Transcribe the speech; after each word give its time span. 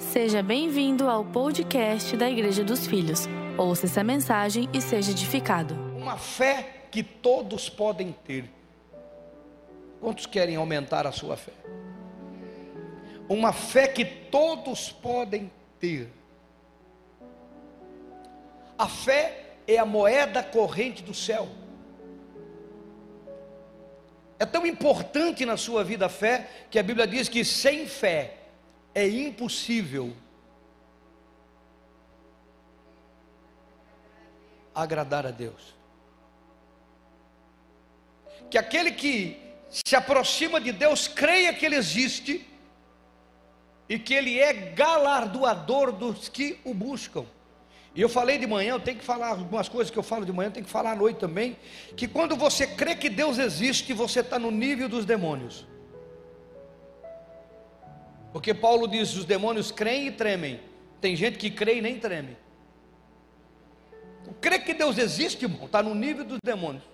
Seja 0.00 0.42
bem-vindo 0.42 1.08
ao 1.08 1.22
podcast 1.26 2.16
da 2.16 2.28
Igreja 2.28 2.64
dos 2.64 2.86
Filhos. 2.86 3.28
Ouça 3.58 3.84
essa 3.84 4.02
mensagem 4.02 4.66
e 4.72 4.80
seja 4.80 5.10
edificado. 5.10 5.74
Uma 5.94 6.16
fé 6.16 6.86
que 6.90 7.02
todos 7.02 7.68
podem 7.68 8.10
ter. 8.24 8.50
Quantos 10.00 10.24
querem 10.24 10.56
aumentar 10.56 11.06
a 11.06 11.12
sua 11.12 11.36
fé? 11.36 11.52
Uma 13.28 13.52
fé 13.52 13.86
que 13.88 14.06
todos 14.06 14.90
podem 14.90 15.52
ter. 15.78 16.08
A 18.78 18.88
fé 18.88 19.50
é 19.68 19.76
a 19.76 19.84
moeda 19.84 20.42
corrente 20.42 21.02
do 21.02 21.12
céu. 21.12 21.46
É 24.38 24.46
tão 24.46 24.64
importante 24.66 25.44
na 25.44 25.58
sua 25.58 25.84
vida 25.84 26.06
a 26.06 26.08
fé 26.08 26.48
que 26.70 26.78
a 26.78 26.82
Bíblia 26.82 27.06
diz 27.06 27.28
que 27.28 27.44
sem 27.44 27.86
fé 27.86 28.39
é 28.94 29.08
impossível 29.08 30.12
agradar 34.74 35.26
a 35.26 35.30
Deus. 35.30 35.74
Que 38.50 38.58
aquele 38.58 38.92
que 38.92 39.38
se 39.70 39.94
aproxima 39.94 40.60
de 40.60 40.72
Deus 40.72 41.06
creia 41.06 41.52
que 41.54 41.64
Ele 41.64 41.76
existe 41.76 42.46
e 43.88 43.98
que 43.98 44.14
Ele 44.14 44.38
é 44.38 44.52
galardoador 44.52 45.92
dos 45.92 46.28
que 46.28 46.58
o 46.64 46.74
buscam. 46.74 47.24
E 47.94 48.00
eu 48.00 48.08
falei 48.08 48.38
de 48.38 48.46
manhã, 48.46 48.74
eu 48.74 48.80
tenho 48.80 48.98
que 48.98 49.04
falar 49.04 49.28
algumas 49.28 49.68
coisas 49.68 49.90
que 49.90 49.98
eu 49.98 50.02
falo 50.02 50.24
de 50.24 50.32
manhã, 50.32 50.48
eu 50.48 50.52
tenho 50.52 50.66
que 50.66 50.72
falar 50.72 50.92
à 50.92 50.96
noite 50.96 51.18
também. 51.18 51.56
Que 51.96 52.06
quando 52.06 52.36
você 52.36 52.66
crê 52.66 52.94
que 52.94 53.08
Deus 53.08 53.38
existe, 53.38 53.92
você 53.92 54.20
está 54.20 54.38
no 54.38 54.50
nível 54.50 54.88
dos 54.88 55.04
demônios. 55.04 55.66
Porque 58.32 58.54
Paulo 58.54 58.86
diz: 58.86 59.14
os 59.14 59.24
demônios 59.24 59.70
creem 59.70 60.08
e 60.08 60.12
tremem. 60.12 60.60
Tem 61.00 61.16
gente 61.16 61.38
que 61.38 61.50
crê 61.50 61.78
e 61.78 61.80
nem 61.80 61.98
treme. 61.98 62.36
Crê 64.40 64.58
que 64.58 64.74
Deus 64.74 64.98
existe, 64.98 65.44
irmão, 65.44 65.66
está 65.66 65.82
no 65.82 65.94
nível 65.94 66.24
dos 66.24 66.38
demônios. 66.44 66.84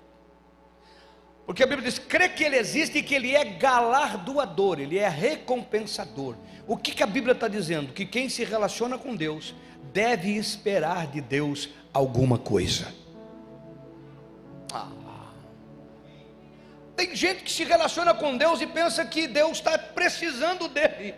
Porque 1.44 1.62
a 1.62 1.66
Bíblia 1.66 1.88
diz: 1.88 1.98
crê 1.98 2.28
que 2.28 2.42
Ele 2.44 2.56
existe 2.56 2.98
e 2.98 3.02
que 3.02 3.14
Ele 3.14 3.34
é 3.34 3.44
galardoador, 3.44 4.80
Ele 4.80 4.98
é 4.98 5.08
recompensador. 5.08 6.36
O 6.66 6.76
que, 6.76 6.92
que 6.92 7.02
a 7.02 7.06
Bíblia 7.06 7.32
está 7.32 7.48
dizendo? 7.48 7.92
Que 7.92 8.04
quem 8.04 8.28
se 8.28 8.44
relaciona 8.44 8.98
com 8.98 9.14
Deus 9.14 9.54
deve 9.92 10.32
esperar 10.36 11.06
de 11.06 11.20
Deus 11.20 11.68
alguma 11.92 12.38
coisa. 12.38 12.92
Ah. 14.72 14.90
Tem 16.96 17.14
gente 17.14 17.44
que 17.44 17.52
se 17.52 17.62
relaciona 17.62 18.14
com 18.14 18.36
Deus 18.36 18.60
e 18.60 18.66
pensa 18.66 19.04
que 19.04 19.28
Deus 19.28 19.58
está 19.58 19.76
precisando 19.76 20.66
dele. 20.66 21.14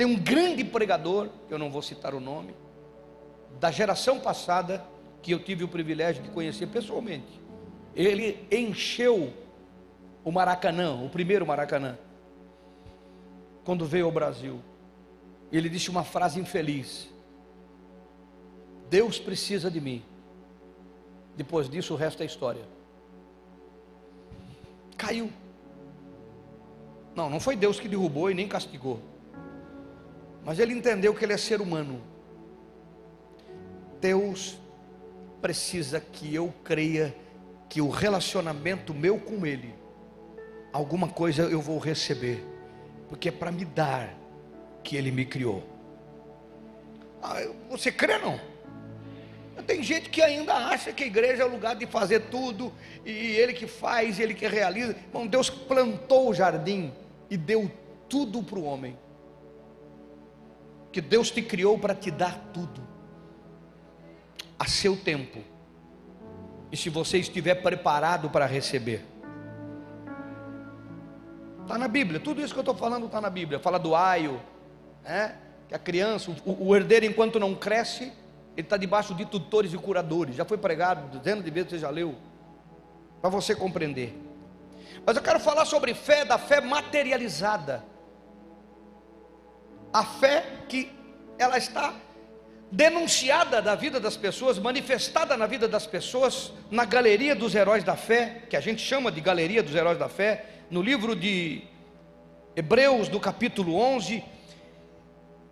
Tem 0.00 0.06
um 0.06 0.16
grande 0.18 0.64
pregador, 0.64 1.28
eu 1.50 1.58
não 1.58 1.70
vou 1.70 1.82
citar 1.82 2.14
o 2.14 2.20
nome, 2.20 2.54
da 3.60 3.70
geração 3.70 4.18
passada, 4.18 4.82
que 5.20 5.30
eu 5.30 5.38
tive 5.38 5.62
o 5.62 5.68
privilégio 5.68 6.22
de 6.22 6.30
conhecer 6.30 6.68
pessoalmente. 6.68 7.38
Ele 7.94 8.48
encheu 8.50 9.30
o 10.24 10.32
Maracanã, 10.32 10.94
o 10.94 11.10
primeiro 11.10 11.46
Maracanã, 11.46 11.98
quando 13.62 13.84
veio 13.84 14.06
ao 14.06 14.10
Brasil. 14.10 14.62
Ele 15.52 15.68
disse 15.68 15.90
uma 15.90 16.02
frase 16.02 16.40
infeliz: 16.40 17.06
Deus 18.88 19.18
precisa 19.18 19.70
de 19.70 19.82
mim. 19.82 20.02
Depois 21.36 21.68
disso, 21.68 21.92
o 21.92 21.96
resto 21.98 22.22
é 22.22 22.24
história. 22.24 22.64
Caiu. 24.96 25.30
Não, 27.14 27.28
não 27.28 27.38
foi 27.38 27.54
Deus 27.54 27.78
que 27.78 27.86
derrubou 27.86 28.30
e 28.30 28.34
nem 28.34 28.48
castigou. 28.48 28.98
Mas 30.44 30.58
ele 30.58 30.72
entendeu 30.72 31.14
que 31.14 31.24
ele 31.24 31.32
é 31.32 31.36
ser 31.36 31.60
humano. 31.60 32.00
Deus 34.00 34.58
precisa 35.40 36.00
que 36.00 36.34
eu 36.34 36.52
creia 36.64 37.14
que 37.68 37.80
o 37.80 37.88
relacionamento 37.88 38.92
meu 38.92 39.18
com 39.18 39.46
Ele, 39.46 39.74
alguma 40.72 41.08
coisa 41.08 41.42
eu 41.42 41.60
vou 41.60 41.78
receber, 41.78 42.44
porque 43.08 43.28
é 43.28 43.32
para 43.32 43.52
me 43.52 43.64
dar 43.64 44.12
que 44.82 44.96
Ele 44.96 45.10
me 45.10 45.24
criou. 45.24 45.62
Ah, 47.22 47.46
você 47.68 47.92
crê 47.92 48.18
não? 48.18 48.40
Tem 49.66 49.82
gente 49.82 50.08
que 50.08 50.22
ainda 50.22 50.54
acha 50.54 50.92
que 50.92 51.04
a 51.04 51.06
igreja 51.06 51.42
é 51.42 51.46
o 51.46 51.50
lugar 51.50 51.76
de 51.76 51.86
fazer 51.86 52.20
tudo, 52.22 52.72
e 53.04 53.10
Ele 53.10 53.52
que 53.52 53.66
faz, 53.66 54.18
Ele 54.18 54.34
que 54.34 54.48
realiza. 54.48 54.96
Bom, 55.12 55.26
Deus 55.26 55.48
plantou 55.48 56.30
o 56.30 56.34
jardim 56.34 56.92
e 57.28 57.36
deu 57.36 57.70
tudo 58.08 58.42
para 58.42 58.58
o 58.58 58.64
homem. 58.64 58.98
Que 60.92 61.00
Deus 61.00 61.30
te 61.30 61.42
criou 61.42 61.78
para 61.78 61.94
te 61.94 62.10
dar 62.10 62.36
tudo, 62.52 62.80
a 64.58 64.66
seu 64.66 64.96
tempo, 64.96 65.38
e 66.72 66.76
se 66.76 66.88
você 66.88 67.18
estiver 67.18 67.56
preparado 67.56 68.30
para 68.30 68.46
receber. 68.46 69.04
Está 71.62 71.78
na 71.78 71.88
Bíblia, 71.88 72.18
tudo 72.18 72.40
isso 72.40 72.52
que 72.52 72.58
eu 72.58 72.62
estou 72.62 72.74
falando 72.74 73.06
está 73.06 73.20
na 73.20 73.30
Bíblia. 73.30 73.58
Fala 73.60 73.78
do 73.78 73.94
aio, 73.94 74.40
né? 75.04 75.36
que 75.68 75.74
a 75.74 75.78
criança, 75.78 76.34
o, 76.44 76.68
o 76.68 76.74
herdeiro, 76.74 77.06
enquanto 77.06 77.38
não 77.38 77.54
cresce, 77.54 78.12
ele 78.56 78.66
está 78.66 78.76
debaixo 78.76 79.14
de 79.14 79.24
tutores 79.24 79.72
e 79.72 79.78
curadores. 79.78 80.34
Já 80.34 80.44
foi 80.44 80.58
pregado 80.58 81.16
dezenas 81.16 81.44
de 81.44 81.50
vezes, 81.50 81.70
você 81.70 81.78
já 81.78 81.90
leu, 81.90 82.16
para 83.20 83.30
você 83.30 83.54
compreender. 83.54 84.20
Mas 85.06 85.16
eu 85.16 85.22
quero 85.22 85.38
falar 85.38 85.64
sobre 85.64 85.94
fé, 85.94 86.24
da 86.24 86.38
fé 86.38 86.60
materializada. 86.60 87.84
A 89.92 90.04
fé 90.04 90.44
que 90.68 90.90
ela 91.38 91.58
está 91.58 91.94
denunciada 92.70 93.60
da 93.60 93.74
vida 93.74 93.98
das 93.98 94.16
pessoas, 94.16 94.58
manifestada 94.58 95.36
na 95.36 95.46
vida 95.46 95.66
das 95.66 95.86
pessoas, 95.86 96.52
na 96.70 96.84
galeria 96.84 97.34
dos 97.34 97.54
heróis 97.54 97.82
da 97.82 97.96
fé, 97.96 98.42
que 98.48 98.56
a 98.56 98.60
gente 98.60 98.80
chama 98.80 99.10
de 99.10 99.20
galeria 99.20 99.62
dos 99.62 99.74
heróis 99.74 99.98
da 99.98 100.08
fé, 100.08 100.44
no 100.70 100.80
livro 100.80 101.16
de 101.16 101.62
Hebreus, 102.54 103.08
do 103.08 103.18
capítulo 103.18 103.74
11, 103.74 104.22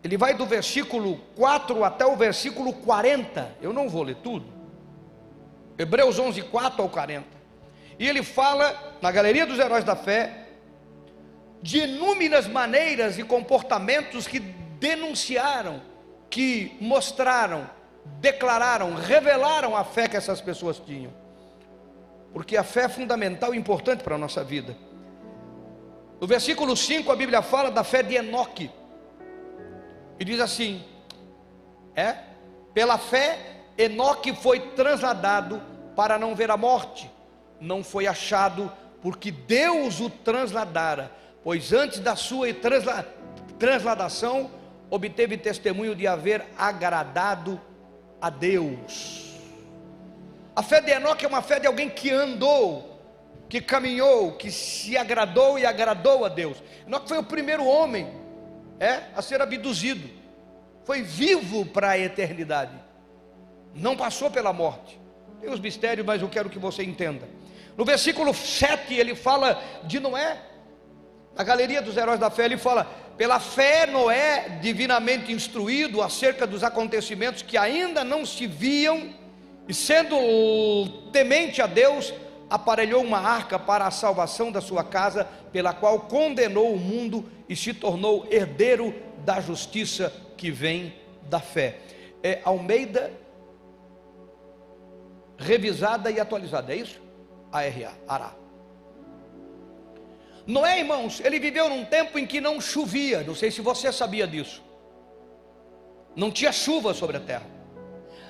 ele 0.02 0.16
vai 0.16 0.34
do 0.34 0.46
versículo 0.46 1.16
4 1.34 1.82
até 1.82 2.06
o 2.06 2.16
versículo 2.16 2.72
40. 2.72 3.56
Eu 3.60 3.72
não 3.72 3.88
vou 3.88 4.04
ler 4.04 4.16
tudo. 4.16 4.46
Hebreus 5.76 6.18
11, 6.18 6.42
4 6.42 6.82
ao 6.82 6.88
40. 6.88 7.26
E 7.98 8.08
ele 8.08 8.22
fala, 8.22 8.96
na 9.02 9.10
galeria 9.10 9.44
dos 9.44 9.58
heróis 9.58 9.84
da 9.84 9.96
fé, 9.96 10.37
de 11.62 11.78
inúmeras 11.78 12.46
maneiras 12.46 13.18
e 13.18 13.24
comportamentos 13.24 14.26
que 14.26 14.38
denunciaram, 14.38 15.82
que 16.30 16.76
mostraram, 16.80 17.68
declararam, 18.20 18.94
revelaram 18.94 19.76
a 19.76 19.84
fé 19.84 20.08
que 20.08 20.16
essas 20.16 20.40
pessoas 20.40 20.78
tinham. 20.78 21.12
Porque 22.32 22.56
a 22.56 22.62
fé 22.62 22.82
é 22.82 22.88
fundamental 22.88 23.54
e 23.54 23.58
importante 23.58 24.02
para 24.02 24.14
a 24.14 24.18
nossa 24.18 24.44
vida. 24.44 24.76
No 26.20 26.26
versículo 26.26 26.76
5 26.76 27.10
a 27.10 27.16
Bíblia 27.16 27.42
fala 27.42 27.70
da 27.70 27.84
fé 27.84 28.02
de 28.02 28.16
Enoque. 28.16 28.70
E 30.18 30.24
diz 30.24 30.40
assim: 30.40 30.84
É, 31.94 32.16
pela 32.74 32.98
fé, 32.98 33.38
Enoque 33.76 34.34
foi 34.34 34.60
transladado 34.60 35.62
para 35.94 36.18
não 36.18 36.34
ver 36.34 36.50
a 36.50 36.56
morte. 36.56 37.10
Não 37.60 37.82
foi 37.82 38.06
achado, 38.06 38.70
porque 39.00 39.30
Deus 39.30 40.00
o 40.00 40.10
transladara. 40.10 41.10
Pois 41.48 41.72
antes 41.72 41.98
da 42.00 42.14
sua 42.14 42.52
transla, 42.52 43.08
transladação, 43.58 44.50
obteve 44.90 45.38
testemunho 45.38 45.94
de 45.94 46.06
haver 46.06 46.44
agradado 46.58 47.58
a 48.20 48.28
Deus. 48.28 49.32
A 50.54 50.62
fé 50.62 50.82
de 50.82 50.90
Enoque 50.90 51.24
é 51.24 51.28
uma 51.28 51.40
fé 51.40 51.58
de 51.58 51.66
alguém 51.66 51.88
que 51.88 52.10
andou, 52.10 53.00
que 53.48 53.62
caminhou, 53.62 54.32
que 54.32 54.50
se 54.50 54.94
agradou 54.94 55.58
e 55.58 55.64
agradou 55.64 56.26
a 56.26 56.28
Deus. 56.28 56.62
Enoque 56.86 57.08
foi 57.08 57.16
o 57.16 57.24
primeiro 57.24 57.64
homem 57.64 58.12
é, 58.78 59.04
a 59.16 59.22
ser 59.22 59.40
abduzido. 59.40 60.06
Foi 60.84 61.00
vivo 61.00 61.64
para 61.64 61.92
a 61.92 61.98
eternidade. 61.98 62.78
Não 63.74 63.96
passou 63.96 64.30
pela 64.30 64.52
morte. 64.52 65.00
Tem 65.40 65.48
os 65.48 65.60
mistérios, 65.60 66.06
mas 66.06 66.20
eu 66.20 66.28
quero 66.28 66.50
que 66.50 66.58
você 66.58 66.82
entenda. 66.82 67.26
No 67.74 67.86
versículo 67.86 68.34
7 68.34 68.92
ele 68.92 69.14
fala 69.14 69.58
de 69.84 69.98
Noé. 69.98 70.42
Na 71.38 71.44
galeria 71.44 71.80
dos 71.80 71.96
heróis 71.96 72.18
da 72.18 72.30
fé 72.30 72.46
ele 72.46 72.56
fala: 72.56 72.84
pela 73.16 73.38
fé 73.38 73.86
Noé, 73.86 74.58
divinamente 74.60 75.32
instruído 75.32 76.02
acerca 76.02 76.44
dos 76.44 76.64
acontecimentos 76.64 77.42
que 77.42 77.56
ainda 77.56 78.02
não 78.02 78.26
se 78.26 78.44
viam, 78.48 79.14
e 79.68 79.72
sendo 79.72 80.16
temente 81.12 81.62
a 81.62 81.66
Deus, 81.68 82.12
aparelhou 82.50 83.04
uma 83.04 83.20
arca 83.20 83.56
para 83.56 83.86
a 83.86 83.90
salvação 83.92 84.50
da 84.50 84.60
sua 84.60 84.82
casa, 84.82 85.28
pela 85.52 85.72
qual 85.72 86.00
condenou 86.00 86.74
o 86.74 86.78
mundo 86.78 87.30
e 87.48 87.54
se 87.54 87.72
tornou 87.72 88.26
herdeiro 88.32 88.92
da 89.24 89.40
justiça 89.40 90.12
que 90.36 90.50
vem 90.50 90.92
da 91.22 91.38
fé. 91.38 91.78
É 92.20 92.40
Almeida 92.44 93.12
revisada 95.38 96.10
e 96.10 96.18
atualizada, 96.18 96.72
é 96.72 96.78
isso? 96.78 97.00
ARA, 97.52 97.92
ARA. 98.08 98.37
Noé, 100.48 100.78
irmãos, 100.78 101.20
ele 101.20 101.38
viveu 101.38 101.68
num 101.68 101.84
tempo 101.84 102.18
em 102.18 102.26
que 102.26 102.40
não 102.40 102.58
chovia, 102.58 103.22
não 103.22 103.34
sei 103.34 103.50
se 103.50 103.60
você 103.60 103.92
sabia 103.92 104.26
disso. 104.26 104.62
Não 106.16 106.30
tinha 106.30 106.50
chuva 106.50 106.94
sobre 106.94 107.18
a 107.18 107.20
terra. 107.20 107.44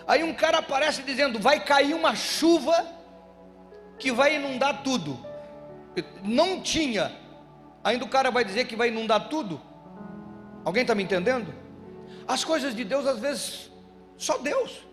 Aí 0.05 0.25
um 0.25 0.35
cara 0.35 0.59
aparece 0.59 1.00
dizendo: 1.05 1.38
vai 1.38 1.65
cair 1.65 1.94
uma 1.94 2.17
chuva 2.17 2.85
que 4.00 4.11
vai 4.11 4.35
inundar 4.35 4.82
tudo. 4.82 5.17
Não 6.25 6.61
tinha. 6.61 7.12
Ainda 7.85 8.05
o 8.05 8.09
cara 8.09 8.32
vai 8.32 8.44
dizer 8.44 8.67
que 8.67 8.75
vai 8.75 8.88
inundar 8.88 9.29
tudo. 9.29 9.61
Alguém 10.65 10.82
está 10.82 10.97
me 10.97 11.05
entendendo? 11.05 11.55
As 12.26 12.43
coisas 12.43 12.75
de 12.75 12.82
Deus, 12.82 13.06
às 13.06 13.20
vezes, 13.20 13.70
só 14.17 14.38
Deus. 14.38 14.88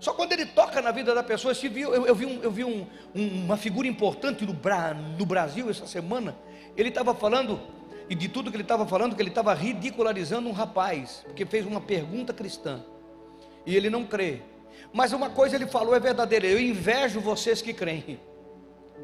Só 0.00 0.12
quando 0.12 0.32
ele 0.32 0.46
toca 0.46 0.82
na 0.82 0.90
vida 0.90 1.14
da 1.14 1.22
pessoa, 1.22 1.54
se 1.54 1.68
viu, 1.68 1.94
eu, 1.94 2.06
eu 2.06 2.14
vi, 2.14 2.26
um, 2.26 2.42
eu 2.42 2.50
vi 2.50 2.64
um, 2.64 2.86
uma 3.14 3.56
figura 3.56 3.88
importante 3.88 4.44
no, 4.44 4.52
no 5.18 5.26
Brasil 5.26 5.70
essa 5.70 5.86
semana. 5.86 6.36
Ele 6.76 6.88
estava 6.88 7.14
falando, 7.14 7.60
e 8.08 8.14
de 8.14 8.28
tudo 8.28 8.50
que 8.50 8.56
ele 8.56 8.64
estava 8.64 8.86
falando, 8.86 9.14
que 9.14 9.22
ele 9.22 9.30
estava 9.30 9.54
ridicularizando 9.54 10.48
um 10.48 10.52
rapaz, 10.52 11.22
porque 11.24 11.46
fez 11.46 11.64
uma 11.64 11.80
pergunta 11.80 12.32
cristã, 12.32 12.84
e 13.64 13.74
ele 13.74 13.88
não 13.88 14.04
crê. 14.04 14.42
Mas 14.92 15.12
uma 15.12 15.30
coisa 15.30 15.56
ele 15.56 15.66
falou 15.66 15.94
é 15.94 16.00
verdadeira: 16.00 16.46
eu 16.46 16.60
invejo 16.60 17.20
vocês 17.20 17.62
que 17.62 17.72
creem, 17.72 18.20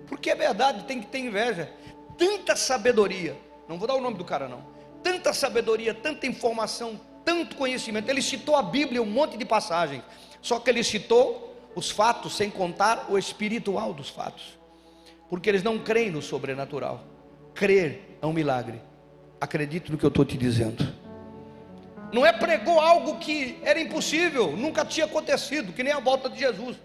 porque 0.07 0.31
é 0.31 0.35
verdade, 0.35 0.85
tem 0.85 1.01
que 1.01 1.07
ter 1.07 1.19
inveja. 1.19 1.73
Tanta 2.19 2.55
sabedoria, 2.55 3.37
não 3.69 3.79
vou 3.79 3.89
dar 3.89 3.95
o 3.95 4.01
nome 4.01 4.19
do 4.19 4.25
cara, 4.25 4.49
não. 4.49 4.65
Tanta 5.03 5.33
sabedoria, 5.33 5.95
tanta 5.95 6.27
informação, 6.27 7.01
tanto 7.25 7.57
conhecimento. 7.57 8.09
Ele 8.09 8.23
citou 8.23 8.57
a 8.57 8.63
Bíblia, 8.63 9.03
um 9.03 9.07
monte 9.07 9.37
de 9.37 9.45
passagens. 9.45 10.03
Só 10.41 10.59
que 10.59 10.71
ele 10.71 10.83
citou 10.83 11.51
os 11.75 11.91
fatos 11.91 12.37
sem 12.37 12.51
contar 12.51 13.07
o 13.09 13.19
espiritual 13.19 13.93
dos 13.93 14.09
fatos. 14.09 14.59
Porque 15.29 15.49
eles 15.49 15.63
não 15.63 15.79
creem 15.79 16.11
no 16.11 16.21
sobrenatural. 16.21 17.05
Crer 17.55 18.19
é 18.21 18.27
um 18.27 18.33
milagre. 18.33 18.81
Acredito 19.41 19.93
no 19.93 19.99
que 19.99 20.05
eu 20.05 20.09
estou 20.09 20.25
te 20.25 20.37
dizendo. 20.37 20.87
Não 22.13 22.27
é 22.27 22.33
pregou 22.33 22.81
algo 22.81 23.19
que 23.19 23.59
era 23.63 23.79
impossível, 23.79 24.57
nunca 24.57 24.85
tinha 24.85 25.07
acontecido, 25.07 25.73
que 25.73 25.83
nem 25.83 25.93
a 25.93 26.01
volta 26.01 26.29
de 26.29 26.39
Jesus. 26.41 26.77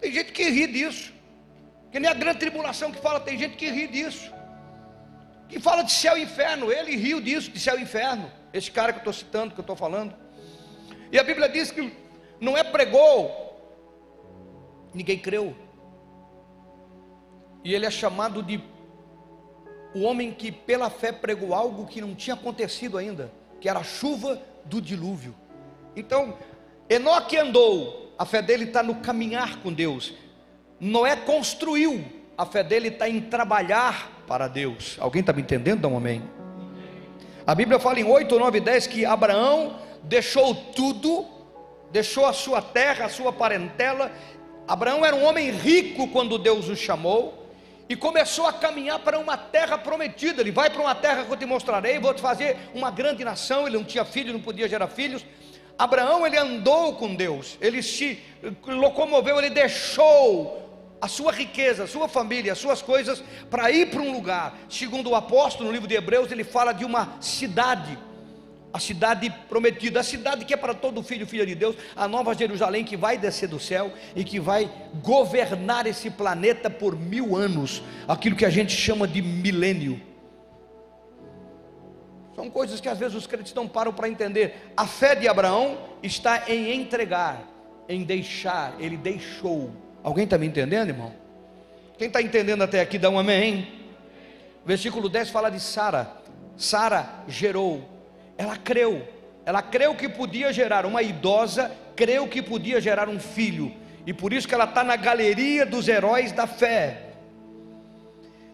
Tem 0.00 0.12
gente 0.12 0.32
que 0.32 0.48
ri 0.48 0.66
disso. 0.66 1.12
Que 1.90 1.98
nem 1.98 2.08
a 2.08 2.14
grande 2.14 2.38
tribulação 2.38 2.92
que 2.92 3.00
fala, 3.00 3.18
tem 3.18 3.36
gente 3.36 3.56
que 3.56 3.68
ri 3.68 3.88
disso. 3.88 4.32
Que 5.48 5.58
fala 5.58 5.82
de 5.82 5.90
céu 5.90 6.16
e 6.16 6.22
inferno, 6.22 6.70
ele 6.70 6.94
riu 6.96 7.20
disso, 7.20 7.50
de 7.50 7.58
céu 7.58 7.76
e 7.78 7.82
inferno. 7.82 8.30
Esse 8.52 8.70
cara 8.70 8.92
que 8.92 8.98
eu 8.98 9.10
estou 9.10 9.12
citando, 9.12 9.54
que 9.54 9.60
eu 9.60 9.62
estou 9.62 9.76
falando. 9.76 10.14
E 11.12 11.18
a 11.18 11.24
Bíblia 11.24 11.48
diz 11.48 11.70
que 11.70 11.92
não 12.40 12.56
é 12.56 12.64
pregou, 12.64 13.30
ninguém 14.94 15.18
creu. 15.18 15.54
E 17.62 17.74
ele 17.74 17.86
é 17.86 17.90
chamado 17.90 18.42
de 18.42 18.62
o 19.94 20.02
homem 20.02 20.32
que 20.32 20.50
pela 20.50 20.88
fé 20.88 21.12
pregou 21.12 21.54
algo 21.54 21.86
que 21.86 22.00
não 22.00 22.14
tinha 22.14 22.34
acontecido 22.34 22.96
ainda, 22.96 23.32
que 23.60 23.68
era 23.68 23.80
a 23.80 23.84
chuva 23.84 24.40
do 24.64 24.80
dilúvio. 24.80 25.34
Então, 25.96 26.38
Enoque 26.88 27.36
andou, 27.36 28.14
a 28.18 28.24
fé 28.24 28.40
dele 28.40 28.64
está 28.64 28.82
no 28.82 28.96
caminhar 28.96 29.58
com 29.58 29.72
Deus. 29.72 30.14
Noé 30.78 31.16
construiu, 31.16 32.04
a 32.38 32.46
fé 32.46 32.62
dele 32.62 32.88
está 32.88 33.08
em 33.08 33.20
trabalhar 33.20 34.24
para 34.26 34.48
Deus. 34.48 34.96
Alguém 35.00 35.20
está 35.20 35.32
me 35.32 35.42
entendendo? 35.42 35.82
Dá 35.82 35.88
um 35.88 35.96
amém. 35.96 36.22
A 37.50 37.54
Bíblia 37.56 37.80
fala 37.80 37.98
em 37.98 38.04
8, 38.04 38.38
9 38.38 38.60
10 38.60 38.86
que 38.86 39.04
Abraão 39.04 39.76
deixou 40.04 40.54
tudo 40.54 41.26
deixou 41.90 42.24
a 42.24 42.32
sua 42.32 42.62
terra, 42.62 43.06
a 43.06 43.08
sua 43.08 43.32
parentela. 43.32 44.12
Abraão 44.68 45.04
era 45.04 45.16
um 45.16 45.24
homem 45.24 45.50
rico 45.50 46.06
quando 46.06 46.38
Deus 46.38 46.68
o 46.68 46.76
chamou 46.76 47.52
e 47.88 47.96
começou 47.96 48.46
a 48.46 48.52
caminhar 48.52 49.00
para 49.00 49.18
uma 49.18 49.36
terra 49.36 49.76
prometida. 49.76 50.40
Ele 50.40 50.52
vai 50.52 50.70
para 50.70 50.80
uma 50.80 50.94
terra 50.94 51.24
que 51.24 51.32
eu 51.32 51.36
te 51.36 51.44
mostrarei, 51.44 51.98
vou 51.98 52.14
te 52.14 52.22
fazer 52.22 52.56
uma 52.72 52.88
grande 52.88 53.24
nação. 53.24 53.66
Ele 53.66 53.78
não 53.78 53.84
tinha 53.84 54.04
filho, 54.04 54.32
não 54.32 54.40
podia 54.40 54.68
gerar 54.68 54.86
filhos. 54.86 55.26
Abraão 55.76 56.24
ele 56.24 56.36
andou 56.36 56.94
com 56.94 57.16
Deus, 57.16 57.58
ele 57.60 57.82
se 57.82 58.22
locomoveu, 58.64 59.38
ele 59.38 59.50
deixou 59.50 60.69
a 61.00 61.08
sua 61.08 61.32
riqueza, 61.32 61.84
a 61.84 61.86
sua 61.86 62.08
família, 62.08 62.52
as 62.52 62.58
suas 62.58 62.82
coisas 62.82 63.22
para 63.48 63.70
ir 63.70 63.90
para 63.90 64.02
um 64.02 64.12
lugar. 64.12 64.58
Segundo 64.68 65.10
o 65.10 65.14
apóstolo 65.14 65.68
no 65.68 65.72
livro 65.72 65.88
de 65.88 65.94
Hebreus, 65.94 66.30
ele 66.30 66.44
fala 66.44 66.72
de 66.72 66.84
uma 66.84 67.16
cidade 67.20 67.98
a 68.72 68.78
cidade 68.78 69.28
prometida, 69.48 70.00
a 70.00 70.02
cidade 70.02 70.44
que 70.44 70.54
é 70.54 70.56
para 70.56 70.74
todo 70.74 71.02
filho 71.02 71.24
e 71.24 71.26
filha 71.26 71.44
de 71.44 71.54
Deus, 71.54 71.76
a 71.96 72.06
nova 72.06 72.34
Jerusalém 72.34 72.84
que 72.84 72.96
vai 72.96 73.18
descer 73.18 73.48
do 73.48 73.58
céu 73.58 73.92
e 74.14 74.22
que 74.22 74.38
vai 74.38 74.70
governar 75.02 75.86
esse 75.86 76.08
planeta 76.08 76.70
por 76.70 76.96
mil 76.96 77.36
anos, 77.36 77.82
aquilo 78.06 78.36
que 78.36 78.44
a 78.44 78.50
gente 78.50 78.72
chama 78.72 79.08
de 79.08 79.20
milênio. 79.20 80.00
São 82.34 82.48
coisas 82.48 82.80
que 82.80 82.88
às 82.88 82.98
vezes 82.98 83.16
os 83.16 83.26
crentes 83.26 83.52
não 83.52 83.66
param 83.66 83.92
para 83.92 84.08
entender. 84.08 84.72
A 84.76 84.86
fé 84.86 85.14
de 85.14 85.26
Abraão 85.26 85.76
está 86.02 86.44
em 86.48 86.72
entregar, 86.72 87.42
em 87.88 88.04
deixar, 88.04 88.74
ele 88.78 88.96
deixou. 88.96 89.70
Alguém 90.02 90.24
está 90.24 90.38
me 90.38 90.46
entendendo, 90.46 90.88
irmão? 90.88 91.12
Quem 91.98 92.06
está 92.06 92.22
entendendo 92.22 92.62
até 92.62 92.80
aqui, 92.80 92.98
dá 92.98 93.10
um 93.10 93.18
amém. 93.18 93.80
Versículo 94.64 95.08
10 95.08 95.30
fala 95.30 95.50
de 95.50 95.60
Sara. 95.60 96.16
Sara 96.56 97.22
gerou 97.28 98.00
ela 98.40 98.56
creu, 98.56 99.06
ela 99.44 99.60
creu 99.60 99.94
que 99.94 100.08
podia 100.08 100.50
gerar 100.50 100.86
uma 100.86 101.02
idosa, 101.02 101.70
creu 101.94 102.26
que 102.26 102.40
podia 102.40 102.80
gerar 102.80 103.06
um 103.06 103.20
filho, 103.20 103.70
e 104.06 104.14
por 104.14 104.32
isso 104.32 104.48
que 104.48 104.54
ela 104.54 104.64
está 104.64 104.82
na 104.82 104.96
galeria 104.96 105.66
dos 105.66 105.88
heróis 105.88 106.32
da 106.32 106.46
fé. 106.46 107.02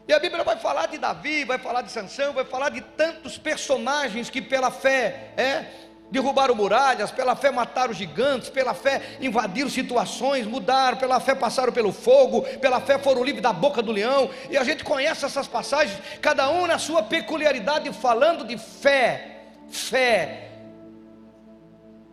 E 0.08 0.12
a 0.12 0.18
Bíblia 0.18 0.42
vai 0.42 0.56
falar 0.56 0.86
de 0.86 0.98
Davi, 0.98 1.44
vai 1.44 1.58
falar 1.58 1.82
de 1.82 1.92
Sansão, 1.92 2.32
vai 2.32 2.44
falar 2.44 2.70
de 2.70 2.80
tantos 2.80 3.38
personagens 3.38 4.28
que 4.28 4.42
pela 4.42 4.72
fé 4.72 5.30
é, 5.36 5.66
derrubaram 6.10 6.54
muralhas, 6.54 7.10
pela 7.10 7.34
fé 7.34 7.50
mataram 7.50 7.92
gigantes, 7.92 8.48
pela 8.48 8.74
fé 8.74 9.16
invadiram 9.20 9.68
situações, 9.68 10.46
mudaram, 10.46 10.96
pela 10.96 11.18
fé 11.20 11.34
passaram 11.34 11.72
pelo 11.72 11.92
fogo, 11.92 12.42
pela 12.58 12.80
fé 12.80 12.98
foram 12.98 13.24
livres 13.24 13.42
da 13.42 13.52
boca 13.52 13.82
do 13.82 13.92
leão. 13.92 14.30
E 14.50 14.56
a 14.56 14.64
gente 14.64 14.84
conhece 14.84 15.24
essas 15.24 15.48
passagens, 15.48 15.98
cada 16.20 16.48
um 16.50 16.66
na 16.66 16.78
sua 16.78 17.02
peculiaridade, 17.02 17.92
falando 17.92 18.44
de 18.44 18.56
fé 18.56 19.32
fé. 19.68 20.50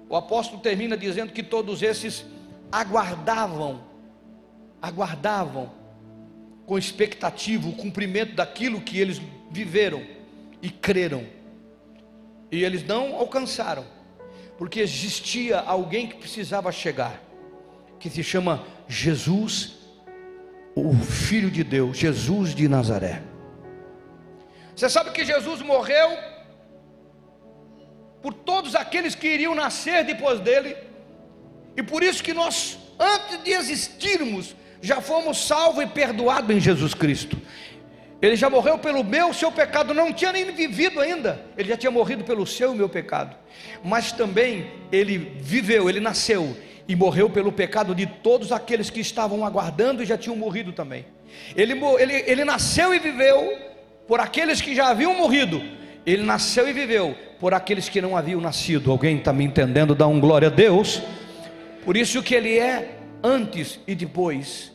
O 0.10 0.16
apóstolo 0.16 0.62
termina 0.62 0.98
dizendo 0.98 1.32
que 1.32 1.44
todos 1.44 1.82
esses 1.82 2.26
aguardavam, 2.72 3.84
aguardavam 4.82 5.72
com 6.66 6.78
expectativa 6.78 7.68
o 7.68 7.74
cumprimento 7.74 8.36
daquilo 8.36 8.82
que 8.82 9.00
eles 9.00 9.22
viveram 9.50 10.04
e 10.62 10.70
creram. 10.70 11.26
E 12.54 12.64
eles 12.64 12.84
não 12.84 13.16
alcançaram, 13.16 13.84
porque 14.60 14.80
existia 14.80 15.60
alguém 15.60 16.06
que 16.06 16.18
precisava 16.18 16.72
chegar, 16.72 17.20
que 18.00 18.12
se 18.12 18.24
chama 18.24 18.64
Jesus, 18.88 19.74
o 20.76 20.94
Filho 20.94 21.50
de 21.50 21.64
Deus, 21.64 21.98
Jesus 21.98 22.54
de 22.54 22.68
Nazaré. 22.68 23.24
Você 24.76 24.88
sabe 24.88 25.10
que 25.10 25.26
Jesus 25.26 25.64
morreu 25.64 26.16
por 28.22 28.36
todos 28.36 28.76
aqueles 28.76 29.16
que 29.16 29.28
iriam 29.28 29.56
nascer 29.56 30.06
depois 30.06 30.40
dele, 30.40 30.78
e 31.76 31.82
por 31.82 32.04
isso 32.04 32.24
que 32.24 32.36
nós, 32.36 32.78
antes 33.00 33.44
de 33.44 33.50
existirmos, 33.50 34.56
já 34.80 35.02
fomos 35.02 35.48
salvos 35.48 35.84
e 35.84 35.88
perdoados 35.88 36.56
em 36.56 36.60
Jesus 36.60 36.94
Cristo. 36.94 37.36
Ele 38.24 38.38
já 38.38 38.50
morreu 38.50 38.78
pelo 38.78 39.04
meu, 39.04 39.34
seu 39.34 39.52
pecado, 39.52 39.94
não 39.94 40.14
tinha 40.14 40.32
nem 40.32 40.50
vivido 40.50 41.02
ainda, 41.02 41.42
ele 41.58 41.68
já 41.68 41.76
tinha 41.76 41.92
morrido 41.92 42.24
pelo 42.24 42.48
seu 42.48 42.74
e 42.74 42.78
meu 42.78 42.88
pecado, 42.88 43.36
mas 43.84 44.14
também 44.14 44.66
ele 44.94 45.18
viveu, 45.42 45.90
ele 45.90 46.00
nasceu 46.00 46.56
e 46.88 46.96
morreu 46.96 47.30
pelo 47.30 47.52
pecado 47.52 47.94
de 47.94 48.06
todos 48.06 48.54
aqueles 48.54 48.90
que 48.90 49.02
estavam 49.02 49.46
aguardando 49.46 50.02
e 50.02 50.06
já 50.06 50.18
tinham 50.18 50.38
morrido 50.38 50.72
também. 50.72 51.06
Ele, 51.54 51.74
ele, 52.00 52.14
ele 52.26 52.46
nasceu 52.46 52.94
e 52.96 53.00
viveu 53.00 53.58
por 54.08 54.22
aqueles 54.22 54.62
que 54.62 54.74
já 54.74 54.88
haviam 54.88 55.14
morrido, 55.16 55.62
ele 56.06 56.24
nasceu 56.24 56.66
e 56.66 56.72
viveu 56.72 57.18
por 57.42 57.54
aqueles 57.54 57.90
que 57.90 58.00
não 58.00 58.16
haviam 58.16 58.40
nascido. 58.40 58.90
Alguém 58.90 59.18
está 59.18 59.34
me 59.34 59.44
entendendo? 59.44 59.94
Dá 59.94 60.08
um 60.08 60.22
glória 60.22 60.48
a 60.48 60.52
Deus. 60.52 61.02
Por 61.84 61.98
isso 61.98 62.24
que 62.24 62.34
ele 62.34 62.58
é 62.58 63.00
antes 63.22 63.82
e 63.86 63.94
depois. 63.94 64.72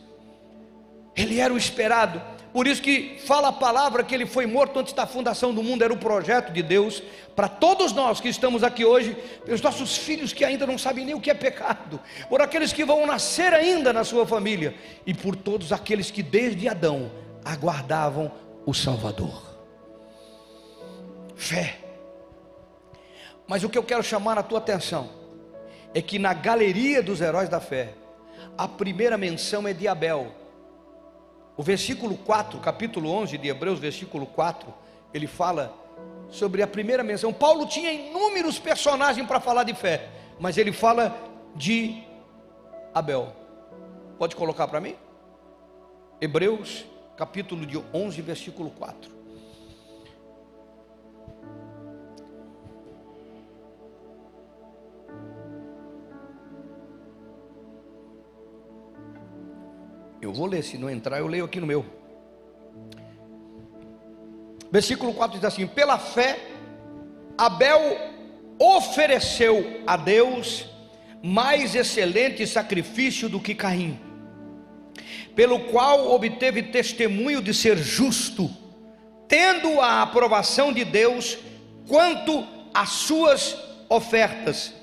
Ele 1.15 1.39
era 1.39 1.51
o 1.51 1.57
esperado. 1.57 2.21
Por 2.51 2.65
isso 2.65 2.81
que 2.81 3.19
fala 3.25 3.49
a 3.49 3.53
palavra 3.53 4.03
que 4.03 4.13
ele 4.13 4.25
foi 4.25 4.45
morto 4.45 4.79
antes 4.79 4.93
da 4.93 5.05
fundação 5.05 5.53
do 5.53 5.61
mundo, 5.61 5.83
era 5.83 5.93
o 5.93 5.97
projeto 5.97 6.51
de 6.51 6.63
Deus 6.63 7.03
para 7.35 7.47
todos 7.47 7.93
nós 7.93 8.19
que 8.19 8.27
estamos 8.27 8.63
aqui 8.63 8.83
hoje, 8.83 9.15
pelos 9.45 9.61
nossos 9.61 9.97
filhos 9.97 10.33
que 10.33 10.43
ainda 10.43 10.65
não 10.65 10.77
sabem 10.77 11.05
nem 11.05 11.15
o 11.15 11.21
que 11.21 11.29
é 11.29 11.33
pecado, 11.33 11.99
por 12.27 12.41
aqueles 12.41 12.73
que 12.73 12.83
vão 12.83 13.05
nascer 13.05 13.53
ainda 13.53 13.93
na 13.93 14.03
sua 14.03 14.25
família 14.25 14.75
e 15.05 15.13
por 15.13 15.35
todos 15.35 15.71
aqueles 15.71 16.11
que 16.11 16.23
desde 16.23 16.67
Adão 16.67 17.11
aguardavam 17.45 18.31
o 18.65 18.73
Salvador 18.73 19.49
fé. 21.39 21.79
Mas 23.47 23.63
o 23.63 23.69
que 23.69 23.77
eu 23.77 23.83
quero 23.83 24.03
chamar 24.03 24.37
a 24.37 24.43
tua 24.43 24.59
atenção 24.59 25.09
é 25.93 26.01
que 26.01 26.19
na 26.19 26.33
galeria 26.33 27.01
dos 27.01 27.21
heróis 27.21 27.49
da 27.49 27.59
fé, 27.59 27.93
a 28.57 28.67
primeira 28.67 29.17
menção 29.17 29.67
é 29.67 29.73
de 29.73 29.87
Abel. 29.87 30.31
O 31.59 31.61
versículo 31.61 32.15
4, 32.15 32.57
capítulo 32.61 33.11
11 33.11 33.37
de 33.37 33.49
Hebreus, 33.49 33.79
versículo 33.79 34.25
4, 34.25 34.73
ele 35.13 35.27
fala 35.27 35.75
sobre 36.29 36.63
a 36.63 36.67
primeira 36.67 37.03
menção. 37.03 37.33
Paulo 37.33 37.67
tinha 37.67 37.91
inúmeros 37.91 38.57
personagens 38.57 39.27
para 39.27 39.41
falar 39.41 39.65
de 39.65 39.73
fé, 39.73 40.07
mas 40.39 40.57
ele 40.57 40.71
fala 40.71 41.13
de 41.53 42.01
Abel. 42.95 43.35
Pode 44.17 44.37
colocar 44.37 44.69
para 44.69 44.79
mim? 44.79 44.95
Hebreus, 46.21 46.85
capítulo 47.17 47.65
de 47.65 47.77
11, 47.93 48.21
versículo 48.21 48.69
4. 48.69 49.18
Eu 60.21 60.33
vou 60.33 60.45
ler, 60.45 60.63
se 60.63 60.77
não 60.77 60.89
entrar, 60.89 61.19
eu 61.19 61.27
leio 61.27 61.45
aqui 61.45 61.59
no 61.59 61.67
meu. 61.67 61.85
Versículo 64.71 65.13
4 65.13 65.37
diz 65.37 65.45
assim: 65.45 65.65
Pela 65.65 65.97
fé, 65.97 66.37
Abel 67.37 67.79
ofereceu 68.59 69.81
a 69.87 69.95
Deus 69.95 70.65
mais 71.23 71.73
excelente 71.73 72.45
sacrifício 72.45 73.29
do 73.29 73.39
que 73.39 73.55
Caim, 73.55 73.99
pelo 75.35 75.61
qual 75.65 76.11
obteve 76.11 76.63
testemunho 76.63 77.41
de 77.41 77.53
ser 77.53 77.77
justo, 77.77 78.49
tendo 79.27 79.79
a 79.79 80.01
aprovação 80.01 80.73
de 80.73 80.83
Deus 80.83 81.37
quanto 81.87 82.45
às 82.73 82.89
suas 82.89 83.57
ofertas. 83.87 84.73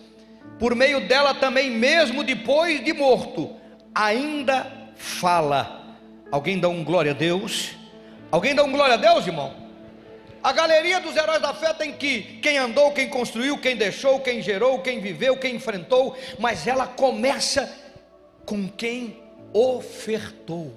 Por 0.59 0.75
meio 0.75 1.07
dela 1.07 1.35
também, 1.35 1.71
mesmo 1.71 2.25
depois 2.25 2.83
de 2.83 2.95
morto, 2.95 3.55
ainda 3.95 4.76
fala. 4.97 5.97
Alguém 6.31 6.59
dá 6.59 6.69
um 6.69 6.83
glória 6.83 7.13
a 7.13 7.15
Deus? 7.15 7.77
Alguém 8.31 8.55
dá 8.55 8.65
um 8.65 8.73
glória 8.73 8.95
a 8.95 8.99
Deus, 8.99 9.27
irmão? 9.27 9.55
A 10.43 10.53
galeria 10.53 11.01
dos 11.01 11.17
heróis 11.17 11.43
da 11.43 11.53
fé 11.53 11.73
tem 11.73 11.93
que 11.93 12.39
quem 12.41 12.57
andou, 12.57 12.93
quem 12.93 13.09
construiu, 13.09 13.59
quem 13.59 13.77
deixou, 13.77 14.21
quem 14.21 14.41
gerou, 14.41 14.81
quem 14.81 15.01
viveu, 15.01 15.37
quem 15.37 15.57
enfrentou, 15.57 16.17
mas 16.39 16.67
ela 16.67 16.87
começa 16.87 17.69
com 18.45 18.69
quem 18.69 19.21
ofertou. 19.53 20.73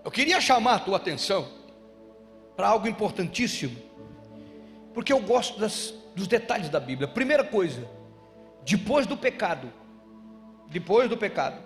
Eu 0.05 0.11
queria 0.11 0.39
chamar 0.39 0.75
a 0.75 0.79
tua 0.79 0.97
atenção 0.97 1.47
para 2.55 2.69
algo 2.69 2.87
importantíssimo, 2.87 3.75
porque 4.93 5.11
eu 5.11 5.19
gosto 5.19 5.59
das, 5.59 5.93
dos 6.15 6.27
detalhes 6.27 6.69
da 6.69 6.79
Bíblia. 6.79 7.07
Primeira 7.07 7.43
coisa, 7.43 7.87
depois 8.65 9.05
do 9.05 9.17
pecado, 9.17 9.71
depois 10.67 11.09
do 11.09 11.17
pecado, 11.17 11.61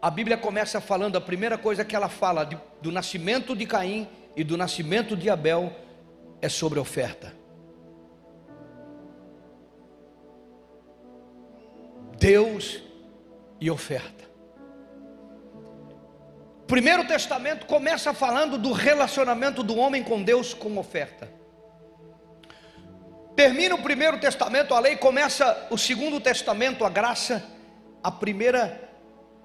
a 0.00 0.10
Bíblia 0.10 0.36
começa 0.36 0.80
falando, 0.80 1.16
a 1.16 1.20
primeira 1.20 1.58
coisa 1.58 1.84
que 1.84 1.96
ela 1.96 2.08
fala 2.08 2.44
de, 2.44 2.58
do 2.80 2.92
nascimento 2.92 3.56
de 3.56 3.66
Caim 3.66 4.08
e 4.36 4.44
do 4.44 4.56
nascimento 4.56 5.16
de 5.16 5.28
Abel 5.30 5.74
é 6.40 6.48
sobre 6.48 6.78
oferta. 6.78 7.34
Deus 12.18 12.82
e 13.60 13.70
oferta. 13.70 14.24
Primeiro 16.66 17.06
Testamento 17.06 17.66
começa 17.66 18.12
falando 18.12 18.58
do 18.58 18.72
relacionamento 18.72 19.62
do 19.62 19.76
homem 19.76 20.02
com 20.02 20.22
Deus 20.22 20.52
com 20.52 20.76
oferta. 20.78 21.30
Termina 23.36 23.74
o 23.74 23.82
primeiro 23.82 24.18
testamento, 24.18 24.72
a 24.72 24.80
lei, 24.80 24.96
começa 24.96 25.66
o 25.70 25.76
segundo 25.76 26.18
testamento, 26.18 26.86
a 26.86 26.88
graça, 26.88 27.44
a 28.02 28.10
primeira 28.10 28.80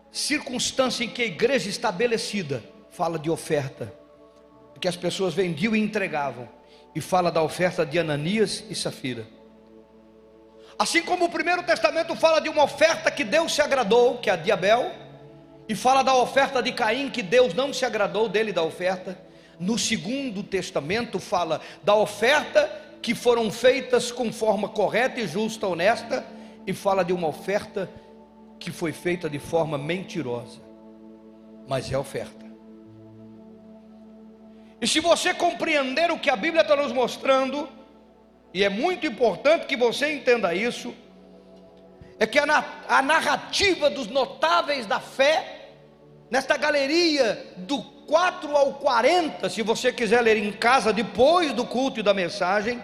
circunstância 0.10 1.04
em 1.04 1.10
que 1.10 1.22
a 1.22 1.26
igreja 1.26 1.70
estabelecida 1.70 2.64
fala 2.90 3.20
de 3.20 3.30
oferta, 3.30 3.94
que 4.80 4.88
as 4.88 4.96
pessoas 4.96 5.34
vendiam 5.34 5.76
e 5.76 5.80
entregavam, 5.80 6.48
e 6.96 7.02
fala 7.02 7.30
da 7.30 7.44
oferta 7.44 7.86
de 7.86 8.00
Ananias 8.00 8.64
e 8.70 8.76
Safira. 8.76 9.28
Assim 10.80 11.04
como 11.04 11.26
o 11.26 11.30
primeiro 11.30 11.62
testamento 11.62 12.16
fala 12.16 12.40
de 12.40 12.48
uma 12.48 12.64
oferta 12.64 13.12
que 13.12 13.26
Deus 13.26 13.54
se 13.54 13.62
agradou, 13.62 14.20
que 14.20 14.30
é 14.30 14.34
a 14.34 14.38
de 14.38 14.52
Abel, 14.54 14.90
e 15.68 15.76
fala 15.76 16.02
da 16.02 16.16
oferta 16.16 16.64
de 16.64 16.72
Caim, 16.72 17.10
que 17.10 17.22
Deus 17.22 17.54
não 17.54 17.74
se 17.74 17.86
agradou 17.86 18.30
dele 18.30 18.54
da 18.54 18.64
oferta, 18.64 19.20
no 19.60 19.78
segundo 19.78 20.42
testamento 20.42 21.20
fala 21.20 21.62
da 21.84 21.94
oferta 21.94 22.81
que 23.02 23.16
foram 23.16 23.52
feitas 23.52 24.12
com 24.12 24.32
forma 24.32 24.70
correta 24.70 25.20
e 25.20 25.28
justa, 25.28 25.68
honesta, 25.68 26.26
e 26.66 26.74
fala 26.74 27.04
de 27.04 27.12
uma 27.12 27.28
oferta 27.28 27.90
que 28.60 28.72
foi 28.72 28.92
feita 28.92 29.28
de 29.30 29.40
forma 29.40 29.78
mentirosa, 29.78 30.60
mas 31.68 31.92
é 31.92 31.98
oferta. 31.98 32.46
E 34.80 34.88
se 34.88 35.00
você 35.00 35.34
compreender 35.34 36.12
o 36.12 36.20
que 36.20 36.30
a 36.30 36.36
Bíblia 36.36 36.62
está 36.62 36.76
nos 36.76 36.92
mostrando, 36.92 37.68
e 38.54 38.64
é 38.64 38.70
muito 38.70 39.08
importante 39.08 39.66
que 39.66 39.76
você 39.76 40.14
entenda 40.14 40.54
isso, 40.54 40.94
é 42.20 42.28
que 42.28 42.38
a, 42.38 42.66
a 42.88 43.02
narrativa 43.02 43.90
dos 43.90 44.08
notáveis 44.08 44.86
da 44.86 45.00
fé, 45.00 45.70
nesta 46.30 46.56
galeria 46.56 47.48
do 47.58 47.82
4 47.82 48.56
ao 48.56 48.74
40, 48.76 49.50
se 49.50 49.64
você 49.64 49.92
quiser 49.92 50.22
ler 50.22 50.38
em 50.38 50.52
casa 50.52 50.94
depois 50.94 51.52
do 51.54 51.66
culto 51.66 52.00
e 52.00 52.04
da 52.04 52.14
mensagem, 52.14 52.84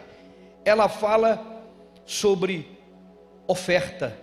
ela 0.67 0.89
fala 0.89 1.63
sobre 2.05 2.77
oferta, 3.47 4.19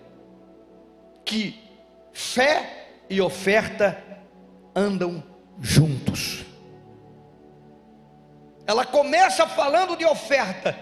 que 1.25 1.59
fé 2.13 2.89
e 3.09 3.19
oferta 3.19 4.03
andam 4.77 5.25
juntos. 5.59 6.45
Ela 8.67 8.85
começa 8.85 9.47
falando 9.47 9.97
de 9.97 10.05
oferta, 10.05 10.79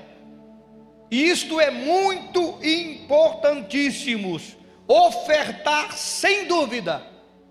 e 1.09 1.31
isto 1.31 1.61
é 1.61 1.71
muito 1.71 2.59
importantíssimo. 2.61 4.40
Ofertar, 4.88 5.92
sem 5.92 6.49
dúvida, 6.49 7.07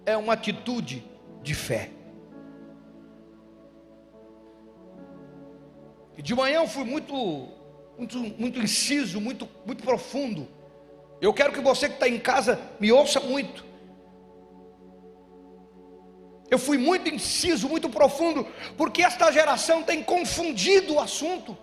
é 0.06 0.18
uma 0.18 0.34
atitude 0.34 1.02
de 1.42 1.54
fé. 1.54 1.92
E 6.18 6.22
de 6.22 6.36
manhã 6.36 6.56
eu 6.58 6.68
fui 6.68 6.84
muito 6.84 7.61
muito, 8.02 8.18
muito 8.18 8.60
inciso, 8.60 9.22
muito, 9.22 9.48
muito 9.64 9.84
profundo. 9.84 10.48
Eu 11.22 11.32
quero 11.32 11.54
que 11.54 11.60
você 11.60 11.88
que 11.88 11.94
está 11.94 12.10
em 12.10 12.18
casa 12.18 12.60
me 12.80 12.92
ouça 12.92 13.20
muito. 13.20 13.64
Eu 16.50 16.58
fui 16.58 16.80
muito 16.80 17.08
inciso, 17.14 17.70
muito 17.70 17.90
profundo, 17.90 18.48
porque 18.76 19.04
esta 19.04 19.32
geração 19.32 19.84
tem 19.84 20.02
confundido 20.04 20.96
o 20.96 21.00
assunto. 21.00 21.56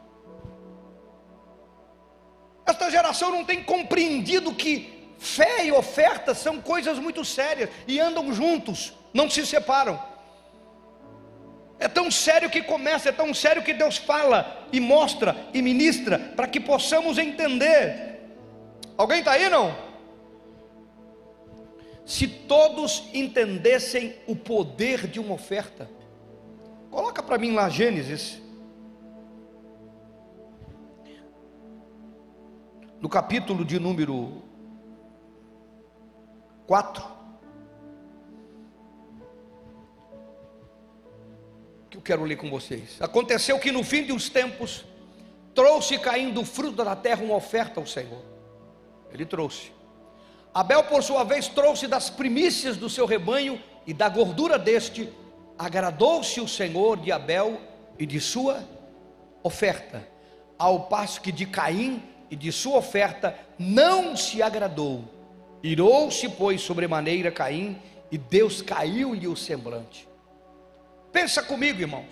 Esta 2.65 2.89
geração 2.89 3.33
não 3.33 3.45
tem 3.45 3.65
compreendido 3.65 4.55
que 4.55 5.13
fé 5.19 5.67
e 5.67 5.73
oferta 5.73 6.35
são 6.35 6.61
coisas 6.61 7.01
muito 7.01 7.25
sérias 7.25 7.69
e 7.89 7.99
andam 7.99 8.33
juntos, 8.33 8.93
não 9.13 9.29
se 9.29 9.45
separam. 9.45 10.01
É 11.79 11.87
tão 11.87 12.11
sério 12.11 12.51
que 12.51 12.63
começa, 12.63 13.09
é 13.09 13.13
tão 13.13 13.33
sério 13.33 13.63
que 13.63 13.73
Deus 13.73 13.97
fala 13.97 14.67
e 14.73 14.81
mostra 14.81 15.37
e 15.55 15.63
ministra 15.63 16.19
para 16.19 16.49
que 16.49 16.59
possamos 16.59 17.19
entender. 17.19 18.21
Alguém 18.97 19.21
está 19.21 19.33
aí 19.33 19.49
não? 19.49 19.77
Se 22.05 22.27
todos 22.27 23.05
entendessem 23.13 24.17
o 24.27 24.35
poder 24.35 25.07
de 25.07 25.21
uma 25.21 25.35
oferta, 25.35 25.89
coloca 26.91 27.23
para 27.23 27.39
mim 27.39 27.53
lá 27.53 27.69
Gênesis, 27.69 28.41
no 33.01 33.09
capítulo 33.09 33.65
de 33.65 33.79
número 33.79 34.43
4. 36.67 37.18
Eu 41.99 42.03
quero 42.03 42.23
ler 42.23 42.37
com 42.37 42.49
vocês. 42.49 42.97
Aconteceu 43.01 43.59
que 43.59 43.73
no 43.73 43.83
fim 43.83 44.05
dos 44.05 44.29
tempos, 44.29 44.85
trouxe 45.53 45.99
caindo 45.99 46.41
o 46.41 46.45
fruto 46.45 46.85
da 46.85 46.95
terra 46.95 47.25
uma 47.25 47.35
oferta 47.35 47.81
ao 47.81 47.87
Senhor. 47.87 48.23
Ele 49.13 49.27
trouxe. 49.27 49.73
Abel, 50.55 50.85
por 50.85 51.03
sua 51.03 51.25
vez, 51.25 51.49
trouxe 51.49 51.89
das 51.89 52.09
primícias 52.09 52.77
do 52.77 52.89
seu 52.89 53.05
rebanho 53.05 53.61
e 53.85 53.93
da 53.93 54.09
gordura 54.09 54.57
deste, 54.57 55.13
agradou-se 55.59 56.41
o 56.41 56.47
Senhor 56.47 56.99
de 56.99 57.11
Abel 57.11 57.61
e 57.99 58.07
de 58.07 58.21
sua 58.21 58.63
oferta, 59.43 60.07
ao 60.57 60.83
passo 60.83 61.21
que 61.21 61.33
de 61.33 61.47
Caim 61.47 62.01
e 62.31 62.37
de 62.37 62.53
sua 62.53 62.79
oferta 62.79 63.37
não 63.59 64.17
se 64.17 64.41
agradou. 64.41 65.03
Irou-se, 65.65 66.29
pois, 66.29 66.61
sobremaneira 66.61 67.33
Caim, 67.33 67.77
e 68.09 68.17
Deus 68.17 68.63
caiu-lhe 68.63 69.27
o 69.27 69.35
semblante. 69.35 70.08
Pensa 71.13 71.43
comigo, 71.43 71.81
irmãos. 71.81 72.07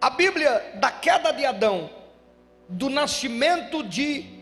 A 0.00 0.10
Bíblia 0.10 0.72
da 0.76 0.90
queda 0.90 1.32
de 1.32 1.44
Adão, 1.44 1.90
do 2.68 2.88
nascimento 2.88 3.82
de 3.82 4.40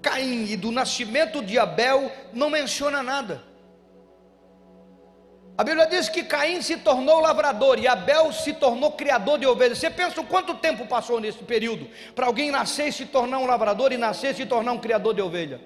Caim 0.00 0.46
e 0.46 0.56
do 0.56 0.70
nascimento 0.70 1.42
de 1.42 1.58
Abel 1.58 2.10
não 2.32 2.48
menciona 2.48 3.02
nada. 3.02 3.42
A 5.58 5.64
Bíblia 5.64 5.86
diz 5.86 6.08
que 6.08 6.22
Caim 6.22 6.62
se 6.62 6.76
tornou 6.76 7.18
lavrador 7.18 7.80
e 7.80 7.88
Abel 7.88 8.32
se 8.32 8.52
tornou 8.52 8.92
criador 8.92 9.40
de 9.40 9.46
ovelhas. 9.46 9.78
Você 9.78 9.90
pensa 9.90 10.22
quanto 10.22 10.54
tempo 10.54 10.86
passou 10.86 11.18
nesse 11.18 11.42
período 11.42 11.90
para 12.14 12.26
alguém 12.26 12.52
nascer 12.52 12.88
e 12.88 12.92
se 12.92 13.06
tornar 13.06 13.38
um 13.38 13.46
lavrador 13.46 13.92
e 13.92 13.96
nascer 13.96 14.30
e 14.30 14.36
se 14.36 14.46
tornar 14.46 14.70
um 14.70 14.78
criador 14.78 15.14
de 15.14 15.20
ovelha? 15.20 15.60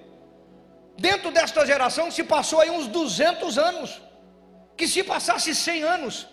Dentro 0.97 1.29
desta 1.31 1.63
geração 1.63 2.09
se 2.09 2.23
passou 2.23 2.59
aí 2.59 2.71
uns 2.71 2.87
200 2.87 3.59
anos. 3.59 4.01
Que 4.75 4.87
se 4.87 5.03
passasse 5.03 5.53
100 5.53 5.83
anos, 5.83 6.27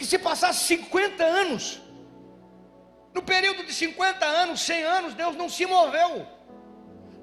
que 0.00 0.06
se 0.06 0.18
passasse 0.18 0.64
50 0.64 1.22
anos. 1.22 1.78
No 3.12 3.22
período 3.22 3.66
de 3.66 3.72
50 3.74 4.24
anos, 4.24 4.62
100 4.62 4.82
anos, 4.82 5.14
Deus 5.14 5.36
não 5.36 5.46
se 5.46 5.66
moveu. 5.66 6.26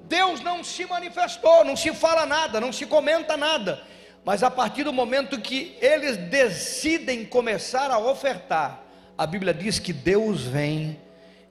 Deus 0.04 0.40
não 0.40 0.62
se 0.62 0.86
manifestou, 0.86 1.64
não 1.64 1.74
se 1.74 1.92
fala 1.92 2.24
nada, 2.24 2.60
não 2.60 2.72
se 2.72 2.86
comenta 2.86 3.36
nada. 3.36 3.82
Mas 4.24 4.44
a 4.44 4.50
partir 4.50 4.84
do 4.84 4.92
momento 4.92 5.40
que 5.40 5.76
eles 5.80 6.16
decidem 6.16 7.24
começar 7.24 7.90
a 7.90 7.98
ofertar, 7.98 8.80
a 9.16 9.26
Bíblia 9.26 9.52
diz 9.52 9.80
que 9.80 9.92
Deus 9.92 10.42
vem 10.42 11.00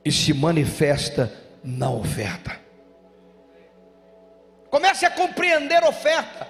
e 0.06 0.12
se 0.14 0.34
manifesta 0.34 1.30
na 1.62 1.92
oferta. 1.92 2.58
Comece 4.70 5.06
a 5.06 5.12
compreender 5.12 5.84
oferta. 5.84 6.48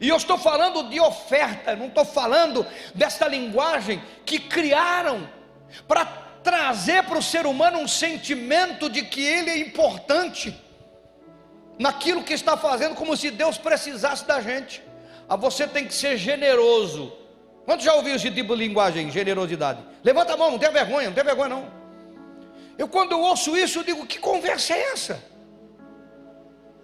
E 0.00 0.08
eu 0.08 0.16
estou 0.16 0.38
falando 0.38 0.88
de 0.88 1.00
oferta, 1.00 1.74
não 1.76 1.86
estou 1.86 2.04
falando 2.04 2.66
desta 2.94 3.26
linguagem 3.26 4.02
que 4.24 4.38
criaram 4.38 5.28
para 5.86 6.04
trazer 6.42 7.04
para 7.04 7.18
o 7.18 7.22
ser 7.22 7.46
humano 7.46 7.78
um 7.78 7.88
sentimento 7.88 8.88
de 8.88 9.02
que 9.02 9.22
ele 9.22 9.50
é 9.50 9.58
importante 9.58 10.56
naquilo 11.78 12.24
que 12.24 12.32
está 12.32 12.56
fazendo, 12.56 12.94
como 12.94 13.16
se 13.16 13.30
Deus 13.30 13.58
precisasse 13.58 14.24
da 14.24 14.40
gente. 14.40 14.82
A 15.28 15.36
você 15.36 15.66
tem 15.66 15.86
que 15.86 15.94
ser 15.94 16.16
generoso. 16.16 17.12
Quantos 17.64 17.84
já 17.84 17.94
ouviu 17.94 18.14
esse 18.14 18.30
tipo 18.30 18.56
de 18.56 18.66
linguagem, 18.66 19.10
generosidade? 19.10 19.80
Levanta 20.02 20.34
a 20.34 20.36
mão, 20.36 20.52
não 20.52 20.58
tem 20.58 20.70
vergonha, 20.70 21.08
não 21.08 21.14
tem 21.14 21.24
vergonha 21.24 21.48
não. 21.50 21.70
Eu 22.78 22.88
quando 22.88 23.12
eu 23.12 23.20
ouço 23.20 23.56
isso, 23.56 23.80
eu 23.80 23.84
digo, 23.84 24.06
que 24.06 24.18
conversa 24.18 24.72
é 24.74 24.92
essa? 24.92 25.22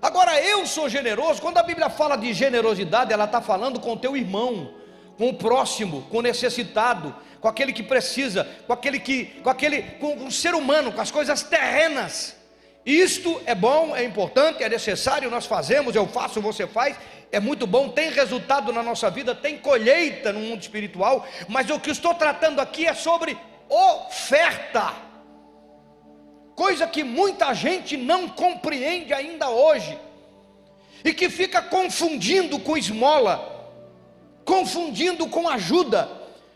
Agora 0.05 0.39
eu 0.39 0.67
sou 0.67 0.87
generoso, 0.87 1.41
quando 1.41 1.57
a 1.57 1.63
Bíblia 1.63 1.89
fala 1.89 2.15
de 2.15 2.35
generosidade, 2.35 3.11
ela 3.11 3.25
está 3.25 3.41
falando 3.41 3.81
com 3.81 3.95
o 3.95 3.97
teu 3.97 4.15
irmão, 4.15 4.75
com 5.17 5.31
o 5.31 5.35
próximo, 5.35 6.03
com 6.11 6.19
o 6.19 6.21
necessitado, 6.21 7.17
com 7.41 7.49
aquele 7.49 7.73
que 7.73 7.83
precisa, 7.83 8.47
com 8.67 8.75
aquele 8.75 9.01
que, 9.01 9.25
com 9.43 9.49
aquele, 9.49 9.81
com 9.99 10.27
o 10.27 10.31
ser 10.31 10.55
humano, 10.55 10.93
com 10.93 11.01
as 11.01 11.11
coisas 11.11 11.43
terrenas. 11.43 12.37
Isto 12.85 13.41
é 13.47 13.55
bom, 13.55 13.97
é 13.97 14.05
importante, 14.05 14.63
é 14.63 14.69
necessário, 14.69 15.31
nós 15.31 15.47
fazemos, 15.47 15.97
eu 15.97 16.07
faço, 16.07 16.39
você 16.39 16.67
faz, 16.67 16.99
é 17.33 17.41
muito 17.41 17.67
bom, 17.67 17.89
tem 17.89 18.11
resultado 18.11 18.75
na 18.75 18.83
nossa 18.83 19.09
vida, 19.09 19.35
tem 19.35 19.57
colheita 19.57 20.35
no 20.35 20.41
mundo 20.41 20.61
espiritual, 20.61 21.27
mas 21.49 21.71
o 21.71 21.81
que 21.81 21.89
estou 21.89 22.13
tratando 22.13 22.61
aqui 22.61 22.87
é 22.87 22.93
sobre 22.93 23.39
oferta, 23.71 24.93
coisa 26.55 26.87
que 26.87 27.03
muita 27.03 27.53
gente 27.55 27.97
não 27.97 28.29
compreende 28.29 29.13
ainda 29.13 29.49
hoje, 29.49 29.99
e 31.05 31.13
que 31.13 31.29
fica 31.29 31.61
confundindo 31.61 32.59
com 32.59 32.77
esmola, 32.77 33.73
confundindo 34.45 35.27
com 35.29 35.49
ajuda, 35.49 36.09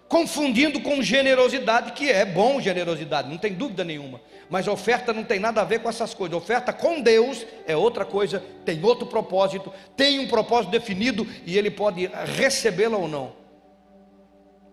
confundindo 0.08 0.80
com 0.80 1.02
generosidade, 1.02 1.92
que 1.92 2.10
é 2.10 2.24
bom 2.24 2.58
generosidade, 2.58 3.28
não 3.28 3.36
tem 3.36 3.52
dúvida 3.52 3.84
nenhuma. 3.84 4.20
Mas 4.48 4.66
oferta 4.66 5.12
não 5.12 5.22
tem 5.22 5.38
nada 5.38 5.60
a 5.60 5.64
ver 5.64 5.80
com 5.80 5.90
essas 5.90 6.14
coisas. 6.14 6.34
Oferta 6.34 6.72
com 6.72 7.02
Deus 7.02 7.46
é 7.66 7.76
outra 7.76 8.06
coisa, 8.06 8.42
tem 8.64 8.82
outro 8.82 9.06
propósito, 9.06 9.70
tem 9.94 10.18
um 10.18 10.26
propósito 10.26 10.70
definido 10.70 11.26
e 11.44 11.58
ele 11.58 11.70
pode 11.70 12.06
recebê-la 12.34 12.96
ou 12.96 13.06
não. 13.06 13.32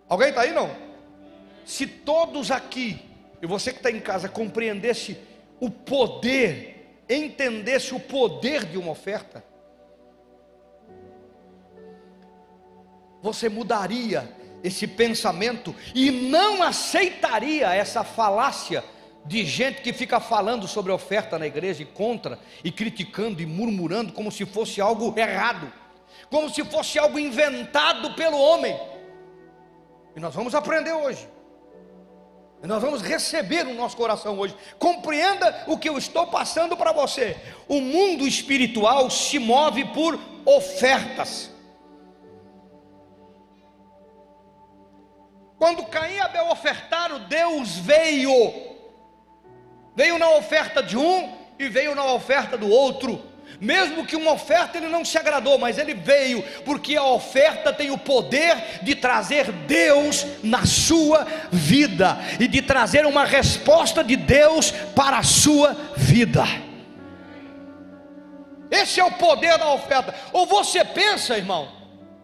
Alguém 0.08 0.30
está 0.30 0.40
aí 0.40 0.52
não? 0.52 0.70
Se 1.66 1.86
todos 1.86 2.50
aqui, 2.50 2.98
e 3.40 3.46
você 3.46 3.72
que 3.72 3.78
está 3.78 3.90
em 3.90 4.00
casa, 4.00 4.28
compreendesse 4.28 5.18
o 5.60 5.70
poder, 5.70 7.02
entendesse 7.08 7.94
o 7.94 8.00
poder 8.00 8.64
de 8.64 8.78
uma 8.78 8.90
oferta, 8.92 9.44
você 13.22 13.48
mudaria 13.48 14.28
esse 14.62 14.86
pensamento 14.86 15.74
e 15.94 16.10
não 16.10 16.62
aceitaria 16.62 17.72
essa 17.74 18.04
falácia 18.04 18.82
de 19.24 19.44
gente 19.44 19.82
que 19.82 19.92
fica 19.92 20.20
falando 20.20 20.68
sobre 20.68 20.92
oferta 20.92 21.38
na 21.38 21.46
igreja 21.46 21.82
e 21.82 21.86
contra, 21.86 22.38
e 22.62 22.70
criticando 22.70 23.42
e 23.42 23.46
murmurando 23.46 24.12
como 24.12 24.30
se 24.30 24.46
fosse 24.46 24.80
algo 24.80 25.18
errado, 25.18 25.72
como 26.30 26.48
se 26.48 26.64
fosse 26.64 26.98
algo 26.98 27.18
inventado 27.18 28.14
pelo 28.14 28.38
homem. 28.38 28.78
E 30.14 30.20
nós 30.20 30.34
vamos 30.34 30.54
aprender 30.54 30.92
hoje. 30.92 31.35
Nós 32.66 32.82
vamos 32.82 33.02
receber 33.02 33.64
no 33.64 33.74
nosso 33.74 33.96
coração 33.96 34.38
hoje. 34.38 34.56
Compreenda 34.78 35.64
o 35.66 35.78
que 35.78 35.88
eu 35.88 35.96
estou 35.96 36.26
passando 36.26 36.76
para 36.76 36.92
você. 36.92 37.36
O 37.68 37.80
mundo 37.80 38.26
espiritual 38.26 39.10
se 39.10 39.38
move 39.38 39.84
por 39.86 40.18
ofertas. 40.44 41.50
Quando 45.58 45.86
Caim 45.86 46.14
e 46.14 46.20
Abel 46.20 46.50
ofertaram, 46.50 47.20
Deus 47.20 47.76
veio 47.78 48.66
veio 49.94 50.18
na 50.18 50.28
oferta 50.32 50.82
de 50.82 50.96
um 50.98 51.34
e 51.58 51.68
veio 51.68 51.94
na 51.94 52.04
oferta 52.12 52.58
do 52.58 52.68
outro. 52.68 53.22
Mesmo 53.60 54.04
que 54.04 54.16
uma 54.16 54.32
oferta 54.32 54.76
ele 54.76 54.88
não 54.88 55.04
se 55.04 55.16
agradou, 55.16 55.58
mas 55.58 55.78
ele 55.78 55.94
veio, 55.94 56.42
porque 56.64 56.96
a 56.96 57.04
oferta 57.04 57.72
tem 57.72 57.90
o 57.90 57.98
poder 57.98 58.80
de 58.82 58.94
trazer 58.94 59.50
Deus 59.50 60.26
na 60.42 60.66
sua 60.66 61.26
vida 61.50 62.18
e 62.38 62.46
de 62.46 62.60
trazer 62.60 63.06
uma 63.06 63.24
resposta 63.24 64.04
de 64.04 64.16
Deus 64.16 64.70
para 64.70 65.18
a 65.18 65.22
sua 65.22 65.76
vida. 65.96 66.44
Esse 68.70 69.00
é 69.00 69.04
o 69.04 69.12
poder 69.12 69.56
da 69.58 69.72
oferta. 69.72 70.14
Ou 70.32 70.44
você 70.46 70.84
pensa, 70.84 71.36
irmão, 71.36 71.68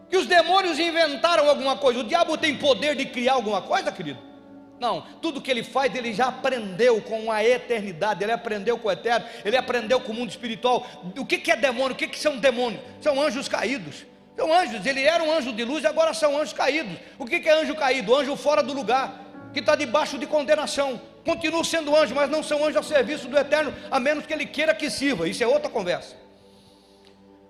que 0.09 0.17
os 0.17 0.27
demônios 0.27 0.77
inventaram 0.77 1.49
alguma 1.49 1.77
coisa? 1.77 1.99
O 1.99 2.03
diabo 2.03 2.37
tem 2.37 2.55
poder 2.55 2.95
de 2.95 3.05
criar 3.05 3.33
alguma 3.33 3.61
coisa, 3.61 3.91
querido? 3.91 4.32
Não, 4.79 5.01
tudo 5.21 5.41
que 5.41 5.49
ele 5.49 5.63
faz, 5.63 5.95
ele 5.95 6.13
já 6.13 6.27
aprendeu 6.27 7.01
com 7.01 7.31
a 7.31 7.43
eternidade, 7.43 8.23
ele 8.23 8.31
aprendeu 8.31 8.77
com 8.77 8.87
o 8.87 8.91
eterno, 8.91 9.25
ele 9.45 9.55
aprendeu 9.55 9.99
com 10.01 10.11
o 10.11 10.15
mundo 10.15 10.29
espiritual. 10.29 10.85
O 11.17 11.25
que, 11.25 11.51
é 11.51 11.55
demônio? 11.55 11.93
O 11.93 11.95
que, 11.95 12.07
que 12.07 12.19
são 12.19 12.37
demônios? 12.37 12.81
São 12.99 13.21
anjos 13.21 13.47
caídos. 13.47 14.05
São 14.35 14.51
anjos, 14.51 14.85
ele 14.85 15.03
era 15.03 15.23
um 15.23 15.31
anjo 15.31 15.53
de 15.53 15.63
luz 15.63 15.83
e 15.83 15.87
agora 15.87 16.13
são 16.13 16.37
anjos 16.37 16.53
caídos. 16.53 16.97
O 17.19 17.25
que, 17.25 17.39
que 17.39 17.47
é 17.47 17.61
anjo 17.61 17.75
caído? 17.75 18.15
Anjo 18.15 18.35
fora 18.35 18.63
do 18.63 18.73
lugar, 18.73 19.21
que 19.53 19.59
está 19.59 19.75
debaixo 19.75 20.17
de 20.17 20.25
condenação. 20.25 20.99
Continua 21.23 21.63
sendo 21.63 21.95
anjo, 21.95 22.15
mas 22.15 22.29
não 22.29 22.43
são 22.43 22.63
anjos 22.63 22.77
ao 22.77 22.83
serviço 22.83 23.27
do 23.27 23.37
eterno, 23.37 23.73
a 23.89 23.99
menos 23.99 24.25
que 24.25 24.33
ele 24.33 24.45
queira 24.45 24.73
que 24.73 24.89
sirva. 24.89 25.29
Isso 25.29 25.43
é 25.43 25.47
outra 25.47 25.69
conversa. 25.69 26.22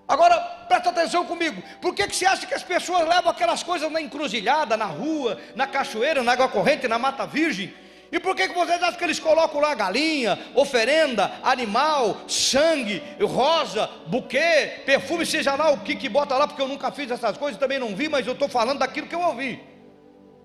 Agora, 0.08 0.38
presta 0.68 0.90
atenção 0.90 1.26
comigo. 1.26 1.62
Por 1.82 1.94
que, 1.96 2.08
que 2.08 2.16
você 2.16 2.26
acha 2.26 2.46
que 2.46 2.54
as 2.54 2.64
pessoas 2.64 3.08
levam 3.08 3.32
aquelas 3.32 3.64
coisas 3.64 3.90
na 3.92 4.02
encruzilhada, 4.02 4.76
na 4.76 4.86
rua, 4.86 5.40
na 5.56 5.66
cachoeira, 5.66 6.22
na 6.22 6.34
água 6.34 6.50
corrente, 6.50 6.88
na 6.88 7.00
mata 7.00 7.26
virgem? 7.26 7.74
E 8.12 8.20
por 8.20 8.36
que, 8.36 8.48
que 8.48 8.54
vocês 8.54 8.82
acham 8.84 8.96
que 8.96 9.04
eles 9.04 9.20
colocam 9.20 9.60
lá 9.60 9.74
galinha, 9.74 10.38
oferenda, 10.54 11.32
animal, 11.42 12.22
sangue, 12.28 13.02
rosa, 13.20 13.90
buquê, 14.06 14.84
perfume, 14.86 15.26
seja 15.26 15.56
lá 15.56 15.72
o 15.72 15.80
que 15.80 15.96
que 15.96 16.08
bota 16.08 16.38
lá, 16.38 16.48
porque 16.48 16.62
eu 16.62 16.68
nunca 16.68 16.92
fiz 16.92 17.10
essas 17.10 17.38
coisas, 17.38 17.60
também 17.60 17.80
não 17.80 17.96
vi, 17.96 18.08
mas 18.08 18.28
eu 18.28 18.34
estou 18.34 18.48
falando 18.48 18.78
daquilo 18.80 19.08
que 19.08 19.16
eu 19.16 19.22
ouvi. 19.22 19.73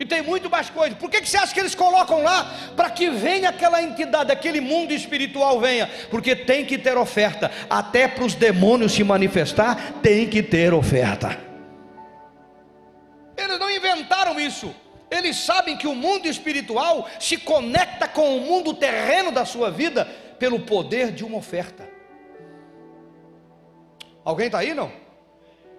E 0.01 0.07
tem 0.07 0.23
muito 0.23 0.49
mais 0.49 0.71
coisas. 0.71 0.97
Por 0.97 1.11
que, 1.11 1.21
que 1.21 1.29
você 1.29 1.37
acha 1.37 1.53
que 1.53 1.59
eles 1.59 1.75
colocam 1.75 2.23
lá? 2.23 2.55
Para 2.77 2.89
que 2.89 3.11
venha 3.11 3.49
aquela 3.49 3.83
entidade, 3.83 4.31
aquele 4.31 4.61
mundo 4.61 4.93
espiritual 4.93 5.61
venha. 5.61 5.91
Porque 6.09 6.37
tem 6.37 6.65
que 6.65 6.79
ter 6.79 6.97
oferta. 6.97 7.51
Até 7.69 8.07
para 8.07 8.25
os 8.25 8.35
demônios 8.35 8.93
se 8.93 9.03
manifestar, 9.03 9.95
tem 10.01 10.29
que 10.29 10.43
ter 10.43 10.73
oferta. 10.73 11.37
Eles 13.37 13.59
não 13.59 13.71
inventaram 13.71 14.39
isso. 14.39 14.73
Eles 15.11 15.37
sabem 15.37 15.77
que 15.77 15.87
o 15.87 15.95
mundo 15.95 16.27
espiritual 16.27 17.09
se 17.19 17.37
conecta 17.37 18.07
com 18.07 18.37
o 18.37 18.41
mundo 18.41 18.75
terreno 18.75 19.33
da 19.33 19.45
sua 19.45 19.71
vida 19.71 20.05
pelo 20.39 20.61
poder 20.61 21.11
de 21.11 21.25
uma 21.25 21.39
oferta. 21.39 21.89
Alguém 24.25 24.47
está 24.47 24.59
aí 24.59 24.75
não? 24.75 24.93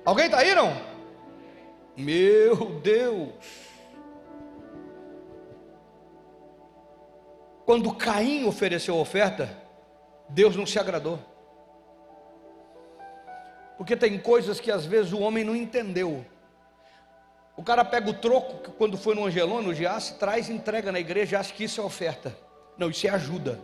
Alguém 0.04 0.26
está 0.26 0.40
aí 0.40 0.54
não? 0.56 0.76
Meu 1.96 2.80
Deus. 2.82 3.69
Quando 7.70 7.94
Caim 7.94 8.48
ofereceu 8.48 8.96
a 8.96 9.00
oferta, 9.00 9.48
Deus 10.28 10.56
não 10.56 10.66
se 10.66 10.80
agradou. 10.80 11.20
Porque 13.78 13.96
tem 13.96 14.18
coisas 14.18 14.60
que 14.60 14.72
às 14.72 14.88
vezes 14.88 15.14
o 15.14 15.20
homem 15.20 15.44
não 15.44 15.56
entendeu. 15.56 16.26
O 17.56 17.62
cara 17.62 17.86
pega 17.86 18.10
o 18.10 18.14
troco 18.16 18.64
que 18.64 18.72
quando 18.72 18.98
foi 18.98 19.14
no 19.14 19.24
Angelão, 19.24 19.62
no 19.62 19.72
Giasse, 19.72 20.18
traz 20.18 20.50
entrega 20.50 20.92
na 20.92 21.00
igreja, 21.00 21.40
acha 21.40 21.54
que 21.54 21.64
isso 21.64 21.80
é 21.80 21.84
oferta. 21.84 22.36
Não, 22.76 22.90
isso 22.90 23.06
é 23.06 23.12
ajuda. 23.12 23.60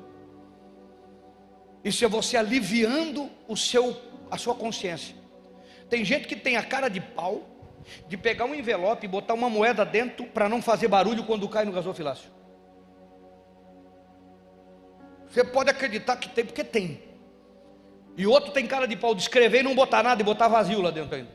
Isso 1.83 2.05
é 2.05 2.07
você 2.07 2.37
aliviando 2.37 3.27
o 3.47 3.57
seu, 3.57 3.99
a 4.29 4.37
sua 4.37 4.53
consciência. 4.53 5.15
Tem 5.89 6.05
gente 6.05 6.27
que 6.27 6.35
tem 6.35 6.57
a 6.57 6.63
cara 6.63 6.89
de 6.89 7.01
pau 7.01 7.41
de 8.07 8.17
pegar 8.17 8.45
um 8.45 8.53
envelope 8.53 9.03
e 9.03 9.09
botar 9.09 9.33
uma 9.33 9.49
moeda 9.49 9.83
dentro 9.83 10.27
para 10.27 10.47
não 10.47 10.61
fazer 10.61 10.89
barulho 10.89 11.23
quando 11.23 11.49
cai 11.49 11.65
no 11.65 11.71
gasofilácio. 11.71 12.35
Você 15.35 15.43
pode 15.43 15.69
acreditar 15.69 16.15
que 16.15 16.29
tem, 16.29 16.45
porque 16.45 16.63
tem. 16.63 16.97
E 18.15 18.25
outro 18.25 18.53
tem 18.53 18.65
cara 18.65 18.87
de 18.87 18.95
pau 18.95 19.13
de 19.13 19.21
escrever 19.21 19.59
e 19.59 19.63
não 19.63 19.75
botar 19.75 20.01
nada 20.01 20.21
e 20.21 20.23
botar 20.23 20.47
vazio 20.47 20.81
lá 20.81 20.91
dentro 20.91 21.13
ainda. 21.13 21.29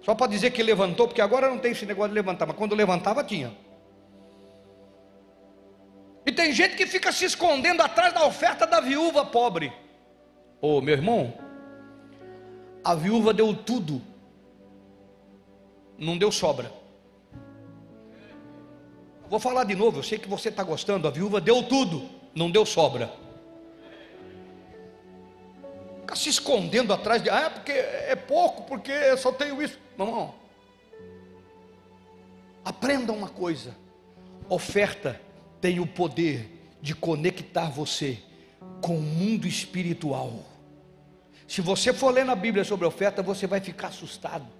Só 0.00 0.14
para 0.14 0.28
dizer 0.28 0.50
que 0.50 0.62
levantou, 0.62 1.06
porque 1.06 1.20
agora 1.20 1.50
não 1.50 1.58
tem 1.58 1.72
esse 1.72 1.84
negócio 1.84 2.08
de 2.08 2.14
levantar, 2.14 2.46
mas 2.46 2.56
quando 2.56 2.74
levantava 2.74 3.22
tinha. 3.22 3.54
E 6.24 6.32
tem 6.32 6.54
gente 6.54 6.74
que 6.74 6.86
fica 6.86 7.12
se 7.12 7.26
escondendo 7.26 7.82
atrás 7.82 8.14
da 8.14 8.24
oferta 8.24 8.66
da 8.66 8.80
viúva 8.80 9.26
pobre. 9.26 9.70
Ô 10.58 10.78
oh, 10.78 10.80
meu 10.80 10.94
irmão, 10.94 11.34
a 12.82 12.94
viúva 12.94 13.34
deu 13.34 13.54
tudo, 13.54 14.00
não 15.98 16.16
deu 16.16 16.32
sobra. 16.32 16.72
Vou 19.28 19.38
falar 19.38 19.64
de 19.64 19.74
novo, 19.74 19.98
eu 19.98 20.02
sei 20.02 20.18
que 20.18 20.26
você 20.26 20.48
está 20.48 20.62
gostando. 20.62 21.06
A 21.06 21.10
viúva 21.10 21.42
deu 21.42 21.62
tudo, 21.62 22.19
não 22.34 22.50
deu 22.50 22.64
sobra. 22.64 23.10
Fica 26.00 26.16
se 26.16 26.28
escondendo 26.28 26.92
atrás 26.92 27.22
de, 27.22 27.30
ah, 27.30 27.50
porque 27.50 27.72
é 27.72 28.16
pouco, 28.16 28.64
porque 28.64 28.90
eu 28.90 29.16
só 29.16 29.32
tenho 29.32 29.62
isso. 29.62 29.78
Irmão, 29.92 30.34
aprenda 32.64 33.12
uma 33.12 33.28
coisa: 33.28 33.76
oferta 34.48 35.20
tem 35.60 35.78
o 35.78 35.86
poder 35.86 36.76
de 36.80 36.94
conectar 36.94 37.70
você 37.70 38.18
com 38.80 38.96
o 38.96 39.02
mundo 39.02 39.46
espiritual. 39.46 40.44
Se 41.46 41.60
você 41.60 41.92
for 41.92 42.12
ler 42.12 42.24
na 42.24 42.34
Bíblia 42.34 42.64
sobre 42.64 42.86
oferta, 42.86 43.22
você 43.22 43.46
vai 43.46 43.60
ficar 43.60 43.88
assustado. 43.88 44.59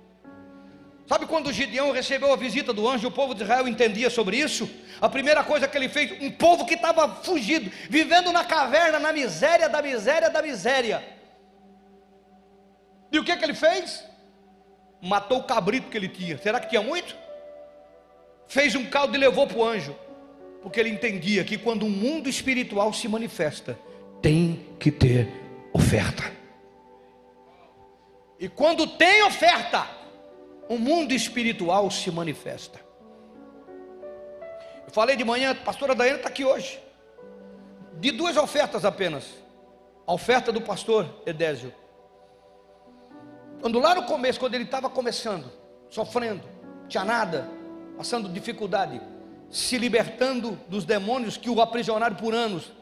Sabe 1.10 1.26
quando 1.26 1.52
Gideão 1.52 1.90
recebeu 1.90 2.32
a 2.32 2.36
visita 2.36 2.72
do 2.72 2.88
anjo, 2.88 3.08
o 3.08 3.10
povo 3.10 3.34
de 3.34 3.42
Israel 3.42 3.66
entendia 3.66 4.08
sobre 4.08 4.36
isso? 4.36 4.70
A 5.00 5.08
primeira 5.08 5.42
coisa 5.42 5.66
que 5.66 5.76
ele 5.76 5.88
fez, 5.88 6.12
um 6.22 6.30
povo 6.30 6.64
que 6.64 6.74
estava 6.74 7.16
fugido, 7.16 7.68
vivendo 7.88 8.30
na 8.30 8.44
caverna, 8.44 9.00
na 9.00 9.12
miséria 9.12 9.68
da 9.68 9.82
miséria 9.82 10.30
da 10.30 10.40
miséria. 10.40 11.02
E 13.10 13.18
o 13.18 13.24
que, 13.24 13.36
que 13.36 13.44
ele 13.44 13.54
fez? 13.54 14.04
Matou 15.02 15.38
o 15.38 15.42
cabrito 15.42 15.90
que 15.90 15.96
ele 15.96 16.08
tinha. 16.08 16.38
Será 16.38 16.60
que 16.60 16.68
tinha 16.68 16.80
muito? 16.80 17.16
Fez 18.46 18.76
um 18.76 18.86
caldo 18.86 19.16
e 19.16 19.18
levou 19.18 19.48
para 19.48 19.58
o 19.58 19.64
anjo 19.64 19.96
porque 20.62 20.78
ele 20.78 20.90
entendia 20.90 21.42
que 21.42 21.58
quando 21.58 21.86
o 21.86 21.90
mundo 21.90 22.28
espiritual 22.28 22.92
se 22.92 23.08
manifesta, 23.08 23.76
tem 24.22 24.64
que 24.78 24.92
ter 24.92 25.28
oferta. 25.72 26.22
E 28.38 28.48
quando 28.48 28.86
tem 28.86 29.24
oferta, 29.24 29.98
o 30.70 30.78
mundo 30.78 31.12
espiritual 31.12 31.90
se 31.90 32.12
manifesta. 32.12 32.78
Eu 34.87 34.92
falei 34.92 35.16
de 35.16 35.24
manhã, 35.24 35.50
a 35.50 35.54
pastora 35.56 35.96
Daiane 35.96 36.18
está 36.18 36.28
aqui 36.28 36.44
hoje, 36.44 36.80
de 37.94 38.12
duas 38.12 38.37
ofertas 38.37 38.85
apenas. 38.85 39.24
A 40.06 40.12
oferta 40.12 40.52
do 40.52 40.61
pastor 40.61 41.22
Edésio. 41.26 41.74
Quando 43.61 43.80
lá 43.80 43.96
no 43.96 44.04
começo, 44.04 44.38
quando 44.38 44.54
ele 44.54 44.62
estava 44.62 44.88
começando, 44.88 45.50
sofrendo, 45.88 46.48
tinha 46.88 47.04
nada, 47.04 47.50
passando 47.96 48.28
dificuldade, 48.28 49.00
se 49.50 49.76
libertando 49.76 50.52
dos 50.68 50.85
demônios 50.85 51.37
que 51.37 51.50
o 51.50 51.61
aprisionaram 51.61 52.14
por 52.14 52.33
anos. 52.33 52.72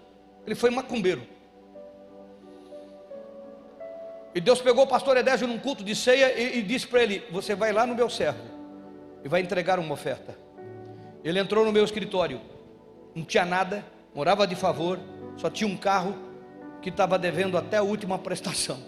Ele 0.44 0.54
foi 0.54 0.68
macumbeiro. 0.68 1.26
E 4.34 4.40
Deus 4.40 4.60
pegou 4.60 4.84
o 4.84 4.86
pastor 4.86 5.16
Edésio 5.16 5.46
num 5.46 5.58
culto 5.58 5.82
de 5.82 5.94
ceia 5.96 6.32
e, 6.38 6.58
e 6.58 6.62
disse 6.62 6.86
para 6.86 7.02
ele: 7.02 7.24
Você 7.30 7.54
vai 7.54 7.72
lá 7.72 7.86
no 7.86 7.94
meu 7.94 8.08
servo 8.10 8.40
e 9.24 9.28
vai 9.28 9.40
entregar 9.40 9.78
uma 9.78 9.92
oferta. 9.92 10.36
Ele 11.24 11.38
entrou 11.38 11.64
no 11.64 11.72
meu 11.72 11.84
escritório, 11.84 12.40
não 13.14 13.24
tinha 13.24 13.44
nada, 13.44 13.84
morava 14.14 14.46
de 14.46 14.54
favor, 14.54 14.98
só 15.36 15.50
tinha 15.50 15.68
um 15.68 15.76
carro 15.76 16.16
que 16.80 16.88
estava 16.88 17.18
devendo 17.18 17.58
até 17.58 17.78
a 17.78 17.82
última 17.82 18.18
prestação. 18.18 18.78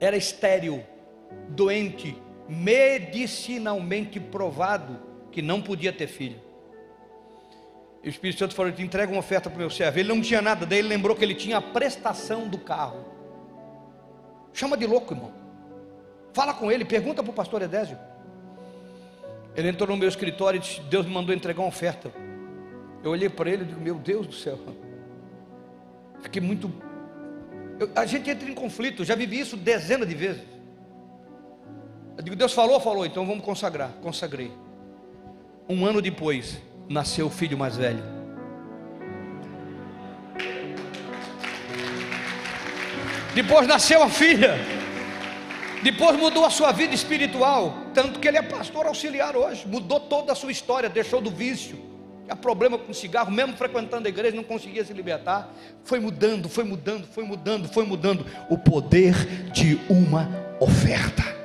Era 0.00 0.16
estéril, 0.16 0.84
doente, 1.48 2.16
medicinalmente 2.48 4.18
provado 4.18 4.98
que 5.30 5.40
não 5.40 5.62
podia 5.62 5.92
ter 5.92 6.08
filho. 6.08 6.40
E 8.02 8.08
o 8.08 8.10
Espírito 8.10 8.38
Santo 8.38 8.54
falou: 8.54 8.72
te 8.72 8.82
entrega 8.82 9.12
uma 9.12 9.20
oferta 9.20 9.48
para 9.48 9.56
o 9.56 9.60
meu 9.60 9.70
servo. 9.70 9.98
Ele 9.98 10.08
não 10.08 10.20
tinha 10.20 10.40
nada, 10.42 10.66
daí 10.66 10.78
ele 10.78 10.88
lembrou 10.88 11.14
que 11.14 11.24
ele 11.24 11.34
tinha 11.34 11.58
a 11.58 11.62
prestação 11.62 12.48
do 12.48 12.58
carro. 12.58 13.04
Chama 14.52 14.76
de 14.76 14.86
louco, 14.86 15.14
irmão. 15.14 15.32
Fala 16.32 16.54
com 16.54 16.70
ele, 16.70 16.84
pergunta 16.84 17.22
para 17.22 17.30
o 17.30 17.34
pastor 17.34 17.62
Edésio. 17.62 17.98
Ele 19.54 19.68
entrou 19.68 19.88
no 19.88 19.96
meu 19.96 20.08
escritório 20.08 20.58
e 20.58 20.60
disse: 20.60 20.80
Deus 20.82 21.06
me 21.06 21.12
mandou 21.12 21.34
entregar 21.34 21.60
uma 21.60 21.68
oferta. 21.68 22.12
Eu 23.02 23.10
olhei 23.10 23.28
para 23.28 23.50
ele 23.50 23.62
e 23.62 23.66
digo: 23.66 23.80
Meu 23.80 23.96
Deus 23.96 24.26
do 24.26 24.34
céu. 24.34 24.58
Fiquei 26.20 26.40
muito. 26.40 26.70
Eu, 27.78 27.90
a 27.96 28.06
gente 28.06 28.30
entra 28.30 28.48
em 28.48 28.54
conflito, 28.54 29.04
já 29.04 29.14
vivi 29.14 29.40
isso 29.40 29.56
dezenas 29.56 30.08
de 30.08 30.14
vezes. 30.14 30.42
Eu 32.16 32.22
digo: 32.22 32.36
Deus 32.36 32.52
falou, 32.52 32.78
falou, 32.80 33.06
então 33.06 33.26
vamos 33.26 33.44
consagrar. 33.44 33.90
Consagrei. 34.02 34.52
Um 35.68 35.86
ano 35.86 36.02
depois, 36.02 36.60
nasceu 36.88 37.26
o 37.26 37.30
filho 37.30 37.56
mais 37.56 37.76
velho. 37.76 38.19
Depois 43.34 43.66
nasceu 43.66 44.02
a 44.02 44.08
filha. 44.08 44.54
Depois 45.82 46.16
mudou 46.18 46.44
a 46.44 46.50
sua 46.50 46.72
vida 46.72 46.94
espiritual. 46.94 47.74
Tanto 47.94 48.18
que 48.18 48.28
ele 48.28 48.36
é 48.36 48.42
pastor 48.42 48.86
auxiliar 48.86 49.36
hoje. 49.36 49.66
Mudou 49.66 50.00
toda 50.00 50.32
a 50.32 50.34
sua 50.34 50.52
história, 50.52 50.88
deixou 50.88 51.20
do 51.20 51.30
vício. 51.30 51.78
Tinha 52.24 52.36
problema 52.36 52.78
com 52.78 52.92
cigarro, 52.92 53.30
mesmo 53.30 53.56
frequentando 53.56 54.06
a 54.06 54.08
igreja, 54.08 54.36
não 54.36 54.44
conseguia 54.44 54.84
se 54.84 54.92
libertar. 54.92 55.52
Foi 55.84 55.98
mudando, 55.98 56.48
foi 56.48 56.64
mudando, 56.64 57.06
foi 57.06 57.24
mudando, 57.24 57.68
foi 57.68 57.84
mudando. 57.84 58.26
O 58.48 58.58
poder 58.58 59.14
de 59.52 59.80
uma 59.88 60.28
oferta. 60.60 61.39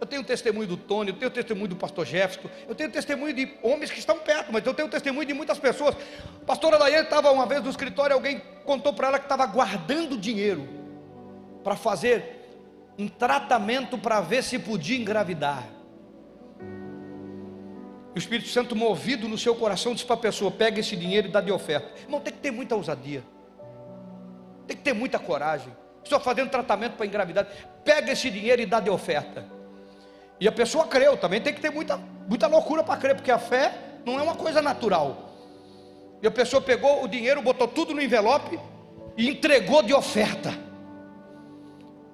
Eu 0.00 0.06
tenho 0.06 0.22
testemunho 0.22 0.68
do 0.68 0.76
Tony, 0.76 1.10
eu 1.10 1.16
tenho 1.16 1.30
testemunho 1.30 1.68
do 1.68 1.76
pastor 1.76 2.04
Jefferson, 2.04 2.50
eu 2.68 2.74
tenho 2.74 2.90
testemunho 2.90 3.32
de 3.32 3.54
homens 3.62 3.90
que 3.90 3.98
estão 3.98 4.18
perto, 4.18 4.52
mas 4.52 4.64
eu 4.64 4.74
tenho 4.74 4.88
testemunho 4.88 5.26
de 5.26 5.32
muitas 5.32 5.58
pessoas. 5.58 5.96
A 6.42 6.44
pastora 6.44 6.78
Daiane 6.78 7.04
estava 7.04 7.30
uma 7.30 7.46
vez 7.46 7.62
no 7.62 7.70
escritório, 7.70 8.14
alguém 8.14 8.42
contou 8.64 8.92
para 8.92 9.08
ela 9.08 9.18
que 9.18 9.24
estava 9.24 9.46
guardando 9.46 10.18
dinheiro 10.18 10.68
para 11.64 11.76
fazer 11.76 12.36
um 12.98 13.08
tratamento 13.08 13.96
para 13.96 14.20
ver 14.20 14.42
se 14.42 14.58
podia 14.58 14.98
engravidar. 14.98 15.64
O 18.14 18.18
Espírito 18.18 18.48
Santo 18.48 18.74
movido 18.74 19.28
no 19.28 19.36
seu 19.36 19.54
coração 19.54 19.92
disse 19.92 20.06
para 20.06 20.14
a 20.14 20.18
pessoa: 20.18 20.50
pega 20.50 20.80
esse 20.80 20.96
dinheiro 20.96 21.28
e 21.28 21.30
dá 21.30 21.40
de 21.40 21.52
oferta. 21.52 22.00
Irmão, 22.00 22.20
tem 22.20 22.32
que 22.32 22.38
ter 22.38 22.50
muita 22.50 22.74
ousadia, 22.74 23.22
tem 24.66 24.76
que 24.76 24.82
ter 24.82 24.92
muita 24.92 25.18
coragem. 25.18 25.74
Estou 26.04 26.20
fazendo 26.20 26.50
tratamento 26.50 26.96
para 26.96 27.04
engravidar, 27.04 27.46
pega 27.84 28.12
esse 28.12 28.30
dinheiro 28.30 28.62
e 28.62 28.66
dá 28.66 28.78
de 28.78 28.88
oferta. 28.88 29.55
E 30.38 30.46
a 30.46 30.52
pessoa 30.52 30.86
creu, 30.86 31.16
também 31.16 31.40
tem 31.40 31.54
que 31.54 31.60
ter 31.60 31.70
muita, 31.70 31.98
muita 32.28 32.46
loucura 32.46 32.82
para 32.82 32.98
crer, 32.98 33.14
porque 33.14 33.30
a 33.30 33.38
fé 33.38 33.72
não 34.04 34.18
é 34.18 34.22
uma 34.22 34.34
coisa 34.34 34.60
natural. 34.60 35.26
E 36.22 36.26
a 36.26 36.30
pessoa 36.30 36.60
pegou 36.60 37.04
o 37.04 37.08
dinheiro, 37.08 37.42
botou 37.42 37.66
tudo 37.66 37.94
no 37.94 38.02
envelope 38.02 38.58
e 39.16 39.28
entregou 39.28 39.82
de 39.82 39.94
oferta. 39.94 40.54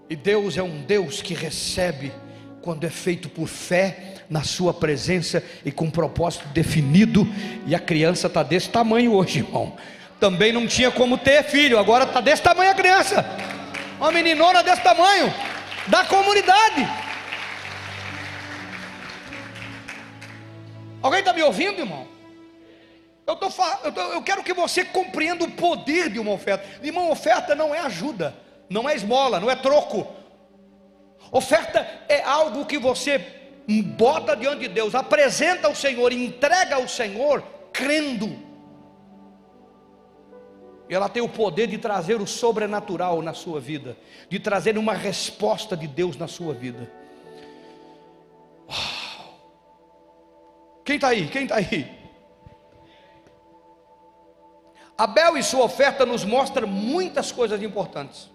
E 0.09 0.17
Deus 0.17 0.57
é 0.57 0.63
um 0.63 0.83
Deus 0.83 1.23
que 1.23 1.35
recebe 1.35 2.13
quando 2.61 2.85
é 2.85 2.91
feito 2.91 3.29
por 3.29 3.49
fé 3.49 4.15
na 4.31 4.43
sua 4.43 4.73
presença 4.73 5.43
e 5.65 5.73
com 5.73 5.87
um 5.87 5.91
propósito 5.91 6.47
definido. 6.49 7.27
E 7.67 7.75
a 7.75 7.79
criança 7.79 8.29
está 8.29 8.43
desse 8.43 8.69
tamanho 8.69 9.13
hoje, 9.13 9.41
irmão. 9.41 9.77
Também 10.21 10.53
não 10.53 10.67
tinha 10.67 10.91
como 10.91 11.19
ter 11.19 11.43
filho, 11.45 11.79
agora 11.79 12.05
está 12.05 12.21
desse 12.21 12.43
tamanho 12.43 12.71
a 12.71 12.75
criança. 12.75 13.25
Uma 13.99 14.13
meninona 14.13 14.63
desse 14.63 14.83
tamanho, 14.83 15.33
da 15.89 16.05
comunidade. 16.05 16.89
Alguém 21.03 21.21
está 21.21 21.33
me 21.33 21.43
ouvindo, 21.43 21.81
irmão? 21.81 22.07
Eu, 23.27 23.37
tô, 23.37 23.49
eu, 23.85 23.93
tô, 23.93 24.01
eu 24.01 24.23
quero 24.23 24.43
que 24.43 24.53
você 24.53 24.85
compreenda 24.85 25.45
o 25.45 25.51
poder 25.51 26.11
de 26.11 26.19
uma 26.19 26.33
oferta. 26.33 26.65
Irmão, 26.85 27.11
oferta 27.11 27.55
não 27.55 27.75
é 27.75 27.81
ajuda, 27.81 28.35
não 28.69 28.89
é 28.89 28.95
esmola, 28.95 29.41
não 29.41 29.51
é 29.51 29.57
troco. 29.57 30.07
Oferta 31.31 31.87
é 32.09 32.23
algo 32.23 32.67
que 32.67 32.79
você 32.79 33.19
bota 33.97 34.37
diante 34.37 34.61
de 34.61 34.69
Deus, 34.69 34.95
apresenta 34.95 35.69
ao 35.69 35.75
Senhor, 35.75 36.13
entrega 36.13 36.77
ao 36.77 36.87
Senhor, 36.87 37.43
crendo. 37.73 38.37
E 40.89 40.95
ela 40.95 41.09
tem 41.09 41.23
o 41.23 41.29
poder 41.29 41.69
de 41.69 41.79
trazer 41.79 42.21
o 42.21 42.27
sobrenatural 42.27 43.23
na 43.23 43.33
sua 43.33 43.61
vida, 43.61 43.97
de 44.29 44.39
trazer 44.39 44.77
uma 44.77 44.93
resposta 44.93 45.77
de 45.77 45.87
Deus 45.87 46.17
na 46.17 46.29
sua 46.29 46.53
vida. 46.53 46.91
Quem 50.93 50.97
está 50.97 51.09
aí? 51.09 51.27
Quem 51.29 51.43
está 51.45 51.57
aí? 51.57 51.91
Abel 54.99 55.39
e 55.39 55.43
sua 55.43 55.65
oferta 55.65 56.05
nos 56.05 56.23
mostra 56.23 56.67
muitas 56.67 57.33
coisas 57.33 57.63
importantes. 57.63 58.31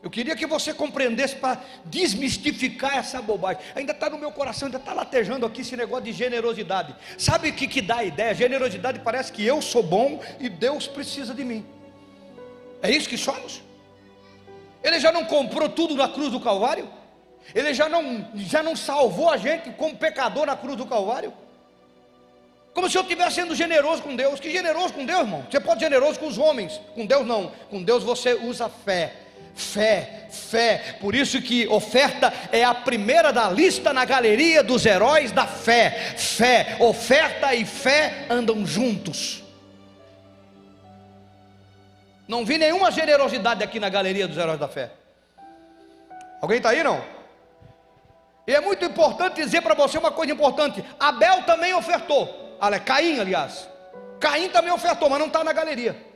Eu 0.00 0.08
queria 0.08 0.36
que 0.36 0.46
você 0.46 0.72
compreendesse 0.72 1.34
para 1.34 1.60
desmistificar 1.84 2.96
essa 2.96 3.20
bobagem. 3.20 3.60
Ainda 3.74 3.90
está 3.90 4.08
no 4.08 4.18
meu 4.18 4.30
coração, 4.30 4.66
ainda 4.66 4.78
está 4.78 4.92
latejando 4.92 5.44
aqui 5.44 5.62
esse 5.62 5.76
negócio 5.76 6.04
de 6.04 6.12
generosidade. 6.12 6.94
Sabe 7.18 7.48
o 7.48 7.52
que, 7.52 7.66
que 7.66 7.82
dá 7.82 7.96
a 7.96 8.04
ideia? 8.04 8.32
Generosidade 8.34 9.00
parece 9.00 9.32
que 9.32 9.44
eu 9.44 9.60
sou 9.60 9.82
bom 9.82 10.20
e 10.38 10.48
Deus 10.48 10.86
precisa 10.86 11.34
de 11.34 11.44
mim. 11.44 11.66
É 12.80 12.88
isso 12.88 13.08
que 13.08 13.18
somos? 13.18 13.62
Ele 14.80 15.00
já 15.00 15.10
não 15.10 15.24
comprou 15.24 15.68
tudo 15.68 15.96
na 15.96 16.08
cruz 16.08 16.30
do 16.30 16.38
Calvário? 16.38 17.01
Ele 17.54 17.74
já 17.74 17.88
não, 17.88 18.26
já 18.36 18.62
não 18.62 18.76
salvou 18.76 19.28
a 19.30 19.36
gente 19.36 19.70
como 19.70 19.96
pecador 19.96 20.46
na 20.46 20.56
cruz 20.56 20.76
do 20.76 20.86
Calvário? 20.86 21.32
Como 22.74 22.88
se 22.88 22.96
eu 22.96 23.02
estivesse 23.02 23.36
sendo 23.36 23.54
generoso 23.54 24.02
com 24.02 24.16
Deus. 24.16 24.40
Que 24.40 24.50
generoso 24.50 24.94
com 24.94 25.04
Deus, 25.04 25.20
irmão? 25.20 25.46
Você 25.50 25.60
pode 25.60 25.80
ser 25.80 25.86
generoso 25.86 26.18
com 26.18 26.26
os 26.26 26.38
homens, 26.38 26.80
com 26.94 27.04
Deus 27.04 27.26
não. 27.26 27.52
Com 27.70 27.82
Deus 27.82 28.02
você 28.02 28.34
usa 28.34 28.68
fé. 28.68 29.12
Fé, 29.54 30.28
fé. 30.30 30.96
Por 30.98 31.14
isso 31.14 31.42
que 31.42 31.68
oferta 31.68 32.32
é 32.50 32.64
a 32.64 32.74
primeira 32.74 33.30
da 33.30 33.50
lista 33.50 33.92
na 33.92 34.04
galeria 34.06 34.62
dos 34.62 34.86
heróis 34.86 35.30
da 35.30 35.46
fé. 35.46 36.14
Fé, 36.16 36.76
oferta 36.80 37.54
e 37.54 37.66
fé 37.66 38.26
andam 38.30 38.64
juntos. 38.64 39.42
Não 42.26 42.46
vi 42.46 42.56
nenhuma 42.56 42.90
generosidade 42.90 43.62
aqui 43.62 43.78
na 43.78 43.90
galeria 43.90 44.26
dos 44.26 44.38
heróis 44.38 44.58
da 44.58 44.68
fé. 44.68 44.90
Alguém 46.40 46.56
está 46.56 46.70
aí 46.70 46.82
não? 46.82 47.04
E 48.46 48.54
é 48.54 48.60
muito 48.60 48.84
importante 48.84 49.36
dizer 49.36 49.62
para 49.62 49.74
você 49.74 49.98
uma 49.98 50.10
coisa 50.10 50.32
importante: 50.32 50.84
Abel 50.98 51.42
também 51.44 51.74
ofertou. 51.74 52.56
Olha, 52.60 52.80
Caim, 52.80 53.18
aliás. 53.18 53.68
Caim 54.20 54.48
também 54.48 54.72
ofertou, 54.72 55.08
mas 55.08 55.18
não 55.18 55.26
está 55.26 55.42
na 55.42 55.52
galeria. 55.52 56.12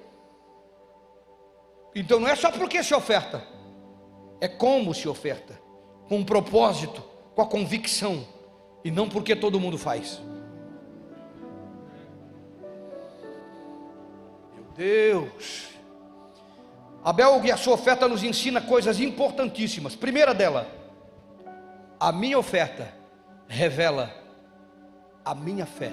Então 1.94 2.20
não 2.20 2.28
é 2.28 2.36
só 2.36 2.50
porque 2.50 2.82
se 2.82 2.94
oferta, 2.94 3.42
é 4.40 4.46
como 4.46 4.92
se 4.92 5.08
oferta, 5.08 5.58
com 6.08 6.18
um 6.18 6.24
propósito, 6.24 7.02
com 7.34 7.42
a 7.42 7.46
convicção, 7.46 8.26
e 8.84 8.90
não 8.90 9.08
porque 9.08 9.34
todo 9.34 9.58
mundo 9.58 9.78
faz. 9.78 10.20
Meu 14.54 14.64
Deus. 14.76 15.68
Abel 17.02 17.40
e 17.44 17.52
a 17.52 17.56
sua 17.56 17.74
oferta 17.74 18.06
nos 18.06 18.22
ensina 18.22 18.60
coisas 18.60 19.00
importantíssimas. 19.00 19.96
Primeira 19.96 20.34
dela, 20.34 20.66
a 21.98 22.12
minha 22.12 22.38
oferta 22.38 22.88
revela 23.48 24.12
a 25.24 25.35
minha 25.35 25.66
fé. 25.66 25.92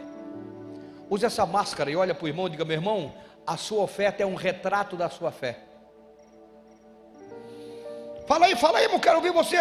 Use 1.09 1.25
essa 1.25 1.45
máscara 1.45 1.89
e 1.89 1.95
olha 1.95 2.13
para 2.13 2.25
o 2.25 2.27
irmão 2.27 2.47
e 2.47 2.51
diga: 2.51 2.65
meu 2.65 2.75
irmão, 2.75 3.13
a 3.45 3.57
sua 3.57 3.83
oferta 3.83 4.23
é 4.23 4.25
um 4.25 4.35
retrato 4.35 4.95
da 4.95 5.09
sua 5.09 5.31
fé. 5.31 5.59
Fala 8.27 8.45
aí, 8.45 8.55
fala 8.55 8.79
aí, 8.79 8.85
eu 8.85 8.99
quero 8.99 9.17
ouvir 9.17 9.31
você. 9.31 9.57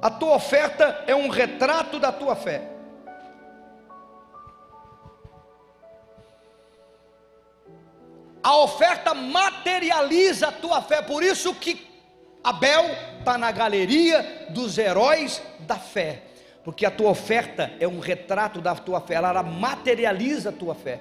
A 0.00 0.10
tua 0.10 0.36
oferta 0.36 1.04
é 1.06 1.14
um 1.14 1.28
retrato 1.28 1.98
da 1.98 2.12
tua 2.12 2.34
fé. 2.34 2.68
A 8.42 8.56
oferta 8.56 9.14
materializa 9.14 10.48
a 10.48 10.52
tua 10.52 10.82
fé, 10.82 11.00
por 11.00 11.22
isso 11.22 11.54
que 11.54 11.91
Abel 12.42 12.90
está 13.18 13.38
na 13.38 13.52
galeria 13.52 14.48
dos 14.50 14.76
heróis 14.76 15.40
da 15.60 15.76
fé, 15.76 16.22
porque 16.64 16.84
a 16.84 16.90
tua 16.90 17.10
oferta 17.10 17.72
é 17.78 17.86
um 17.86 18.00
retrato 18.00 18.60
da 18.60 18.74
tua 18.74 19.00
fé, 19.00 19.14
ela 19.14 19.42
materializa 19.42 20.48
a 20.48 20.52
tua 20.52 20.74
fé. 20.74 21.00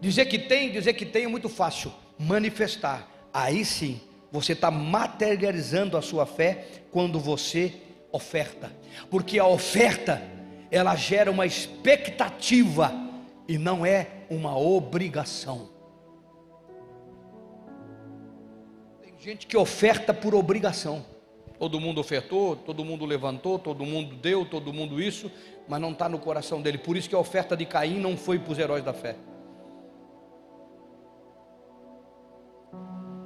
Dizer 0.00 0.26
que 0.26 0.38
tem, 0.38 0.70
dizer 0.70 0.94
que 0.94 1.04
tem 1.04 1.24
é 1.24 1.28
muito 1.28 1.48
fácil, 1.48 1.92
manifestar, 2.18 3.08
aí 3.32 3.64
sim 3.64 4.00
você 4.30 4.52
está 4.52 4.70
materializando 4.70 5.96
a 5.96 6.02
sua 6.02 6.24
fé 6.24 6.66
quando 6.90 7.20
você 7.20 7.74
oferta, 8.10 8.70
porque 9.10 9.38
a 9.38 9.46
oferta 9.46 10.22
ela 10.70 10.94
gera 10.96 11.30
uma 11.30 11.44
expectativa 11.44 12.92
e 13.46 13.58
não 13.58 13.84
é 13.84 14.08
uma 14.30 14.56
obrigação. 14.56 15.71
Gente 19.22 19.46
que 19.46 19.56
oferta 19.56 20.12
por 20.12 20.34
obrigação. 20.34 21.06
Todo 21.56 21.78
mundo 21.78 22.00
ofertou, 22.00 22.56
todo 22.56 22.84
mundo 22.84 23.06
levantou, 23.06 23.56
todo 23.56 23.86
mundo 23.86 24.16
deu, 24.16 24.44
todo 24.44 24.72
mundo 24.72 25.00
isso, 25.00 25.30
mas 25.68 25.80
não 25.80 25.92
está 25.92 26.08
no 26.08 26.18
coração 26.18 26.60
dele. 26.60 26.76
Por 26.76 26.96
isso 26.96 27.08
que 27.08 27.14
a 27.14 27.18
oferta 27.20 27.56
de 27.56 27.64
Caim 27.64 28.00
não 28.00 28.16
foi 28.16 28.40
para 28.40 28.52
os 28.52 28.58
heróis 28.58 28.82
da 28.82 28.92
fé. 28.92 29.14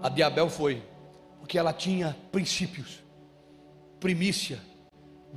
A 0.02 0.10
de 0.10 0.22
Abel 0.22 0.50
foi 0.50 0.82
porque 1.40 1.58
ela 1.58 1.72
tinha 1.72 2.14
princípios, 2.30 3.02
primícia, 3.98 4.60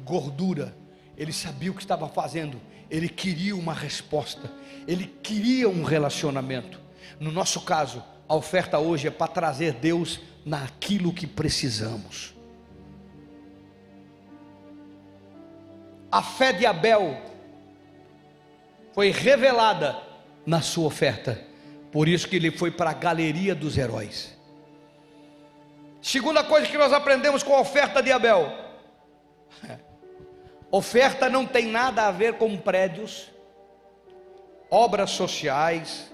gordura. 0.04 0.76
Ele 1.16 1.32
sabia 1.32 1.72
o 1.72 1.74
que 1.74 1.82
estava 1.82 2.10
fazendo, 2.10 2.60
ele 2.90 3.08
queria 3.08 3.56
uma 3.56 3.74
resposta, 3.74 4.52
ele 4.86 5.08
queria 5.24 5.70
um 5.70 5.84
relacionamento. 5.84 6.82
No 7.18 7.32
nosso 7.32 7.62
caso, 7.62 8.04
a 8.30 8.36
oferta 8.36 8.78
hoje 8.78 9.08
é 9.08 9.12
para 9.12 9.28
trazer 9.28 9.74
Deus 9.74 10.20
naquilo 10.46 11.12
que 11.12 11.26
precisamos. 11.26 12.36
A 16.12 16.22
fé 16.22 16.54
de 16.54 16.66
Abel 16.66 17.20
foi 18.94 19.10
revelada 19.10 20.00
na 20.46 20.62
sua 20.62 20.86
oferta, 20.86 21.44
por 21.92 22.08
isso 22.08 22.28
que 22.28 22.36
ele 22.36 22.52
foi 22.52 22.70
para 22.70 22.92
a 22.92 22.94
galeria 22.94 23.56
dos 23.56 23.78
heróis. 23.78 24.38
Segunda 26.00 26.44
coisa 26.44 26.68
que 26.68 26.78
nós 26.78 26.94
aprendemos 26.94 27.42
com 27.42 27.56
a 27.56 27.62
oferta 27.62 28.02
de 28.02 28.12
Abel: 28.12 28.52
oferta 30.70 31.28
não 31.28 31.48
tem 31.48 31.66
nada 31.66 32.04
a 32.08 32.12
ver 32.12 32.36
com 32.36 32.56
prédios, 32.58 33.32
obras 34.70 35.10
sociais, 35.12 36.12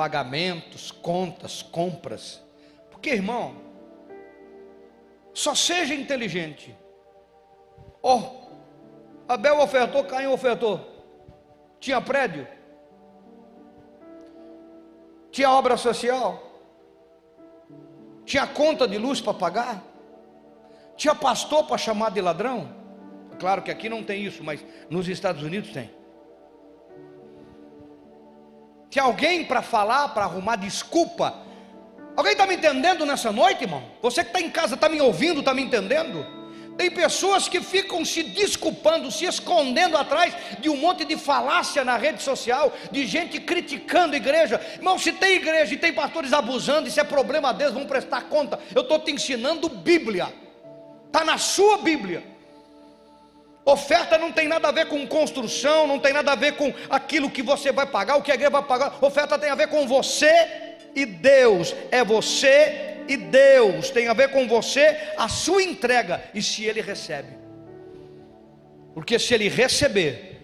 pagamentos, 0.00 0.90
contas, 0.90 1.60
compras. 1.60 2.42
Porque, 2.90 3.10
irmão, 3.10 3.54
só 5.34 5.54
seja 5.54 5.94
inteligente. 5.94 6.74
Oh, 8.02 8.22
Abel 9.28 9.60
ofertou, 9.60 10.02
Caim 10.04 10.24
ofertou. 10.28 10.80
Tinha 11.78 12.00
prédio? 12.00 12.48
Tinha 15.30 15.50
obra 15.50 15.76
social? 15.76 16.42
Tinha 18.24 18.46
conta 18.46 18.88
de 18.88 18.96
luz 18.96 19.20
para 19.20 19.34
pagar? 19.34 19.84
Tinha 20.96 21.14
pastor 21.14 21.66
para 21.66 21.76
chamar 21.76 22.10
de 22.10 22.22
ladrão? 22.22 22.74
Claro 23.38 23.60
que 23.60 23.70
aqui 23.70 23.90
não 23.90 24.02
tem 24.02 24.24
isso, 24.24 24.42
mas 24.42 24.64
nos 24.88 25.08
Estados 25.08 25.42
Unidos 25.42 25.70
tem. 25.72 25.90
Tinha 28.90 29.04
alguém 29.04 29.44
para 29.44 29.62
falar, 29.62 30.08
para 30.08 30.24
arrumar 30.24 30.56
desculpa? 30.56 31.32
Alguém 32.16 32.32
está 32.32 32.44
me 32.44 32.56
entendendo 32.56 33.06
nessa 33.06 33.30
noite, 33.30 33.62
irmão? 33.62 33.84
Você 34.02 34.24
que 34.24 34.30
está 34.30 34.40
em 34.40 34.50
casa, 34.50 34.74
está 34.74 34.88
me 34.88 35.00
ouvindo, 35.00 35.38
está 35.38 35.54
me 35.54 35.62
entendendo? 35.62 36.26
Tem 36.76 36.90
pessoas 36.90 37.46
que 37.46 37.60
ficam 37.60 38.04
se 38.04 38.22
desculpando, 38.22 39.10
se 39.10 39.26
escondendo 39.26 39.96
atrás 39.96 40.34
de 40.58 40.68
um 40.68 40.76
monte 40.76 41.04
de 41.04 41.16
falácia 41.16 41.84
na 41.84 41.96
rede 41.96 42.22
social, 42.22 42.72
de 42.90 43.06
gente 43.06 43.38
criticando 43.38 44.14
a 44.14 44.16
igreja. 44.16 44.60
Irmão, 44.74 44.98
se 44.98 45.12
tem 45.12 45.36
igreja 45.36 45.74
e 45.74 45.76
tem 45.76 45.92
pastores 45.92 46.32
abusando, 46.32 46.88
isso 46.88 46.98
é 46.98 47.04
problema 47.04 47.52
deles, 47.52 47.74
vão 47.74 47.86
prestar 47.86 48.22
conta. 48.22 48.58
Eu 48.74 48.82
estou 48.82 48.98
te 48.98 49.12
ensinando 49.12 49.68
Bíblia, 49.68 50.32
está 51.06 51.24
na 51.24 51.38
sua 51.38 51.78
Bíblia. 51.78 52.24
Oferta 53.64 54.16
não 54.16 54.32
tem 54.32 54.48
nada 54.48 54.68
a 54.68 54.72
ver 54.72 54.86
com 54.86 55.06
construção, 55.06 55.86
não 55.86 55.98
tem 55.98 56.12
nada 56.12 56.32
a 56.32 56.34
ver 56.34 56.56
com 56.56 56.72
aquilo 56.88 57.30
que 57.30 57.42
você 57.42 57.70
vai 57.70 57.86
pagar, 57.86 58.16
o 58.16 58.22
que 58.22 58.30
a 58.30 58.34
igreja 58.34 58.50
vai 58.50 58.62
pagar. 58.62 58.98
Oferta 59.02 59.38
tem 59.38 59.50
a 59.50 59.54
ver 59.54 59.68
com 59.68 59.86
você 59.86 60.76
e 60.94 61.04
Deus. 61.04 61.74
É 61.90 62.02
você 62.02 62.96
e 63.06 63.16
Deus, 63.16 63.90
tem 63.90 64.08
a 64.08 64.14
ver 64.14 64.30
com 64.30 64.46
você, 64.46 64.96
a 65.16 65.28
sua 65.28 65.62
entrega 65.62 66.22
e 66.32 66.42
se 66.42 66.64
ele 66.64 66.80
recebe. 66.80 67.28
Porque 68.94 69.18
se 69.18 69.34
ele 69.34 69.48
receber, 69.48 70.42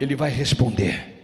ele 0.00 0.16
vai 0.16 0.30
responder. 0.30 1.14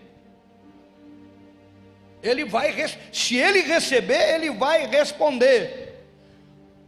Ele 2.23 2.45
vai, 2.45 2.73
se 3.13 3.37
ele 3.37 3.63
receber, 3.63 4.35
ele 4.35 4.51
vai 4.51 4.87
responder. 4.87 5.99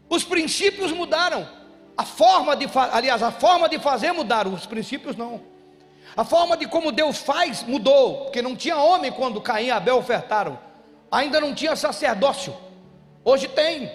Os 0.08 0.22
princípios 0.22 0.92
mudaram. 0.92 1.63
A 1.96 2.04
forma 2.04 2.56
de, 2.56 2.66
aliás, 2.92 3.22
a 3.22 3.30
forma 3.30 3.68
de 3.68 3.78
fazer 3.78 4.12
mudaram, 4.12 4.52
os 4.52 4.66
princípios 4.66 5.16
não. 5.16 5.40
A 6.16 6.24
forma 6.24 6.56
de 6.56 6.66
como 6.66 6.92
Deus 6.92 7.18
faz 7.18 7.62
mudou, 7.62 8.24
porque 8.24 8.42
não 8.42 8.54
tinha 8.54 8.76
homem 8.76 9.10
quando 9.10 9.40
Caim 9.40 9.66
e 9.66 9.70
Abel 9.70 9.96
ofertaram. 9.96 10.58
Ainda 11.10 11.40
não 11.40 11.54
tinha 11.54 11.74
sacerdócio. 11.76 12.54
Hoje 13.24 13.48
tem. 13.48 13.90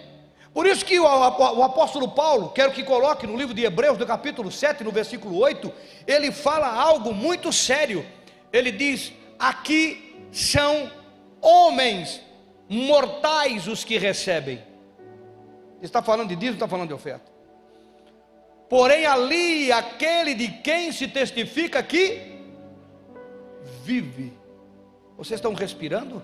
Por 0.53 0.65
isso 0.65 0.83
que 0.83 0.99
o, 0.99 1.63
apóstolo 1.63 2.09
Paulo, 2.09 2.49
quero 2.49 2.71
que 2.71 2.83
coloque 2.83 3.27
no 3.27 3.37
livro 3.37 3.53
de 3.53 3.63
Hebreus, 3.63 3.97
no 3.97 4.05
capítulo 4.05 4.51
7, 4.51 4.83
no 4.83 4.91
versículo 4.91 5.37
8, 5.37 5.71
ele 6.07 6.31
fala 6.31 6.67
algo 6.67 7.13
muito 7.13 7.53
sério. 7.53 8.05
Ele 8.51 8.71
diz: 8.71 9.13
aqui 9.37 10.27
são 10.31 10.91
homens 11.41 12.21
mortais 12.67 13.67
os 13.67 13.83
que 13.83 13.97
recebem. 13.97 14.61
Está 15.81 16.01
falando 16.01 16.29
de 16.29 16.35
dízimo, 16.35 16.55
está 16.55 16.67
falando 16.67 16.89
de 16.89 16.93
oferta. 16.93 17.38
Porém, 18.69 19.05
ali 19.05 19.71
aquele 19.71 20.35
de 20.35 20.47
quem 20.47 20.91
se 20.91 21.07
testifica 21.07 21.81
que 21.81 22.21
vive. 23.83 24.31
Vocês 25.17 25.39
estão 25.39 25.53
respirando? 25.55 26.21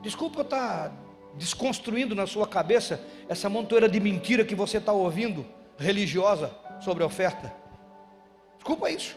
Desculpa 0.00 0.40
eu 0.40 0.44
estar 0.44 0.92
desconstruindo 1.34 2.14
na 2.14 2.26
sua 2.26 2.46
cabeça 2.46 3.00
essa 3.28 3.50
montoeira 3.50 3.88
de 3.88 4.00
mentira 4.00 4.44
que 4.44 4.54
você 4.54 4.78
está 4.78 4.92
ouvindo, 4.92 5.44
religiosa, 5.78 6.50
sobre 6.80 7.02
a 7.02 7.06
oferta. 7.06 7.52
Desculpa 8.56 8.90
isso. 8.90 9.16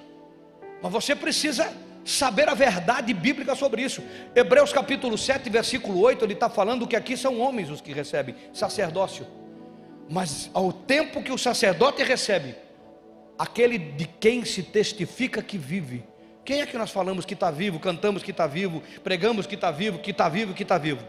Mas 0.81 0.91
você 0.91 1.15
precisa 1.15 1.71
saber 2.03 2.49
a 2.49 2.53
verdade 2.53 3.13
bíblica 3.13 3.55
sobre 3.55 3.83
isso. 3.83 4.03
Hebreus 4.35 4.73
capítulo 4.73 5.17
7, 5.17 5.49
versículo 5.49 5.99
8, 6.01 6.25
ele 6.25 6.33
está 6.33 6.49
falando 6.49 6.85
que 6.85 6.95
aqui 6.95 7.15
são 7.15 7.39
homens 7.39 7.69
os 7.69 7.79
que 7.79 7.93
recebem 7.93 8.35
sacerdócio. 8.51 9.25
Mas 10.11 10.49
ao 10.53 10.73
tempo 10.73 11.23
que 11.23 11.31
o 11.31 11.37
sacerdote 11.37 12.03
recebe, 12.03 12.53
aquele 13.39 13.77
de 13.77 14.05
quem 14.05 14.43
se 14.43 14.61
testifica 14.61 15.41
que 15.41 15.57
vive. 15.57 16.03
Quem 16.43 16.59
é 16.59 16.65
que 16.65 16.77
nós 16.77 16.91
falamos 16.91 17.23
que 17.23 17.33
está 17.33 17.49
vivo, 17.49 17.79
cantamos 17.79 18.21
que 18.21 18.31
está 18.31 18.45
vivo, 18.45 18.83
pregamos 19.05 19.47
que 19.47 19.55
está 19.55 19.71
vivo, 19.71 19.99
que 19.99 20.11
está 20.11 20.27
vivo, 20.27 20.53
que 20.53 20.63
está 20.63 20.77
vivo? 20.77 21.01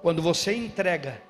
Quando 0.00 0.22
você 0.22 0.54
entrega 0.54 1.20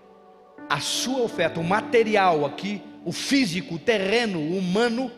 a 0.71 0.79
sua 0.79 1.23
oferta, 1.23 1.59
o 1.59 1.65
material 1.65 2.47
aqui, 2.47 2.81
o 3.05 3.11
físico, 3.11 3.75
o 3.75 3.79
terreno, 3.81 4.39
o 4.39 4.59
humano, 4.59 5.11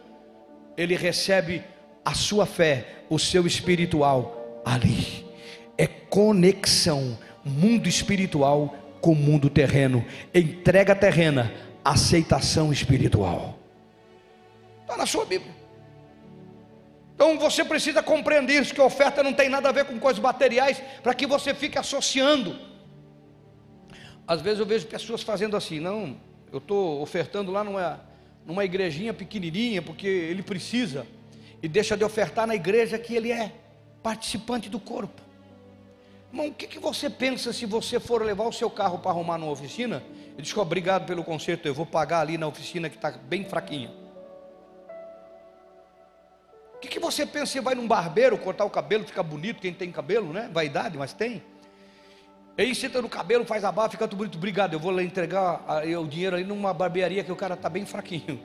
ele 0.74 0.96
recebe 0.96 1.62
a 2.02 2.14
sua 2.14 2.46
fé, 2.46 3.04
o 3.10 3.18
seu 3.18 3.46
espiritual 3.46 4.62
ali. 4.64 5.26
É 5.76 5.86
conexão, 5.86 7.18
mundo 7.44 7.90
espiritual 7.90 8.74
com 9.04 9.14
mundo 9.14 9.50
terreno, 9.50 10.02
entrega 10.34 10.96
terrena, 10.96 11.52
aceitação 11.84 12.72
espiritual. 12.72 13.58
Está 14.80 14.96
na 14.96 15.04
sua 15.04 15.26
Bíblia. 15.26 15.52
Então 17.14 17.38
você 17.38 17.62
precisa 17.62 18.02
compreender 18.02 18.62
isso, 18.62 18.72
que 18.72 18.80
a 18.80 18.84
oferta 18.84 19.22
não 19.22 19.34
tem 19.34 19.50
nada 19.50 19.68
a 19.68 19.72
ver 19.72 19.84
com 19.84 20.00
coisas 20.00 20.22
materiais, 20.22 20.82
para 21.02 21.12
que 21.12 21.26
você 21.26 21.52
fique 21.52 21.78
associando. 21.78 22.58
Às 24.26 24.40
vezes 24.40 24.60
eu 24.60 24.64
vejo 24.64 24.86
pessoas 24.86 25.22
fazendo 25.22 25.54
assim, 25.54 25.78
não, 25.78 26.16
eu 26.50 26.56
estou 26.56 27.02
ofertando 27.02 27.52
lá 27.52 27.62
numa, 27.62 28.00
numa 28.46 28.64
igrejinha 28.64 29.12
pequenininha, 29.12 29.82
porque 29.82 30.06
ele 30.06 30.42
precisa 30.42 31.06
e 31.62 31.68
deixa 31.68 31.94
de 31.94 32.04
ofertar 32.04 32.46
na 32.46 32.54
igreja 32.54 32.98
que 32.98 33.14
ele 33.14 33.30
é 33.30 33.52
participante 34.02 34.70
do 34.70 34.80
corpo. 34.80 35.20
Irmão, 36.34 36.48
o 36.48 36.52
que, 36.52 36.66
que 36.66 36.80
você 36.80 37.08
pensa 37.08 37.52
se 37.52 37.64
você 37.64 38.00
for 38.00 38.20
levar 38.20 38.42
o 38.42 38.52
seu 38.52 38.68
carro 38.68 38.98
para 38.98 39.12
arrumar 39.12 39.38
numa 39.38 39.52
oficina? 39.52 40.02
Ele 40.32 40.42
diz: 40.42 40.56
obrigado 40.56 41.06
pelo 41.06 41.22
conserto, 41.22 41.64
eu 41.66 41.72
vou 41.72 41.86
pagar 41.86 42.22
ali 42.22 42.36
na 42.36 42.48
oficina 42.48 42.90
que 42.90 42.96
está 42.96 43.12
bem 43.12 43.44
fraquinha. 43.44 43.92
O 46.74 46.78
que, 46.80 46.88
que 46.88 46.98
você 46.98 47.24
pensa 47.24 47.46
se 47.46 47.60
vai 47.60 47.76
num 47.76 47.86
barbeiro 47.86 48.36
cortar 48.36 48.64
o 48.64 48.70
cabelo, 48.70 49.04
fica 49.04 49.22
bonito, 49.22 49.60
quem 49.60 49.72
tem 49.72 49.92
cabelo, 49.92 50.32
né? 50.32 50.50
Vaidade, 50.52 50.98
mas 50.98 51.12
tem. 51.12 51.40
Aí 52.58 52.74
senta 52.74 53.00
no 53.00 53.08
cabelo, 53.08 53.44
faz 53.44 53.62
a 53.62 53.70
barba, 53.70 53.92
fica 53.92 54.08
tudo 54.08 54.18
bonito, 54.18 54.36
obrigado. 54.36 54.72
Eu 54.72 54.80
vou 54.80 54.90
lá 54.90 55.04
entregar 55.04 55.64
o 55.96 56.08
dinheiro 56.08 56.34
ali 56.34 56.44
numa 56.44 56.74
barbearia 56.74 57.22
que 57.22 57.30
o 57.30 57.36
cara 57.36 57.54
está 57.54 57.68
bem 57.68 57.86
fraquinho. 57.86 58.44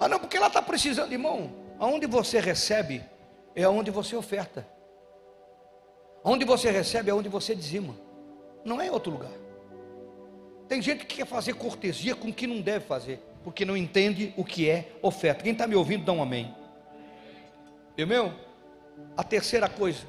Ah, 0.00 0.08
não, 0.08 0.18
porque 0.18 0.36
ela 0.36 0.48
está 0.48 0.60
precisando, 0.60 1.12
irmão. 1.12 1.52
Aonde 1.78 2.08
você 2.08 2.40
recebe 2.40 3.04
é 3.56 3.64
aonde 3.64 3.90
você 3.90 4.14
oferta. 4.14 4.68
Onde 6.22 6.44
você 6.44 6.70
recebe 6.70 7.10
é 7.10 7.14
onde 7.14 7.28
você 7.28 7.54
dizima. 7.54 7.94
Não 8.62 8.80
é 8.80 8.90
outro 8.92 9.10
lugar. 9.10 9.32
Tem 10.68 10.82
gente 10.82 11.06
que 11.06 11.16
quer 11.16 11.26
fazer 11.26 11.54
cortesia 11.54 12.14
com 12.14 12.32
que 12.32 12.46
não 12.46 12.60
deve 12.60 12.84
fazer, 12.84 13.20
porque 13.42 13.64
não 13.64 13.76
entende 13.76 14.34
o 14.36 14.44
que 14.44 14.68
é 14.68 14.92
oferta. 15.00 15.42
Quem 15.42 15.52
está 15.52 15.66
me 15.66 15.74
ouvindo, 15.74 16.04
dá 16.04 16.12
um 16.12 16.22
amém. 16.22 16.54
Irmão, 17.96 18.34
a 19.16 19.24
terceira 19.24 19.68
coisa 19.68 20.04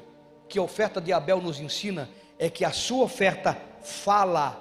que 0.48 0.58
a 0.58 0.62
oferta 0.62 1.00
de 1.00 1.12
Abel 1.12 1.40
nos 1.40 1.58
ensina 1.58 2.08
é 2.38 2.50
que 2.50 2.64
a 2.64 2.70
sua 2.70 3.04
oferta 3.04 3.56
fala 3.80 4.52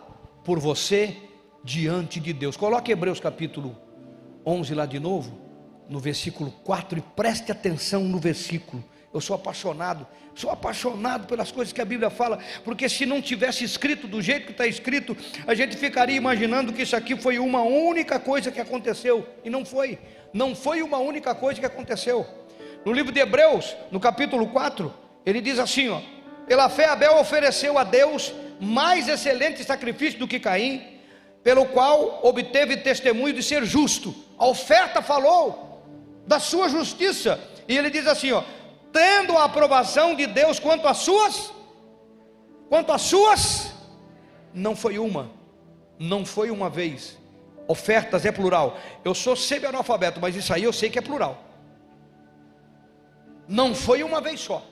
por 0.45 0.59
você 0.59 1.17
diante 1.63 2.19
de 2.19 2.31
Deus. 2.31 2.55
Coloque 2.55 2.91
Hebreus 2.91 3.19
capítulo 3.19 3.75
11 4.45 4.73
lá 4.75 4.85
de 4.85 4.99
novo, 4.99 5.46
no 5.89 5.99
versículo 5.99 6.51
4, 6.63 6.99
e 6.99 7.01
preste 7.01 7.51
atenção 7.51 8.03
no 8.03 8.19
versículo. 8.19 8.83
Eu 9.13 9.21
sou 9.21 9.35
apaixonado, 9.35 10.05
sou 10.35 10.51
apaixonado 10.51 11.27
pelas 11.27 11.51
coisas 11.51 11.73
que 11.73 11.81
a 11.81 11.85
Bíblia 11.85 12.09
fala, 12.09 12.39
porque 12.63 12.87
se 12.89 13.05
não 13.05 13.21
tivesse 13.21 13.63
escrito 13.63 14.07
do 14.07 14.21
jeito 14.21 14.45
que 14.45 14.51
está 14.51 14.67
escrito, 14.67 15.15
a 15.47 15.55
gente 15.55 15.77
ficaria 15.77 16.15
imaginando 16.15 16.73
que 16.73 16.83
isso 16.83 16.95
aqui 16.95 17.15
foi 17.15 17.39
uma 17.39 17.61
única 17.61 18.19
coisa 18.19 18.51
que 18.51 18.59
aconteceu, 18.59 19.27
e 19.43 19.49
não 19.49 19.65
foi, 19.65 19.97
não 20.33 20.53
foi 20.53 20.83
uma 20.83 20.97
única 20.97 21.33
coisa 21.33 21.59
que 21.59 21.65
aconteceu. 21.65 22.27
No 22.85 22.91
livro 22.91 23.11
de 23.11 23.19
Hebreus, 23.19 23.75
no 23.91 23.99
capítulo 23.99 24.47
4, 24.47 24.93
ele 25.25 25.41
diz 25.41 25.57
assim: 25.57 25.89
ó, 25.89 26.01
pela 26.45 26.69
fé 26.69 26.85
Abel 26.85 27.17
ofereceu 27.17 27.77
a 27.77 27.83
Deus 27.83 28.33
mais 28.59 29.07
excelente 29.07 29.63
sacrifício 29.63 30.19
do 30.19 30.27
que 30.27 30.39
Caim, 30.39 30.81
pelo 31.43 31.65
qual 31.65 32.19
obteve 32.23 32.77
testemunho 32.77 33.33
de 33.33 33.41
ser 33.41 33.65
justo. 33.65 34.13
A 34.37 34.45
oferta 34.45 35.01
falou 35.01 35.66
da 36.27 36.39
sua 36.39 36.69
justiça, 36.69 37.39
e 37.67 37.77
ele 37.77 37.89
diz 37.89 38.05
assim: 38.05 38.31
ó, 38.31 38.43
tendo 38.91 39.37
a 39.37 39.45
aprovação 39.45 40.13
de 40.13 40.27
Deus 40.27 40.59
quanto 40.59 40.87
às 40.87 40.97
suas, 40.97 41.51
quanto 42.69 42.91
às 42.91 43.01
suas, 43.01 43.73
não 44.53 44.75
foi 44.75 44.99
uma, 44.99 45.31
não 45.97 46.25
foi 46.25 46.51
uma 46.51 46.69
vez. 46.69 47.17
Ofertas 47.69 48.25
é 48.25 48.31
plural. 48.31 48.77
Eu 49.03 49.13
sou 49.13 49.35
semi-analfabeto, 49.35 50.21
mas 50.21 50.35
isso 50.35 50.53
aí 50.53 50.63
eu 50.63 50.71
sei 50.71 50.89
que 50.89 50.99
é 50.99 51.01
plural. 51.01 51.43
Não 53.47 53.75
foi 53.75 54.03
uma 54.03 54.21
vez 54.21 54.39
só. 54.39 54.65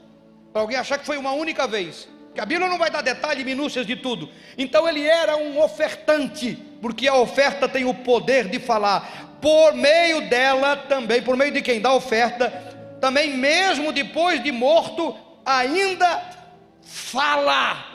Para 0.54 0.62
alguém 0.62 0.78
achar 0.78 0.98
que 0.98 1.06
foi 1.06 1.18
uma 1.18 1.32
única 1.32 1.68
vez 1.68 2.08
que 2.36 2.42
a 2.42 2.46
Bíblia 2.46 2.68
não 2.68 2.78
vai 2.78 2.92
dar 2.92 3.02
detalhes 3.02 3.42
e 3.42 3.46
minúcias 3.46 3.88
de 3.88 3.96
tudo. 3.96 4.30
Então 4.58 4.88
ele 4.88 5.08
era 5.08 5.38
um 5.38 5.62
ofertante, 5.62 6.62
porque 6.82 7.08
a 7.08 7.16
oferta 7.16 7.68
tem 7.68 7.86
o 7.86 7.94
poder 7.94 8.48
de 8.48 8.60
falar. 8.60 9.38
Por 9.42 9.74
meio 9.74 10.30
dela 10.30 10.76
também, 10.76 11.22
por 11.22 11.38
meio 11.38 11.52
de 11.52 11.62
quem 11.62 11.80
dá 11.80 11.94
oferta, 11.94 12.50
também 13.00 13.38
mesmo 13.38 13.92
depois 13.92 14.42
de 14.44 14.52
morto, 14.52 15.16
ainda 15.46 16.22
fala. 16.82 17.86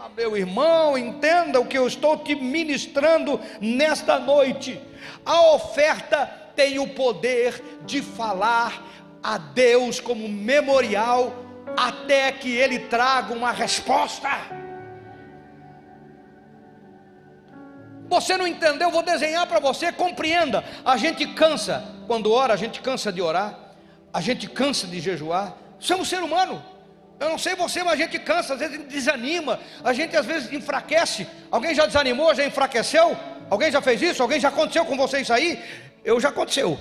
Ah, 0.00 0.08
meu 0.16 0.36
irmão, 0.36 0.96
entenda 0.98 1.60
o 1.60 1.66
que 1.66 1.78
eu 1.78 1.86
estou 1.86 2.18
te 2.18 2.34
ministrando 2.34 3.40
nesta 3.60 4.18
noite. 4.18 4.80
A 5.24 5.52
oferta 5.52 6.26
tem 6.56 6.78
o 6.78 6.88
poder 6.88 7.62
de 7.84 8.02
falar 8.02 8.82
a 9.22 9.38
Deus 9.38 10.00
como 10.00 10.28
memorial 10.28 11.32
até 11.76 12.32
que 12.32 12.56
ele 12.56 12.78
traga 12.80 13.34
uma 13.34 13.52
resposta. 13.52 14.65
Você 18.08 18.36
não 18.36 18.46
entendeu? 18.46 18.90
Vou 18.90 19.02
desenhar 19.02 19.46
para 19.46 19.58
você, 19.58 19.90
compreenda. 19.92 20.64
A 20.84 20.96
gente 20.96 21.26
cansa, 21.26 21.84
quando 22.06 22.32
ora, 22.32 22.54
a 22.54 22.56
gente 22.56 22.80
cansa 22.80 23.12
de 23.12 23.20
orar, 23.20 23.58
a 24.12 24.20
gente 24.20 24.48
cansa 24.48 24.86
de 24.86 25.00
jejuar. 25.00 25.56
Somos 25.78 26.08
ser 26.08 26.22
humano. 26.22 26.62
Eu 27.18 27.30
não 27.30 27.38
sei 27.38 27.54
você, 27.54 27.82
mas 27.82 27.94
a 27.94 27.96
gente 27.96 28.18
cansa, 28.18 28.54
às 28.54 28.60
vezes 28.60 28.86
desanima, 28.86 29.58
a 29.82 29.92
gente 29.92 30.16
às 30.16 30.26
vezes 30.26 30.52
enfraquece. 30.52 31.26
Alguém 31.50 31.74
já 31.74 31.86
desanimou, 31.86 32.34
já 32.34 32.44
enfraqueceu? 32.44 33.16
Alguém 33.48 33.72
já 33.72 33.80
fez 33.80 34.02
isso? 34.02 34.22
Alguém 34.22 34.38
já 34.38 34.48
aconteceu 34.48 34.84
com 34.84 34.96
você 34.96 35.20
isso 35.20 35.32
aí? 35.32 35.62
Eu 36.04 36.20
já 36.20 36.28
aconteceu. 36.28 36.78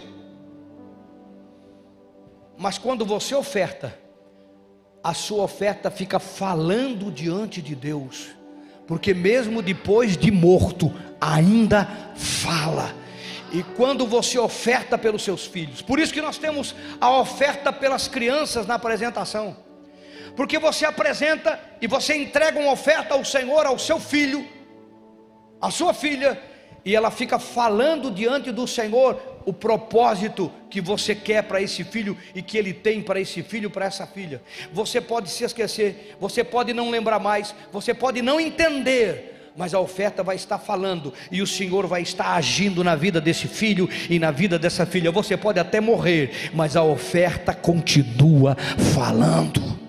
Mas 2.57 2.77
quando 2.77 3.05
você 3.05 3.33
oferta, 3.33 3.97
a 5.03 5.13
sua 5.13 5.43
oferta 5.43 5.89
fica 5.89 6.19
falando 6.19 7.11
diante 7.11 7.61
de 7.61 7.75
Deus, 7.75 8.29
porque 8.87 9.13
mesmo 9.13 9.61
depois 9.61 10.17
de 10.17 10.31
morto, 10.31 10.93
ainda 11.19 11.87
fala. 12.15 12.93
E 13.51 13.63
quando 13.75 14.05
você 14.05 14.37
oferta 14.37 14.97
pelos 14.97 15.23
seus 15.23 15.45
filhos, 15.45 15.81
por 15.81 15.99
isso 15.99 16.13
que 16.13 16.21
nós 16.21 16.37
temos 16.37 16.75
a 16.99 17.17
oferta 17.19 17.71
pelas 17.71 18.07
crianças 18.07 18.67
na 18.67 18.75
apresentação, 18.75 19.55
porque 20.35 20.59
você 20.59 20.85
apresenta 20.85 21.59
e 21.81 21.87
você 21.87 22.15
entrega 22.15 22.59
uma 22.59 22.71
oferta 22.71 23.13
ao 23.13 23.23
Senhor, 23.23 23.65
ao 23.65 23.79
seu 23.79 23.99
filho, 23.99 24.45
à 25.61 25.71
sua 25.71 25.93
filha, 25.93 26.41
e 26.83 26.95
ela 26.95 27.09
fica 27.09 27.39
falando 27.39 28.11
diante 28.11 28.51
do 28.51 28.67
Senhor 28.67 29.34
o 29.45 29.53
propósito 29.53 30.51
que 30.69 30.81
você 30.81 31.13
quer 31.13 31.43
para 31.43 31.61
esse 31.61 31.83
filho 31.83 32.17
e 32.33 32.41
que 32.41 32.57
ele 32.57 32.73
tem 32.73 33.01
para 33.01 33.19
esse 33.19 33.43
filho, 33.43 33.69
para 33.69 33.85
essa 33.85 34.07
filha. 34.07 34.41
Você 34.73 34.99
pode 34.99 35.29
se 35.29 35.43
esquecer, 35.43 36.15
você 36.19 36.43
pode 36.43 36.73
não 36.73 36.89
lembrar 36.89 37.19
mais, 37.19 37.53
você 37.71 37.93
pode 37.93 38.21
não 38.21 38.39
entender, 38.39 39.51
mas 39.55 39.73
a 39.73 39.79
oferta 39.79 40.23
vai 40.23 40.35
estar 40.35 40.57
falando, 40.57 41.13
e 41.31 41.41
o 41.41 41.47
Senhor 41.47 41.87
vai 41.87 42.01
estar 42.01 42.35
agindo 42.35 42.83
na 42.83 42.95
vida 42.95 43.21
desse 43.21 43.47
filho 43.47 43.87
e 44.09 44.19
na 44.19 44.31
vida 44.31 44.59
dessa 44.59 44.85
filha. 44.85 45.11
Você 45.11 45.37
pode 45.37 45.59
até 45.59 45.79
morrer, 45.79 46.51
mas 46.53 46.75
a 46.75 46.83
oferta 46.83 47.53
continua 47.53 48.55
falando. 48.93 49.85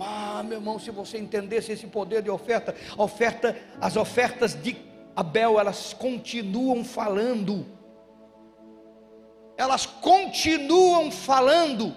Ah, 0.00 0.42
meu 0.42 0.58
irmão, 0.58 0.78
se 0.78 0.90
você 0.90 1.16
entendesse 1.16 1.70
esse 1.70 1.86
poder 1.86 2.22
de 2.22 2.28
oferta, 2.28 2.74
oferta, 2.96 3.56
as 3.80 3.96
ofertas 3.96 4.54
de 4.60 4.76
Abel, 5.16 5.58
elas 5.58 5.92
continuam 5.92 6.84
falando. 6.84 7.66
Elas 9.56 9.86
continuam 9.86 11.10
falando. 11.10 11.94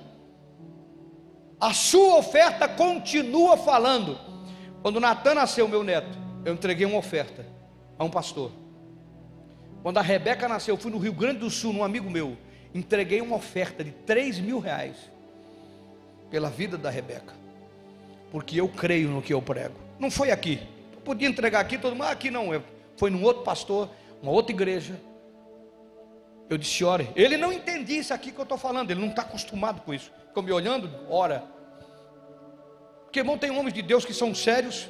A 1.59 1.74
sua 1.74 2.18
oferta 2.18 2.68
continua 2.68 3.57
falando. 3.57 4.20
Quando 4.82 4.99
Natan 4.99 5.34
nasceu, 5.34 5.68
meu 5.68 5.84
neto, 5.84 6.18
eu 6.45 6.53
entreguei 6.53 6.86
uma 6.86 6.99
oferta 6.99 7.45
a 7.97 8.03
um 8.03 8.09
pastor. 8.09 8.51
Quando 9.82 9.97
a 9.97 10.01
Rebeca 10.01 10.47
nasceu, 10.47 10.76
eu 10.76 10.80
fui 10.80 10.91
no 10.91 10.97
Rio 10.97 11.13
Grande 11.13 11.39
do 11.39 11.49
Sul, 11.49 11.74
num 11.74 11.84
amigo 11.84 12.09
meu, 12.09 12.38
entreguei 12.74 13.22
uma 13.22 13.36
oferta 13.36 13.84
de 13.84 13.91
3 13.91 14.39
mil 14.39 14.59
reais 14.59 14.95
pela 16.30 16.49
vida 16.49 16.78
da 16.78 16.89
Rebeca, 16.89 17.34
porque 18.32 18.59
eu 18.59 18.68
creio 18.68 19.09
no 19.09 19.22
que 19.22 19.34
eu 19.34 19.41
prego. 19.41 19.76
Não 19.97 20.11
foi 20.11 20.30
aqui, 20.32 20.59
eu 20.93 20.99
podia 21.01 21.28
entregar 21.28 21.61
aqui, 21.61 21.78
todo 21.78 21.93
mundo, 21.93 22.03
ah, 22.03 22.11
aqui 22.11 22.30
não, 22.30 22.53
foi 22.97 23.09
num 23.09 23.23
outro 23.23 23.43
pastor, 23.43 23.89
uma 24.21 24.31
outra 24.31 24.51
igreja. 24.51 24.99
Eu 26.49 26.57
disse, 26.57 26.83
ore. 26.83 27.09
Ele 27.15 27.37
não 27.37 27.51
entendia 27.51 27.99
isso 27.99 28.13
aqui 28.13 28.31
que 28.31 28.39
eu 28.39 28.43
estou 28.43 28.57
falando, 28.57 28.91
ele 28.91 28.99
não 28.99 29.09
está 29.09 29.21
acostumado 29.21 29.81
com 29.81 29.93
isso. 29.93 30.11
Ficou 30.27 30.43
me 30.43 30.51
olhando, 30.51 30.89
ora. 31.09 31.43
Porque, 33.03 33.19
irmão, 33.19 33.37
tem 33.37 33.51
homens 33.51 33.73
de 33.73 33.81
Deus 33.81 34.03
que 34.03 34.13
são 34.13 34.33
sérios, 34.33 34.89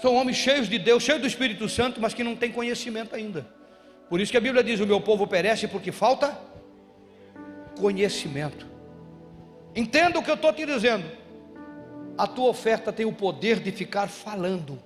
são 0.00 0.14
homens 0.14 0.36
cheios 0.36 0.68
de 0.68 0.78
Deus, 0.78 1.02
cheios 1.02 1.20
do 1.20 1.26
Espírito 1.26 1.68
Santo, 1.68 2.00
mas 2.00 2.14
que 2.14 2.24
não 2.24 2.34
têm 2.34 2.50
conhecimento 2.50 3.14
ainda. 3.14 3.46
Por 4.08 4.20
isso 4.20 4.30
que 4.30 4.38
a 4.38 4.40
Bíblia 4.40 4.62
diz: 4.62 4.80
o 4.80 4.86
meu 4.86 5.00
povo 5.00 5.26
perece 5.26 5.66
porque 5.68 5.92
falta 5.92 6.38
conhecimento. 7.80 8.66
Entenda 9.74 10.18
o 10.18 10.22
que 10.22 10.30
eu 10.30 10.34
estou 10.34 10.52
te 10.52 10.64
dizendo. 10.64 11.04
A 12.16 12.26
tua 12.26 12.48
oferta 12.48 12.92
tem 12.92 13.06
o 13.06 13.12
poder 13.12 13.58
de 13.58 13.72
ficar 13.72 14.08
falando. 14.08 14.80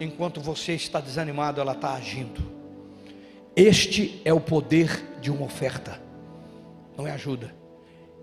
Enquanto 0.00 0.40
você 0.40 0.72
está 0.72 1.00
desanimado, 1.00 1.60
ela 1.60 1.72
está 1.72 1.94
agindo. 1.94 2.42
Este 3.54 4.20
é 4.24 4.32
o 4.32 4.40
poder 4.40 5.18
de 5.20 5.30
uma 5.30 5.44
oferta. 5.44 6.00
Não 6.96 7.06
é 7.06 7.12
ajuda 7.12 7.64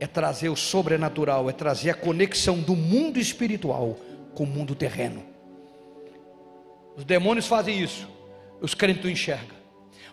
é 0.02 0.08
trazer 0.08 0.50
o 0.50 0.56
sobrenatural, 0.56 1.48
é 1.48 1.54
trazer 1.54 1.92
a 1.92 1.94
conexão 1.94 2.58
do 2.58 2.76
mundo 2.76 3.20
espiritual 3.20 3.96
com 4.34 4.46
o 4.46 4.48
mundo 4.48 4.74
terreno. 4.74 5.24
Os 6.98 7.06
demônios 7.06 7.46
fazem 7.46 7.80
isso, 7.80 8.10
os 8.60 8.74
crentes 8.74 9.04
não 9.04 9.12
enxergam. 9.12 9.56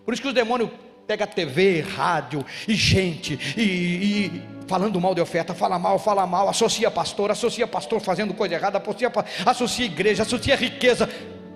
Por 0.05 0.13
isso 0.13 0.21
que 0.21 0.29
os 0.29 0.35
demônios 0.35 0.69
pegam 1.07 1.27
TV, 1.27 1.81
rádio 1.81 2.45
e 2.69 2.75
gente, 2.75 3.41
e, 3.57 3.63
e, 3.63 4.43
falando 4.67 5.01
mal 5.01 5.15
de 5.15 5.23
oferta, 5.23 5.55
fala 5.55 5.79
mal, 5.79 5.99
fala 5.99 6.27
mal, 6.27 6.51
associa 6.51 6.91
pastor, 6.91 7.31
associa 7.31 7.67
pastor 7.67 7.99
fazendo 7.99 8.35
coisa 8.35 8.57
errada, 8.57 8.77
associa, 8.77 9.11
associa 9.47 9.87
igreja, 9.87 10.23
associa 10.23 10.55
riqueza. 10.55 11.09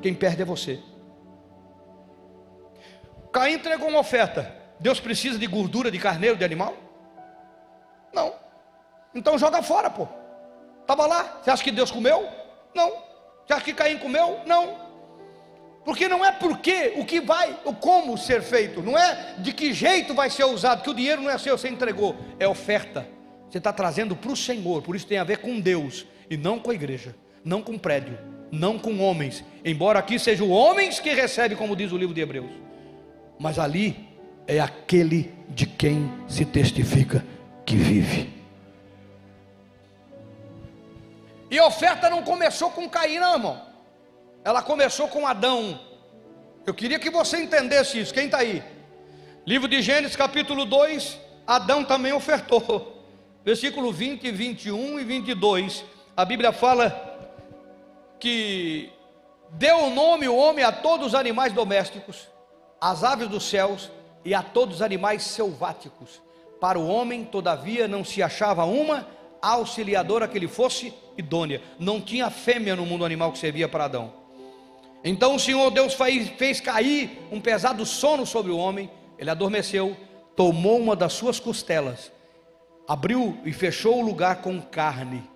Quem 0.03 0.13
perde 0.13 0.43
é 0.43 0.45
você. 0.45 0.81
Caim 3.33 3.55
entregou 3.55 3.89
uma 3.89 4.01
oferta. 4.01 4.55
Deus 4.81 4.99
precisa 4.99 5.39
de 5.39 5.47
gordura 5.47 5.91
de 5.91 5.99
carneiro, 5.99 6.37
de 6.37 6.45
animal? 6.45 6.75
Não. 8.13 8.35
Então 9.15 9.39
joga 9.39 9.63
fora, 9.63 9.89
pô. 9.89 10.09
Estava 10.81 11.07
lá. 11.07 11.41
Você 11.41 11.51
acha 11.51 11.63
que 11.63 11.71
Deus 11.71 11.91
comeu? 11.91 12.29
Não. 12.75 12.91
Você 13.47 13.53
acha 13.55 13.65
que 13.65 13.73
Caim 13.73 13.97
comeu? 13.99 14.41
Não. 14.45 14.93
Porque 15.85 16.09
não 16.09 16.25
é 16.25 16.33
porque 16.33 16.95
o 16.97 17.05
que 17.05 17.21
vai, 17.21 17.59
o 17.65 17.73
como 17.73 18.19
ser 18.19 18.43
feito, 18.43 18.83
não 18.83 18.99
é 18.99 19.37
de 19.39 19.53
que 19.53 19.73
jeito 19.73 20.15
vai 20.15 20.31
ser 20.31 20.45
usado, 20.45 20.83
que 20.83 20.91
o 20.91 20.95
dinheiro 20.95 21.23
não 21.23 21.31
é 21.31 21.39
seu, 21.39 21.59
você 21.59 21.69
entregou, 21.69 22.17
é 22.39 22.47
oferta. 22.47 23.07
Você 23.51 23.59
está 23.59 23.73
trazendo 23.73 24.15
para 24.15 24.31
o 24.31 24.37
Senhor, 24.37 24.81
por 24.83 24.95
isso 24.95 25.07
tem 25.07 25.19
a 25.19 25.25
ver 25.25 25.39
com 25.39 25.61
Deus 25.61 26.07
e 26.31 26.37
não 26.37 26.59
com 26.59 26.71
a 26.71 26.75
igreja, 26.75 27.17
não 27.45 27.61
com 27.61 27.77
prédio, 27.77 28.17
não 28.53 28.79
com 28.79 29.01
homens, 29.01 29.43
embora 29.65 29.99
aqui 29.99 30.19
sejam 30.19 30.51
homens 30.51 31.01
que 31.01 31.09
recebem, 31.15 31.57
como 31.57 31.75
diz 31.75 31.91
o 31.91 31.97
livro 31.97 32.15
de 32.15 32.21
Hebreus, 32.21 32.51
mas 33.39 33.59
ali 33.59 34.09
é 34.47 34.61
aquele 34.61 35.33
de 35.49 35.65
quem 35.65 36.13
se 36.29 36.45
testifica 36.45 37.25
que 37.65 37.75
vive. 37.75 38.31
E 41.51 41.59
a 41.59 41.67
oferta 41.67 42.11
não 42.11 42.23
começou 42.23 42.71
com 42.71 42.89
Caim, 42.89 43.19
não, 43.19 43.35
irmão. 43.35 43.63
Ela 44.45 44.63
começou 44.63 45.09
com 45.09 45.27
Adão. 45.27 45.81
Eu 46.67 46.75
queria 46.75 46.99
que 46.99 47.11
você 47.11 47.39
entendesse 47.39 48.01
isso. 48.01 48.13
Quem 48.13 48.27
está 48.27 48.39
aí? 48.39 48.63
Livro 49.47 49.69
de 49.69 49.83
Gênesis, 49.83 50.17
capítulo 50.17 50.65
2. 50.65 51.19
Adão 51.47 51.85
também 51.85 52.13
ofertou. 52.13 53.07
Versículo 53.45 53.93
20, 53.93 54.31
21 54.31 55.01
e 55.01 55.05
22. 55.05 55.85
A 56.17 56.25
Bíblia 56.25 56.53
fala 56.53 57.12
que 58.23 58.89
deu 59.51 59.87
o 59.87 59.91
nome 59.91 60.29
o 60.29 60.37
homem 60.37 60.65
a 60.65 60.71
todos 60.71 61.09
os 61.09 61.15
animais 61.17 61.53
domésticos, 61.53 62.29
às 62.81 63.03
aves 63.03 63.27
dos 63.27 63.43
céus 63.43 63.91
e 64.25 64.33
a 64.33 64.45
todos 64.45 64.77
os 64.77 64.83
animais 64.83 65.25
selváticos 65.25 66.23
para 66.61 66.79
o 66.79 66.87
homem, 66.87 67.25
todavia, 67.25 67.89
não 67.89 68.05
se 68.05 68.23
achava 68.23 68.65
uma 68.65 69.09
auxiliadora 69.43 70.29
que 70.29 70.39
lhe 70.39 70.47
fosse 70.47 70.95
idônea. 71.19 71.61
Não 71.77 72.01
tinha 72.01 72.31
fêmea 72.31 72.77
no 72.77 72.87
mundo 72.87 73.05
animal 73.05 73.33
que 73.33 73.39
servia 73.39 73.69
para 73.69 73.87
Adão. 73.87 74.13
Então 75.03 75.35
o 75.35 75.41
Senhor 75.41 75.69
Deus 75.73 75.93
fez, 75.93 76.61
cair 76.61 77.27
um 77.33 77.41
pesado 77.41 77.85
sono 77.85 78.25
sobre 78.25 78.53
o 78.53 78.57
homem. 78.57 78.89
Ele 79.19 79.29
adormeceu, 79.29 79.97
tomou 80.37 80.79
uma 80.79 80.95
das 80.95 81.15
suas 81.15 81.41
costelas, 81.41 82.13
abriu 82.87 83.37
e 83.45 83.53
fechou 83.53 83.99
o 83.99 84.07
lugar 84.07 84.37
com 84.37 84.63
carne. 84.63 85.32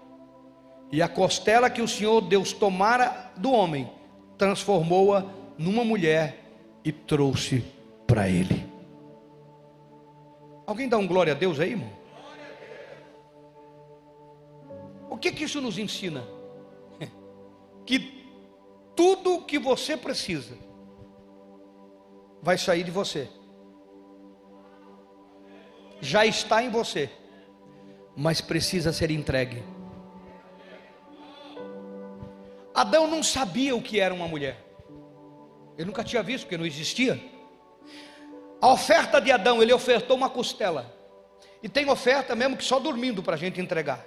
E 0.91 1.03
a 1.03 1.09
costela 1.09 1.69
que 1.69 1.83
o 1.83 1.89
Senhor 1.89 2.21
Deus 2.21 2.53
tomara 2.53 3.33
do 3.37 3.51
homem, 3.51 3.91
transformou-a 4.39 5.25
numa 5.59 5.85
mulher 5.85 6.45
e 6.85 6.93
trouxe 6.93 7.65
para 8.07 8.29
ele. 8.29 8.67
Alguém 10.67 10.89
dá 10.89 10.97
um 10.99 11.07
glória 11.07 11.33
a 11.33 11.37
Deus 11.37 11.61
aí, 11.61 11.71
irmão? 11.71 11.91
O 15.09 15.17
que 15.17 15.33
que 15.33 15.45
isso 15.45 15.61
nos 15.61 15.79
ensina? 15.79 16.25
Que 17.87 18.25
tudo 18.97 19.43
que 19.43 19.59
você 19.61 19.97
precisa 19.97 20.57
vai 22.43 22.59
sair 22.59 22.83
de 22.83 22.91
você. 22.91 23.29
Já 26.01 26.27
está 26.27 26.63
em 26.63 26.69
você, 26.69 27.11
mas 28.17 28.41
precisa 28.41 28.93
ser 28.93 29.11
entregue. 29.11 29.63
Adão 32.77 33.07
não 33.07 33.23
sabia 33.23 33.75
o 33.75 33.81
que 33.81 33.99
era 33.99 34.13
uma 34.13 34.29
mulher. 34.29 34.63
Ele 35.79 35.87
nunca 35.87 36.05
tinha 36.05 36.23
visto, 36.23 36.45
porque 36.45 36.59
não 36.59 36.67
existia. 36.67 37.19
A 38.61 38.71
oferta 38.71 39.19
de 39.19 39.33
Adão, 39.33 39.63
ele 39.63 39.73
ofertou 39.73 40.15
uma 40.15 40.29
costela. 40.29 40.95
E 41.63 41.71
tem 41.71 41.89
oferta 41.89 42.35
mesmo 42.35 42.55
que 42.55 42.63
só 42.63 42.79
dormindo 42.79 43.23
para 43.23 43.33
a 43.33 43.39
gente 43.39 43.63
entregar. 43.63 44.07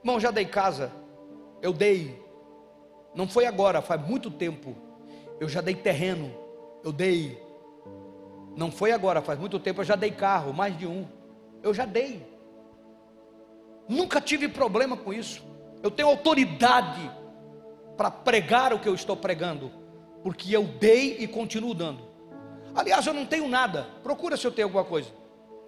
Irmão, 0.00 0.18
já 0.18 0.30
dei 0.30 0.46
casa. 0.46 0.90
Eu 1.60 1.74
dei. 1.74 2.18
Não 3.14 3.28
foi 3.28 3.44
agora, 3.44 3.82
faz 3.82 4.00
muito 4.00 4.30
tempo. 4.30 4.74
Eu 5.38 5.46
já 5.46 5.60
dei 5.60 5.74
terreno. 5.74 6.34
Eu 6.82 6.90
dei. 6.90 7.38
Não 8.56 8.72
foi 8.72 8.92
agora, 8.92 9.20
faz 9.20 9.38
muito 9.38 9.60
tempo. 9.60 9.82
Eu 9.82 9.84
já 9.84 9.94
dei 9.94 10.10
carro, 10.10 10.54
mais 10.54 10.74
de 10.78 10.86
um. 10.86 11.06
Eu 11.62 11.74
já 11.74 11.84
dei. 11.84 12.26
Nunca 13.86 14.22
tive 14.22 14.48
problema 14.48 14.96
com 14.96 15.12
isso. 15.12 15.42
Eu 15.82 15.90
tenho 15.90 16.08
autoridade 16.08 17.18
para 17.98 18.12
pregar 18.12 18.72
o 18.72 18.78
que 18.78 18.88
eu 18.88 18.94
estou 18.94 19.16
pregando. 19.16 19.72
Porque 20.22 20.54
eu 20.54 20.62
dei 20.62 21.16
e 21.18 21.26
continuo 21.26 21.74
dando. 21.74 22.02
Aliás, 22.74 23.04
eu 23.04 23.12
não 23.12 23.26
tenho 23.26 23.48
nada. 23.48 23.88
Procura 24.04 24.36
se 24.36 24.46
eu 24.46 24.52
tenho 24.52 24.68
alguma 24.68 24.84
coisa. 24.84 25.10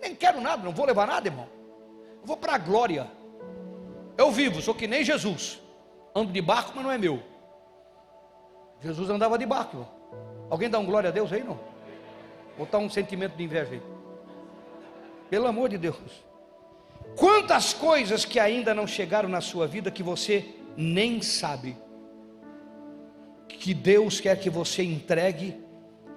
Nem 0.01 0.15
quero 0.15 0.41
nada, 0.41 0.63
não 0.63 0.73
vou 0.73 0.87
levar 0.87 1.09
nada, 1.09 1.27
irmão. 1.27 1.49
Eu 2.21 2.27
vou 2.27 2.37
para 2.37 2.55
a 2.55 2.59
glória. 2.59 3.11
Eu 4.17 4.31
vivo, 4.31 4.63
sou 4.63 4.75
que 4.75 4.87
nem 4.87 5.03
Jesus. 5.03 5.61
Ando 6.15 6.33
de 6.33 6.41
barco, 6.41 6.73
mas 6.75 6.85
não 6.85 6.93
é 6.93 6.97
meu. 6.97 7.21
Jesus 8.81 9.11
andava 9.11 9.37
de 9.37 9.45
barco, 9.45 9.77
irmão. 9.77 9.89
Alguém 10.49 10.71
dá 10.71 10.79
um 10.79 10.87
glória 10.87 11.09
a 11.09 11.13
Deus 11.13 11.33
aí, 11.33 11.43
não? 11.43 11.59
Botar 12.57 12.79
um 12.79 12.89
sentimento 12.89 13.37
de 13.37 13.43
inveja 13.43 13.73
aí. 13.73 13.83
Pelo 15.29 15.49
amor 15.49 15.69
de 15.69 15.79
Deus. 15.79 16.25
Quantas 17.17 17.75
coisas 17.75 18.25
que 18.25 18.39
ainda 18.39 18.73
não 18.73 18.87
chegaram 18.87 19.29
na 19.29 19.41
sua 19.41 19.67
vida 19.67 19.91
que 19.91 20.03
você 20.03 20.55
nem 20.77 21.21
sabe. 21.23 21.77
Que 23.59 23.75
Deus 23.75 24.21
quer 24.21 24.39
que 24.39 24.51
você 24.51 24.83
entregue 24.83 25.57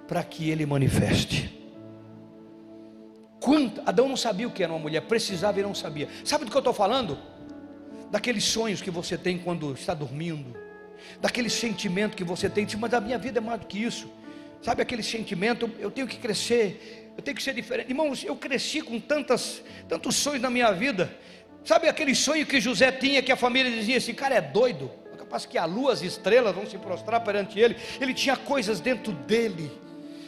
para 0.08 0.22
que 0.22 0.50
ele 0.50 0.64
manifeste. 0.66 1.52
Quanto, 3.40 3.82
Adão 3.84 4.08
não 4.08 4.16
sabia 4.16 4.48
o 4.48 4.50
que 4.50 4.62
era 4.62 4.72
uma 4.72 4.78
mulher, 4.78 5.02
precisava 5.02 5.60
e 5.60 5.62
não 5.62 5.74
sabia. 5.74 6.08
Sabe 6.24 6.44
do 6.44 6.50
que 6.50 6.56
eu 6.56 6.60
estou 6.60 6.72
falando? 6.72 7.18
Daqueles 8.10 8.44
sonhos 8.44 8.80
que 8.80 8.90
você 8.90 9.18
tem 9.18 9.38
quando 9.38 9.72
está 9.74 9.92
dormindo 9.92 10.64
daquele 11.20 11.50
sentimento 11.50 12.16
que 12.16 12.24
você 12.24 12.48
tem, 12.48 12.66
mas 12.78 12.94
a 12.94 13.00
minha 13.00 13.18
vida 13.18 13.38
é 13.38 13.40
mais 13.40 13.60
do 13.60 13.66
que 13.66 13.82
isso. 13.82 14.10
Sabe 14.62 14.82
aquele 14.82 15.02
sentimento, 15.02 15.70
eu 15.78 15.90
tenho 15.90 16.06
que 16.06 16.16
crescer, 16.16 17.12
eu 17.16 17.22
tenho 17.22 17.36
que 17.36 17.42
ser 17.42 17.54
diferente. 17.54 17.90
Irmãos, 17.90 18.24
eu 18.24 18.34
cresci 18.34 18.80
com 18.80 18.98
tantas, 18.98 19.62
tantos 19.88 20.16
sonhos 20.16 20.40
na 20.40 20.48
minha 20.48 20.72
vida. 20.72 21.14
Sabe 21.64 21.88
aquele 21.88 22.14
sonho 22.14 22.46
que 22.46 22.60
José 22.60 22.90
tinha, 22.92 23.22
que 23.22 23.32
a 23.32 23.36
família 23.36 23.70
dizia: 23.70 23.96
esse 23.96 24.12
cara 24.14 24.36
é 24.36 24.40
doido, 24.40 24.90
capaz 25.24 25.46
que 25.46 25.56
a 25.56 25.64
lua, 25.64 25.92
as 25.92 26.02
estrelas 26.02 26.54
vão 26.54 26.66
se 26.66 26.76
prostrar 26.76 27.20
perante 27.20 27.58
ele. 27.58 27.76
Ele 28.00 28.12
tinha 28.12 28.36
coisas 28.36 28.78
dentro 28.78 29.12
dele 29.12 29.70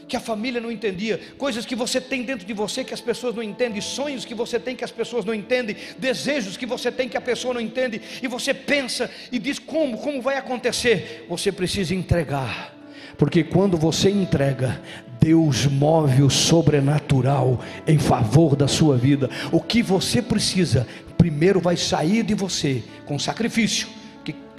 que 0.09 0.17
a 0.17 0.21
família 0.21 0.61
não 0.61 0.71
entendia, 0.71 1.21
coisas 1.37 1.67
que 1.67 1.75
você 1.75 2.01
tem 2.01 2.23
dentro 2.23 2.47
de 2.47 2.53
você 2.55 2.85
que 2.85 2.95
as 2.95 3.01
pessoas 3.01 3.35
não 3.35 3.43
entendem, 3.43 3.81
sonhos 3.81 4.25
que 4.25 4.37
você 4.37 4.59
tem 4.59 4.77
que 4.77 4.85
as 4.85 4.91
pessoas 4.93 5.25
não 5.25 5.35
entendem, 5.35 5.77
desejos 5.99 6.57
que 6.57 6.65
você 6.65 6.93
tem 6.93 7.09
que 7.09 7.17
a 7.17 7.21
pessoa 7.21 7.53
não 7.53 7.61
entende, 7.61 8.01
e 8.23 8.29
você 8.29 8.55
pensa 8.55 9.11
e 9.33 9.39
diz 9.39 9.59
como, 9.59 9.99
como 9.99 10.23
vai 10.23 10.37
acontecer? 10.37 11.27
Você 11.29 11.51
precisa 11.51 11.93
entregar. 11.93 12.73
Porque 13.19 13.43
quando 13.43 13.77
você 13.77 14.09
entrega, 14.09 14.81
Deus 15.21 15.67
move 15.67 16.23
o 16.23 16.31
sobrenatural 16.31 17.61
em 17.85 17.99
favor 17.99 18.55
da 18.55 18.69
sua 18.69 18.97
vida. 18.97 19.29
O 19.51 19.61
que 19.61 19.83
você 19.83 20.23
precisa, 20.23 20.87
primeiro 21.19 21.59
vai 21.59 21.77
sair 21.77 22.23
de 22.23 22.35
você 22.35 22.81
com 23.05 23.19
sacrifício. 23.19 23.89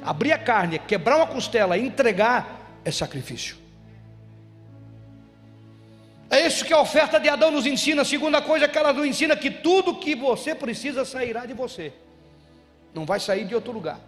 Abrir 0.07 0.31
a 0.31 0.37
carne, 0.37 0.79
quebrar 0.79 1.17
uma 1.17 1.27
costela, 1.27 1.77
entregar 1.77 2.79
é 2.85 2.89
sacrifício. 2.89 3.57
É 6.29 6.47
isso 6.47 6.63
que 6.63 6.71
a 6.71 6.79
oferta 6.79 7.19
de 7.19 7.27
Adão 7.27 7.51
nos 7.51 7.65
ensina. 7.65 8.03
A 8.03 8.05
segunda 8.05 8.41
coisa 8.41 8.69
que 8.69 8.77
ela 8.77 8.93
nos 8.93 9.05
ensina 9.05 9.35
que 9.35 9.51
tudo 9.51 9.99
que 9.99 10.15
você 10.15 10.55
precisa 10.55 11.03
sairá 11.03 11.45
de 11.45 11.53
você. 11.53 11.91
Não 12.93 13.05
vai 13.05 13.19
sair 13.19 13.43
de 13.43 13.53
outro 13.53 13.73
lugar. 13.73 13.99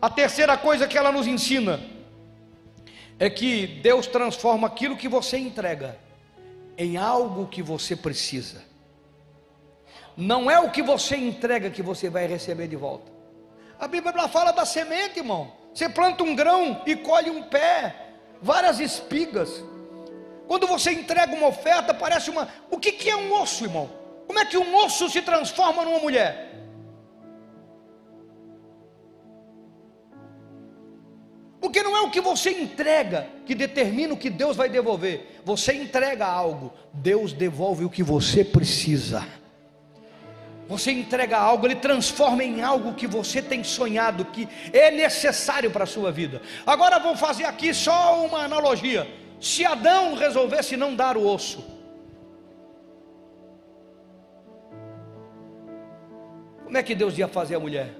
A 0.00 0.08
terceira 0.08 0.56
coisa 0.56 0.86
que 0.86 0.96
ela 0.96 1.10
nos 1.10 1.26
ensina 1.26 1.80
é 3.18 3.28
que 3.28 3.66
Deus 3.82 4.06
transforma 4.06 4.68
aquilo 4.68 4.96
que 4.96 5.08
você 5.08 5.38
entrega 5.38 5.98
em 6.76 6.96
algo 6.96 7.48
que 7.48 7.64
você 7.64 7.96
precisa. 7.96 8.62
Não 10.16 10.48
é 10.48 10.60
o 10.60 10.70
que 10.70 10.84
você 10.84 11.16
entrega 11.16 11.68
que 11.68 11.82
você 11.82 12.08
vai 12.08 12.28
receber 12.28 12.68
de 12.68 12.76
volta. 12.76 13.17
A 13.78 13.86
Bíblia 13.86 14.28
fala 14.28 14.50
da 14.52 14.64
semente, 14.64 15.20
irmão. 15.20 15.52
Você 15.72 15.88
planta 15.88 16.24
um 16.24 16.34
grão 16.34 16.82
e 16.84 16.96
colhe 16.96 17.30
um 17.30 17.42
pé, 17.42 17.94
várias 18.42 18.80
espigas. 18.80 19.62
Quando 20.48 20.66
você 20.66 20.90
entrega 20.90 21.34
uma 21.34 21.46
oferta, 21.46 21.94
parece 21.94 22.30
uma. 22.30 22.48
O 22.70 22.78
que, 22.78 22.90
que 22.90 23.08
é 23.08 23.16
um 23.16 23.32
osso, 23.40 23.64
irmão? 23.64 23.88
Como 24.26 24.38
é 24.38 24.44
que 24.44 24.58
um 24.58 24.76
osso 24.76 25.08
se 25.08 25.22
transforma 25.22 25.84
numa 25.84 26.00
mulher? 26.00 26.48
Porque 31.60 31.82
não 31.82 31.96
é 31.96 32.00
o 32.00 32.10
que 32.10 32.20
você 32.20 32.50
entrega 32.50 33.28
que 33.44 33.54
determina 33.54 34.14
o 34.14 34.16
que 34.16 34.30
Deus 34.30 34.56
vai 34.56 34.68
devolver. 34.68 35.40
Você 35.44 35.74
entrega 35.74 36.26
algo, 36.26 36.72
Deus 36.92 37.32
devolve 37.32 37.84
o 37.84 37.90
que 37.90 38.02
você 38.02 38.44
precisa. 38.44 39.24
Você 40.68 40.92
entrega 40.92 41.38
algo, 41.38 41.66
Ele 41.66 41.76
transforma 41.76 42.44
em 42.44 42.62
algo 42.62 42.92
que 42.92 43.06
você 43.06 43.40
tem 43.40 43.64
sonhado, 43.64 44.26
que 44.26 44.46
é 44.70 44.90
necessário 44.90 45.70
para 45.70 45.84
a 45.84 45.86
sua 45.86 46.12
vida. 46.12 46.42
Agora 46.66 46.98
vou 46.98 47.16
fazer 47.16 47.44
aqui 47.44 47.72
só 47.72 48.22
uma 48.24 48.44
analogia. 48.44 49.08
Se 49.40 49.64
Adão 49.64 50.14
resolvesse 50.14 50.76
não 50.76 50.94
dar 50.94 51.16
o 51.16 51.26
osso, 51.26 51.64
como 56.64 56.76
é 56.76 56.82
que 56.82 56.94
Deus 56.94 57.16
ia 57.16 57.28
fazer 57.28 57.54
a 57.54 57.60
mulher? 57.60 57.94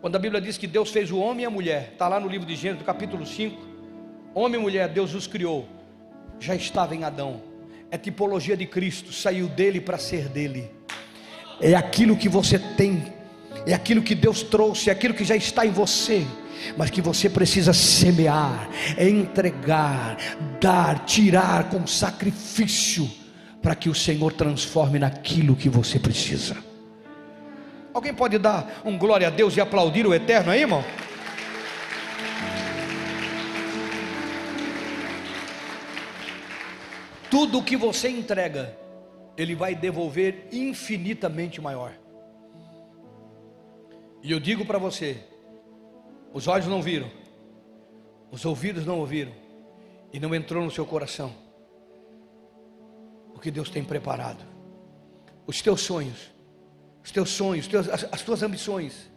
Quando 0.00 0.14
a 0.14 0.18
Bíblia 0.18 0.40
diz 0.40 0.56
que 0.56 0.68
Deus 0.68 0.90
fez 0.90 1.10
o 1.10 1.18
homem 1.18 1.42
e 1.42 1.46
a 1.46 1.50
mulher, 1.50 1.90
está 1.92 2.06
lá 2.06 2.20
no 2.20 2.28
livro 2.28 2.46
de 2.46 2.54
Gênesis, 2.54 2.86
capítulo 2.86 3.26
5. 3.26 3.68
Homem 4.32 4.60
e 4.60 4.62
mulher, 4.62 4.88
Deus 4.88 5.12
os 5.12 5.26
criou, 5.26 5.68
já 6.38 6.54
estava 6.54 6.94
em 6.94 7.02
Adão, 7.02 7.42
é 7.90 7.98
tipologia 7.98 8.56
de 8.56 8.64
Cristo, 8.64 9.12
saiu 9.12 9.48
dele 9.48 9.80
para 9.80 9.98
ser 9.98 10.28
dele, 10.28 10.70
é 11.60 11.74
aquilo 11.74 12.16
que 12.16 12.28
você 12.28 12.58
tem, 12.58 13.02
é 13.66 13.74
aquilo 13.74 14.02
que 14.02 14.14
Deus 14.14 14.42
trouxe, 14.42 14.90
é 14.90 14.92
aquilo 14.92 15.14
que 15.14 15.24
já 15.24 15.36
está 15.36 15.64
em 15.64 15.70
você 15.70 16.26
mas 16.76 16.90
que 16.90 17.00
você 17.00 17.28
precisa 17.28 17.72
semear, 17.72 18.68
é 18.96 19.08
entregar, 19.08 20.16
dar, 20.60 21.04
tirar 21.04 21.68
com 21.70 21.86
sacrifício, 21.86 23.10
para 23.62 23.74
que 23.74 23.88
o 23.88 23.94
Senhor 23.94 24.32
transforme 24.32 24.98
naquilo 24.98 25.56
que 25.56 25.68
você 25.68 25.98
precisa. 25.98 26.56
Alguém 27.92 28.14
pode 28.14 28.38
dar 28.38 28.80
um 28.84 28.96
glória 28.96 29.26
a 29.26 29.30
Deus 29.30 29.56
e 29.56 29.60
aplaudir 29.60 30.06
o 30.06 30.14
eterno 30.14 30.50
aí, 30.50 30.60
irmão? 30.60 30.84
Tudo 37.30 37.58
o 37.58 37.62
que 37.62 37.76
você 37.76 38.08
entrega, 38.08 38.76
Ele 39.36 39.54
vai 39.54 39.74
devolver 39.74 40.48
infinitamente 40.52 41.60
maior. 41.60 41.92
E 44.22 44.30
eu 44.30 44.40
digo 44.40 44.64
para 44.64 44.78
você: 44.78 45.22
os 46.32 46.46
olhos 46.46 46.66
não 46.66 46.82
viram, 46.82 47.10
os 48.30 48.44
ouvidos 48.44 48.84
não 48.84 48.98
ouviram, 48.98 49.32
e 50.12 50.20
não 50.20 50.34
entrou 50.34 50.64
no 50.64 50.70
seu 50.70 50.84
coração 50.84 51.32
o 53.34 53.38
que 53.40 53.50
Deus 53.50 53.70
tem 53.70 53.82
preparado. 53.82 54.44
Os 55.46 55.62
teus 55.62 55.80
sonhos, 55.80 56.30
os 57.02 57.10
teus 57.10 57.30
sonhos, 57.30 57.66
teus, 57.66 57.88
as, 57.88 58.04
as 58.12 58.22
tuas 58.22 58.42
ambições. 58.42 59.10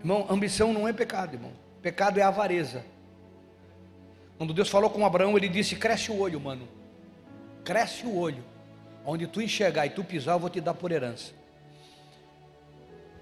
Irmão, 0.00 0.26
ambição 0.28 0.72
não 0.72 0.88
é 0.88 0.92
pecado, 0.92 1.34
irmão. 1.34 1.52
Pecado 1.80 2.18
é 2.18 2.22
avareza. 2.22 2.84
Quando 4.36 4.52
Deus 4.52 4.68
falou 4.68 4.90
com 4.90 5.06
Abraão, 5.06 5.36
ele 5.36 5.48
disse: 5.48 5.76
Cresce 5.76 6.10
o 6.10 6.18
olho, 6.18 6.40
mano. 6.40 6.68
Cresce 7.62 8.04
o 8.04 8.16
olho. 8.16 8.42
Onde 9.04 9.26
tu 9.26 9.42
enxergar 9.42 9.86
e 9.86 9.90
tu 9.90 10.02
pisar, 10.02 10.34
eu 10.34 10.38
vou 10.38 10.48
te 10.48 10.60
dar 10.60 10.74
por 10.74 10.90
herança. 10.90 11.32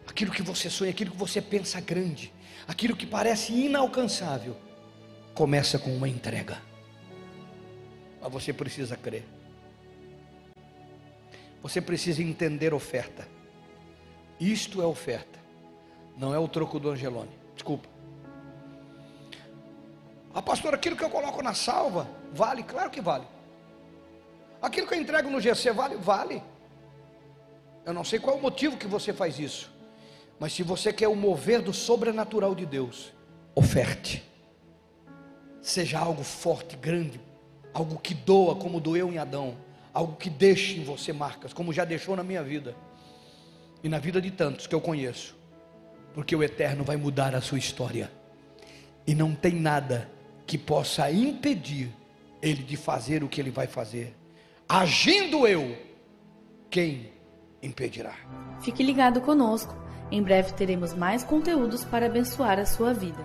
Aquilo 0.06 0.30
que 0.30 0.42
você 0.42 0.70
sonha, 0.70 0.90
aquilo 0.90 1.10
que 1.10 1.16
você 1.16 1.40
pensa 1.40 1.80
grande, 1.80 2.32
aquilo 2.68 2.96
que 2.96 3.06
parece 3.06 3.52
inalcançável, 3.52 4.56
começa 5.34 5.78
com 5.78 5.94
uma 5.94 6.08
entrega. 6.08 6.60
Mas 8.20 8.32
você 8.32 8.52
precisa 8.52 8.96
crer. 8.96 9.24
Você 11.62 11.80
precisa 11.80 12.22
entender 12.22 12.74
oferta. 12.74 13.26
Isto 14.38 14.82
é 14.82 14.86
oferta, 14.86 15.38
não 16.16 16.34
é 16.34 16.38
o 16.38 16.48
troco 16.48 16.78
do 16.78 16.90
Angelone. 16.90 17.30
Desculpa. 17.54 17.88
Ah, 20.34 20.42
pastor, 20.42 20.74
aquilo 20.74 20.96
que 20.96 21.04
eu 21.04 21.10
coloco 21.10 21.42
na 21.42 21.54
salva, 21.54 22.08
vale? 22.32 22.62
Claro 22.62 22.90
que 22.90 23.00
vale. 23.00 23.24
Aquilo 24.62 24.86
que 24.86 24.94
eu 24.94 25.00
entrego 25.00 25.28
no 25.28 25.40
GC, 25.40 25.72
vale? 25.72 25.96
Vale. 25.96 26.42
Eu 27.84 27.92
não 27.92 28.04
sei 28.04 28.20
qual 28.20 28.36
é 28.36 28.38
o 28.38 28.42
motivo 28.42 28.76
que 28.76 28.86
você 28.86 29.12
faz 29.12 29.40
isso. 29.40 29.72
Mas 30.38 30.52
se 30.52 30.62
você 30.62 30.92
quer 30.92 31.08
o 31.08 31.16
mover 31.16 31.60
do 31.60 31.72
sobrenatural 31.72 32.54
de 32.54 32.64
Deus, 32.64 33.12
oferte. 33.56 34.22
Seja 35.60 35.98
algo 35.98 36.22
forte, 36.22 36.76
grande, 36.76 37.20
algo 37.74 37.98
que 37.98 38.14
doa 38.14 38.54
como 38.54 38.80
doeu 38.80 39.12
em 39.12 39.18
Adão, 39.18 39.56
algo 39.92 40.16
que 40.16 40.30
deixe 40.30 40.78
em 40.78 40.84
você 40.84 41.12
marcas, 41.12 41.52
como 41.52 41.72
já 41.72 41.84
deixou 41.84 42.16
na 42.16 42.22
minha 42.22 42.42
vida 42.42 42.74
e 43.82 43.88
na 43.88 43.98
vida 43.98 44.20
de 44.20 44.30
tantos 44.30 44.66
que 44.66 44.74
eu 44.74 44.80
conheço, 44.80 45.36
porque 46.14 46.34
o 46.34 46.42
eterno 46.42 46.84
vai 46.84 46.96
mudar 46.96 47.34
a 47.34 47.40
sua 47.40 47.58
história. 47.58 48.10
E 49.06 49.14
não 49.14 49.34
tem 49.34 49.54
nada 49.54 50.08
que 50.46 50.56
possa 50.56 51.10
impedir 51.10 51.92
ele 52.40 52.62
de 52.62 52.76
fazer 52.76 53.22
o 53.22 53.28
que 53.28 53.40
ele 53.40 53.50
vai 53.50 53.66
fazer. 53.66 54.14
Agindo 54.74 55.46
eu, 55.46 55.76
quem 56.70 57.12
impedirá? 57.62 58.14
Fique 58.62 58.82
ligado 58.82 59.20
conosco. 59.20 59.76
Em 60.10 60.22
breve 60.22 60.54
teremos 60.54 60.94
mais 60.94 61.22
conteúdos 61.22 61.84
para 61.84 62.06
abençoar 62.06 62.58
a 62.58 62.64
sua 62.64 62.94
vida. 62.94 63.22